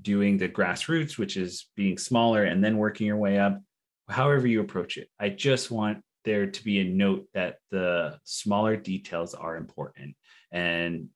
doing 0.00 0.36
the 0.36 0.48
grassroots, 0.48 1.18
which 1.18 1.36
is 1.36 1.68
being 1.76 1.98
smaller 1.98 2.44
and 2.44 2.62
then 2.62 2.76
working 2.76 3.06
your 3.06 3.16
way 3.16 3.38
up, 3.38 3.60
however 4.08 4.46
you 4.46 4.60
approach 4.60 4.98
it. 4.98 5.08
I 5.18 5.30
just 5.30 5.70
want 5.70 6.02
there 6.24 6.46
to 6.46 6.64
be 6.64 6.80
a 6.80 6.84
note 6.84 7.26
that 7.34 7.56
the 7.70 8.18
smaller 8.24 8.76
details 8.76 9.34
are 9.34 9.56
important. 9.56 10.14
And 10.52 11.08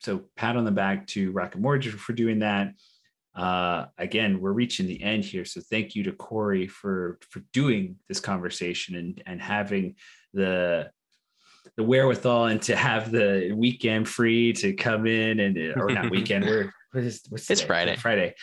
so, 0.00 0.24
pat 0.36 0.56
on 0.56 0.64
the 0.64 0.70
back 0.70 1.06
to 1.08 1.32
Rocket 1.32 1.60
Mortgage 1.60 1.92
for 1.92 2.12
doing 2.12 2.40
that. 2.40 2.74
Uh, 3.34 3.86
again, 3.98 4.40
we're 4.40 4.52
reaching 4.52 4.86
the 4.86 5.02
end 5.02 5.24
here, 5.24 5.44
so 5.44 5.60
thank 5.68 5.96
you 5.96 6.04
to 6.04 6.12
Corey 6.12 6.68
for 6.68 7.18
for 7.30 7.40
doing 7.52 7.96
this 8.08 8.20
conversation 8.20 8.94
and 8.96 9.22
and 9.26 9.42
having 9.42 9.96
the 10.32 10.90
the 11.76 11.82
wherewithal 11.82 12.46
and 12.46 12.62
to 12.62 12.76
have 12.76 13.10
the 13.10 13.52
weekend 13.56 14.08
free 14.08 14.52
to 14.52 14.72
come 14.74 15.06
in 15.06 15.40
and 15.40 15.58
or 15.76 15.90
not 15.90 16.10
weekend. 16.12 16.44
We're 16.44 16.72
what's 16.92 17.50
it's 17.50 17.60
Friday. 17.60 17.96
Friday. 17.96 18.34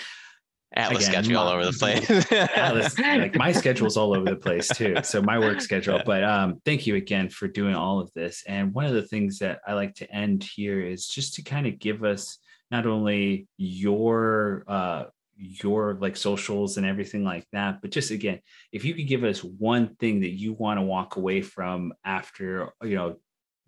Atlas 0.73 1.07
Again, 1.07 1.23
schedule 1.23 1.39
all 1.39 1.49
over 1.49 1.65
the 1.65 1.73
place. 1.73 2.09
Atlas, 2.31 2.97
like 2.97 3.35
my 3.35 3.51
schedule's 3.51 3.97
all 3.97 4.15
over 4.15 4.29
the 4.29 4.37
place 4.37 4.69
too. 4.69 4.95
So 5.03 5.21
my 5.21 5.37
work 5.37 5.59
schedule. 5.69 6.01
But 6.05 6.23
um, 6.23 6.61
thank 6.63 6.87
you 6.87 6.95
again 6.95 7.29
for 7.29 7.47
doing 7.47 7.75
all 7.75 7.99
of 7.99 8.11
this. 8.13 8.43
And 8.47 8.73
one 8.73 8.85
of 8.85 8.93
the 8.93 9.05
things 9.05 9.39
that 9.39 9.59
I 9.67 9.73
like 9.73 9.95
to 9.95 10.09
end 10.09 10.43
here 10.43 10.79
is 10.79 11.07
just 11.07 11.33
to 11.35 11.41
kind 11.41 11.67
of 11.67 11.77
give 11.77 12.03
us 12.03 12.37
not 12.69 12.85
only 12.87 13.47
your 13.57 14.63
uh 14.67 15.05
your 15.35 15.95
like 15.95 16.15
socials 16.15 16.77
and 16.77 16.85
everything 16.85 17.23
like 17.23 17.47
that, 17.51 17.81
but 17.81 17.91
just 17.91 18.11
again, 18.11 18.39
if 18.71 18.85
you 18.85 18.93
could 18.93 19.07
give 19.07 19.23
us 19.23 19.43
one 19.43 19.95
thing 19.95 20.21
that 20.21 20.31
you 20.31 20.53
want 20.53 20.77
to 20.77 20.83
walk 20.83 21.15
away 21.15 21.41
from 21.41 21.93
after 22.05 22.71
you 22.83 22.95
know 22.95 23.17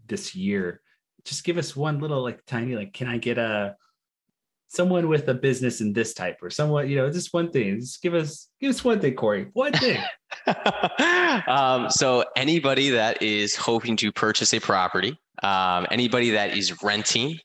this 0.07 0.35
year, 0.35 0.81
just 1.25 1.43
give 1.43 1.57
us 1.57 1.75
one 1.75 1.99
little 1.99 2.21
like 2.21 2.45
tiny 2.45 2.75
like, 2.75 2.93
can 2.93 3.07
I 3.07 3.17
get 3.17 3.37
a 3.37 3.75
someone 4.73 5.07
with 5.07 5.27
a 5.27 5.33
business 5.36 5.81
in 5.81 5.93
this 5.93 6.15
type 6.15 6.38
or 6.41 6.49
someone, 6.49 6.89
you 6.89 6.95
know, 6.95 7.09
just 7.12 7.31
one 7.31 7.51
thing. 7.51 7.79
Just 7.79 8.01
give 8.01 8.15
us 8.15 8.49
give 8.59 8.71
us 8.71 8.83
one 8.83 8.99
thing, 8.99 9.13
Corey. 9.13 9.47
One 9.53 9.71
thing. 9.73 10.01
um, 11.47 11.89
so 11.89 12.25
anybody 12.36 12.89
that 12.89 13.21
is 13.21 13.55
hoping 13.55 13.95
to 13.97 14.12
purchase 14.12 14.53
a 14.53 14.59
property, 14.59 15.17
um, 15.43 15.86
anybody 15.91 16.31
that 16.31 16.57
is 16.57 16.81
renting, 16.81 17.38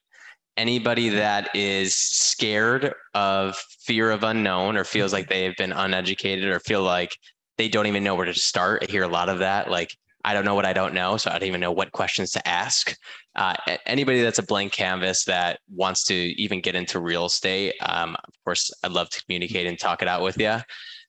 anybody 0.56 1.10
that 1.10 1.54
is 1.54 1.94
scared 1.94 2.94
of 3.14 3.56
fear 3.80 4.10
of 4.10 4.24
unknown 4.24 4.76
or 4.76 4.84
feels 4.84 5.12
like 5.12 5.28
they've 5.28 5.56
been 5.56 5.72
uneducated 5.72 6.48
or 6.48 6.60
feel 6.60 6.82
like 6.82 7.14
they 7.58 7.68
don't 7.68 7.86
even 7.86 8.02
know 8.02 8.14
where 8.14 8.26
to 8.26 8.34
start. 8.34 8.84
I 8.86 8.90
hear 8.90 9.02
a 9.02 9.08
lot 9.08 9.28
of 9.28 9.40
that. 9.40 9.70
Like 9.70 9.94
I 10.24 10.35
don't 10.35 10.44
know 10.44 10.54
what 10.54 10.66
I 10.66 10.72
don't 10.72 10.94
know, 10.94 11.16
so 11.16 11.31
I 11.31 11.38
don't 11.38 11.48
even 11.48 11.61
know 11.61 11.72
what 11.72 11.92
questions 11.92 12.33
to 12.33 12.48
ask. 12.48 12.94
Uh, 13.37 13.54
anybody 13.87 14.22
that's 14.22 14.38
a 14.38 14.42
blank 14.42 14.72
canvas 14.72 15.24
that 15.24 15.61
wants 15.72 16.04
to 16.04 16.14
even 16.14 16.61
get 16.61 16.74
into 16.74 16.98
real 16.98 17.26
estate, 17.26 17.74
um, 17.81 18.16
of 18.16 18.35
course, 18.44 18.70
I'd 18.83 18.92
love 18.92 19.11
to 19.11 19.24
communicate 19.24 19.66
and 19.66 19.78
talk 19.78 20.02
it 20.02 20.09
out 20.09 20.22
with 20.22 20.38
you. 20.38 20.57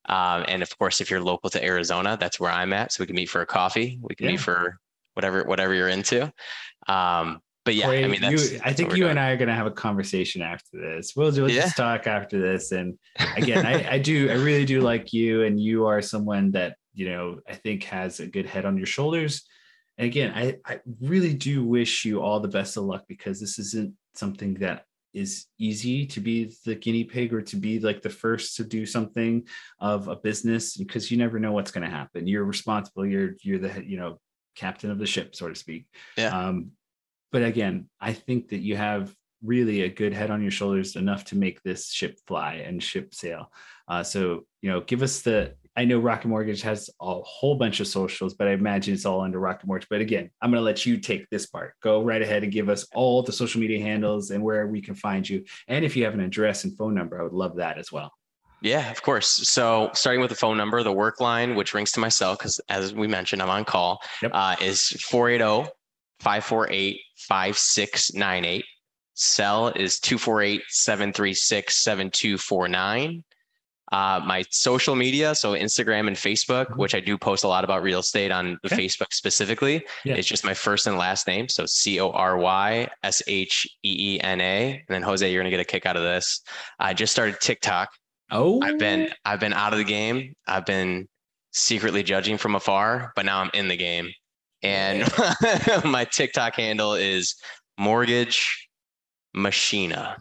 Um, 0.08 0.46
and 0.48 0.62
of 0.62 0.78
course, 0.78 1.02
if 1.02 1.10
you're 1.10 1.22
local 1.22 1.50
to 1.50 1.64
Arizona, 1.64 2.18
that's 2.20 2.40
where 2.40 2.52
I'm 2.52 2.74
at, 2.74 2.92
so 2.92 3.04
we 3.04 3.08
can 3.08 3.16
meet 3.16 3.30
for 3.30 3.42
a 3.42 3.46
coffee. 3.46 4.00
We 4.02 4.16
can 4.16 4.26
yeah. 4.26 4.32
meet 4.34 4.42
for 4.42 4.80
whatever 5.14 5.44
whatever 5.44 5.74
you're 5.74 5.90
into. 5.90 6.32
Um, 6.88 7.42
but 7.66 7.76
yeah, 7.76 7.86
Corey, 7.86 8.04
I 8.04 8.08
mean, 8.08 8.24
you, 8.24 8.60
I 8.64 8.74
think 8.74 8.92
you 8.92 9.04
doing. 9.04 9.12
and 9.12 9.20
I 9.20 9.32
are 9.32 9.38
going 9.38 9.50
to 9.50 9.54
have 9.54 9.68
a 9.68 9.72
conversation 9.72 10.42
after 10.42 10.70
this. 10.74 11.14
We'll, 11.16 11.32
we'll 11.32 11.52
yeah. 11.52 11.62
just 11.62 11.78
talk 11.78 12.08
after 12.08 12.40
this. 12.40 12.72
And 12.72 12.98
again, 13.38 13.66
I, 13.66 13.96
I 13.96 14.00
do, 14.00 14.30
I 14.30 14.36
really 14.36 14.66
do 14.66 14.82
like 14.82 15.14
you, 15.14 15.44
and 15.44 15.60
you 15.60 15.86
are 15.86 16.02
someone 16.02 16.52
that 16.52 16.78
you 16.94 17.10
know, 17.10 17.40
I 17.48 17.54
think 17.54 17.84
has 17.86 18.20
a 18.20 18.28
good 18.28 18.46
head 18.46 18.66
on 18.66 18.78
your 18.78 18.86
shoulders. 18.86 19.48
And 19.98 20.08
again, 20.08 20.32
I, 20.36 20.56
I 20.66 20.80
really 21.02 21.34
do 21.34 21.66
wish 21.66 22.06
you 22.06 22.22
all 22.22 22.40
the 22.40 22.48
best 22.48 22.78
of 22.78 22.84
luck 22.84 23.06
because 23.08 23.40
this 23.40 23.60
isn't 23.60 23.94
something 24.16 24.56
that 24.56 24.86
is 25.14 25.48
easy 25.58 26.06
to 26.06 26.20
be 26.20 26.54
the 26.66 26.76
guinea 26.76 27.04
pig 27.04 27.34
or 27.34 27.42
to 27.42 27.56
be 27.56 27.80
like 27.80 28.02
the 28.02 28.10
first 28.10 28.56
to 28.56 28.64
do 28.64 28.86
something 28.86 29.48
of 29.80 30.08
a 30.08 30.16
business 30.16 30.78
because 30.78 31.10
you 31.10 31.18
never 31.18 31.40
know 31.40 31.52
what's 31.52 31.72
going 31.72 31.84
to 31.84 31.96
happen. 31.96 32.28
You're 32.28 32.44
responsible. 32.44 33.06
You're 33.06 33.32
you're 33.42 33.60
the 33.60 33.84
you 33.86 33.98
know 33.98 34.20
captain 34.56 34.92
of 34.92 35.00
the 35.00 35.06
ship, 35.06 35.36
so 35.36 35.50
to 35.50 35.56
speak. 35.56 35.88
Yeah. 36.18 36.28
Um, 36.28 36.72
but 37.32 37.44
again, 37.44 37.90
I 38.00 38.14
think 38.14 38.50
that 38.50 38.60
you 38.60 38.76
have 38.76 39.14
really 39.44 39.84
a 39.84 39.90
good 39.90 40.14
head 40.14 40.32
on 40.32 40.42
your 40.42 40.52
shoulders 40.52 40.96
enough 40.96 41.26
to 41.26 41.38
make 41.38 41.62
this 41.64 41.92
ship 41.92 42.18
fly 42.28 42.56
and 42.56 42.84
ship 42.84 43.14
sail. 43.14 43.52
Uh, 43.88 44.04
so 44.04 44.46
you 44.62 44.70
know, 44.70 44.82
give 44.82 45.02
us 45.02 45.22
the 45.22 45.56
I 45.76 45.86
know 45.86 46.00
Rocket 46.00 46.28
Mortgage 46.28 46.62
has 46.64 46.90
a 47.00 47.22
whole 47.22 47.56
bunch 47.56 47.80
of 47.80 47.88
socials, 47.88 48.34
but 48.34 48.48
I 48.48 48.52
imagine 48.52 48.94
it's 48.94 49.06
all 49.06 49.22
under 49.22 49.40
Rocket 49.40 49.68
Mortgage. 49.68 49.88
But 49.90 50.02
again, 50.02 50.30
I'm 50.42 50.52
going 50.52 50.60
to 50.60 50.66
let 50.66 50.86
you 50.86 50.98
take 50.98 51.30
this 51.30 51.46
part. 51.46 51.76
Go 51.82 52.04
right 52.04 52.22
ahead 52.22 52.44
and 52.44 52.52
give 52.52 52.70
us 52.70 52.86
all 52.94 53.24
the 53.24 53.32
social 53.32 53.62
media 53.62 53.82
handles 53.82 54.32
and 54.32 54.44
where 54.44 54.68
we 54.68 54.82
can 54.82 54.96
find 54.96 55.28
you. 55.28 55.46
And 55.68 55.86
if 55.86 55.96
you 55.96 56.04
have 56.06 56.14
an 56.14 56.22
address 56.22 56.64
and 56.64 56.76
phone 56.78 56.96
number, 56.96 57.20
I 57.20 57.24
would 57.24 57.34
love 57.34 57.56
that 57.58 57.78
as 57.78 57.92
well. 57.92 58.12
Yeah, 58.62 58.92
of 58.92 59.02
course. 59.02 59.28
So 59.28 59.90
starting 59.94 60.20
with 60.20 60.30
the 60.30 60.36
phone 60.36 60.58
number, 60.58 60.84
the 60.84 60.92
work 60.92 61.22
line, 61.22 61.56
which 61.56 61.74
rings 61.74 61.92
to 61.94 62.00
my 62.00 62.10
cell, 62.10 62.36
because 62.36 62.60
as 62.68 62.94
we 62.94 63.08
mentioned, 63.08 63.42
I'm 63.42 63.50
on 63.50 63.64
call, 63.64 64.02
yep. 64.22 64.32
uh, 64.34 64.58
is 64.60 64.90
480 64.90 65.72
548 66.20 67.00
5698. 67.16 68.66
Cell 69.14 69.68
is 69.70 70.00
248 70.00 70.62
736 70.68 71.78
7249. 71.78 73.24
Uh, 73.92 74.22
my 74.24 74.44
social 74.52 74.96
media, 74.96 75.34
so 75.34 75.54
Instagram 75.54 76.08
and 76.08 76.16
Facebook, 76.16 76.68
Mhm. 76.68 76.78
which 76.78 76.94
I 76.94 77.00
do 77.00 77.18
post 77.18 77.44
a 77.44 77.48
lot 77.48 77.64
about 77.64 77.82
real 77.82 78.00
estate 78.00 78.32
on 78.32 78.60
the 78.64 78.74
Okay. 78.74 78.86
Facebook 78.86 79.12
specifically. 79.12 79.84
Yeah. 80.06 80.14
It's 80.16 80.28
just 80.28 80.44
my 80.46 80.54
first 80.54 80.86
and 80.86 80.98
last 80.98 81.26
name. 81.26 81.50
So 81.50 81.66
C 81.66 82.00
O 82.00 82.12
R 82.12 82.38
Y 82.38 82.88
S 83.04 83.24
H 83.28 83.66
E 83.84 84.16
E 84.16 84.22
N 84.22 84.42
A. 84.42 84.74
And 84.74 84.84
then 84.88 85.02
Jose, 85.02 85.32
you're 85.32 85.42
gonna 85.42 85.50
get 85.50 85.60
a 85.60 85.66
kick 85.66 85.86
out 85.88 85.96
of 85.98 86.04
this. 86.04 86.42
I 86.80 86.94
just 86.94 87.12
started 87.12 87.40
TikTok. 87.42 87.90
Oh, 88.32 88.62
I've 88.62 88.78
been 88.78 89.12
I've 89.26 89.40
been 89.40 89.54
out 89.54 89.74
of 89.74 89.80
the 89.80 89.86
game. 89.86 90.34
I've 90.48 90.66
been 90.68 91.08
secretly 91.52 92.04
judging 92.04 92.38
from 92.38 92.54
afar, 92.56 93.12
but 93.16 93.26
now 93.26 93.40
I'm 93.42 93.50
in 93.56 93.68
the 93.70 93.78
game. 93.78 94.12
And 94.62 95.02
my 95.84 96.06
TikTok 96.06 96.56
handle 96.56 96.94
is 96.94 97.34
mortgage 97.80 98.68
machina. 99.34 100.18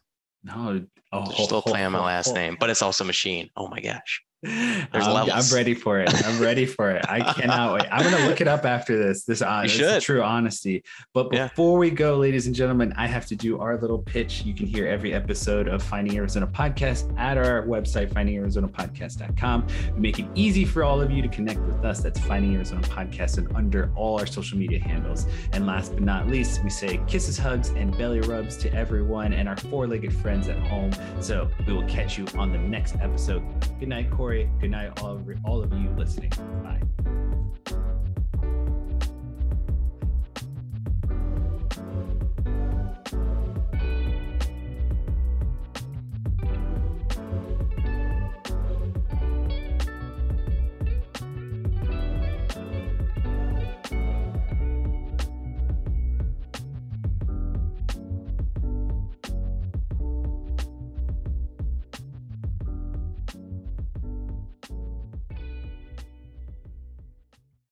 No. 0.49 0.87
Oh, 1.13 1.25
There's 1.25 1.45
still 1.45 1.63
playing 1.63 1.91
my 1.93 2.01
last 2.01 2.35
name, 2.35 2.57
but 2.61 2.69
it's 2.69 2.83
also 2.83 3.05
machine. 3.05 3.49
Oh 3.57 3.69
my 3.69 3.81
gosh. 3.81 4.23
Um, 4.91 5.03
I'm, 5.03 5.15
levels. 5.15 5.51
I'm 5.53 5.57
ready 5.57 5.75
for 5.75 6.01
it. 6.01 6.09
I'm 6.27 6.41
ready 6.41 6.65
for 6.65 6.91
it. 6.91 7.05
I 7.09 7.33
cannot 7.35 7.75
wait. 7.75 7.87
I'm 7.91 8.09
gonna 8.09 8.27
look 8.29 8.41
it 8.41 8.49
up 8.49 8.65
after 8.65 8.97
this. 8.97 9.25
This 9.25 9.43
uh, 9.43 9.63
is 9.67 10.03
true 10.05 10.23
honesty. 10.23 10.83
But 11.13 11.33
Yeah. 11.33 11.49
before 11.49 11.77
we 11.77 11.91
go, 11.91 12.17
ladies 12.17 12.47
and 12.47 12.55
gentlemen, 12.55 12.95
I 12.97 13.07
have 13.07 13.27
to 13.27 13.37
do 13.37 13.59
our 13.61 13.77
little 13.79 13.99
pitch. 13.99 14.45
You 14.45 14.55
can 14.55 14.67
hear 14.67 14.87
every 14.87 15.13
episode 15.13 15.67
of 15.69 15.83
Finding 15.83 16.17
Arizona 16.17 16.47
Podcast 16.47 17.13
at 17.19 17.37
our 17.37 17.63
website, 17.67 18.13
findingarizonapodcast.com. 18.13 19.67
We 19.95 20.01
make 20.01 20.19
it 20.21 20.27
easy 20.35 20.65
for 20.65 20.85
all 20.85 21.01
of 21.01 21.11
you 21.11 21.21
to 21.21 21.29
connect 21.29 21.61
with 21.61 21.85
us. 21.85 22.01
That's 22.01 22.21
Finding 22.21 22.55
Arizona 22.55 22.83
Podcast 22.83 23.39
and 23.39 23.55
under 23.57 23.91
all 23.97 24.19
our 24.21 24.27
social 24.27 24.57
media 24.57 24.79
handles. 24.81 25.27
And 25.53 25.67
last 25.67 25.93
but 25.95 26.03
not 26.03 26.29
least, 26.29 26.63
we 26.63 26.71
say 26.71 27.01
kisses, 27.07 27.39
hugs, 27.39 27.71
and 27.71 27.97
belly 27.99 28.21
rubs 28.21 28.57
to 28.59 28.73
everyone 28.73 29.33
and 29.33 29.49
our 29.49 29.57
four-legged 29.57 30.15
friends 30.15 30.49
at 30.49 30.59
home. 30.59 30.93
So 31.21 31.51
we 31.67 31.73
will 31.73 31.87
catch 31.89 32.17
you 32.19 32.27
on 32.37 32.53
the 32.53 32.59
next 32.59 32.95
episode. 33.01 33.43
Good 33.81 33.89
night, 33.89 34.11
Corey. 34.11 34.28
Good 34.29 34.73
night, 34.73 35.01
all, 35.01 35.19
all 35.47 35.63
of 35.63 35.73
you 35.73 35.89
listening. 35.97 36.31
Bye. 36.63 36.83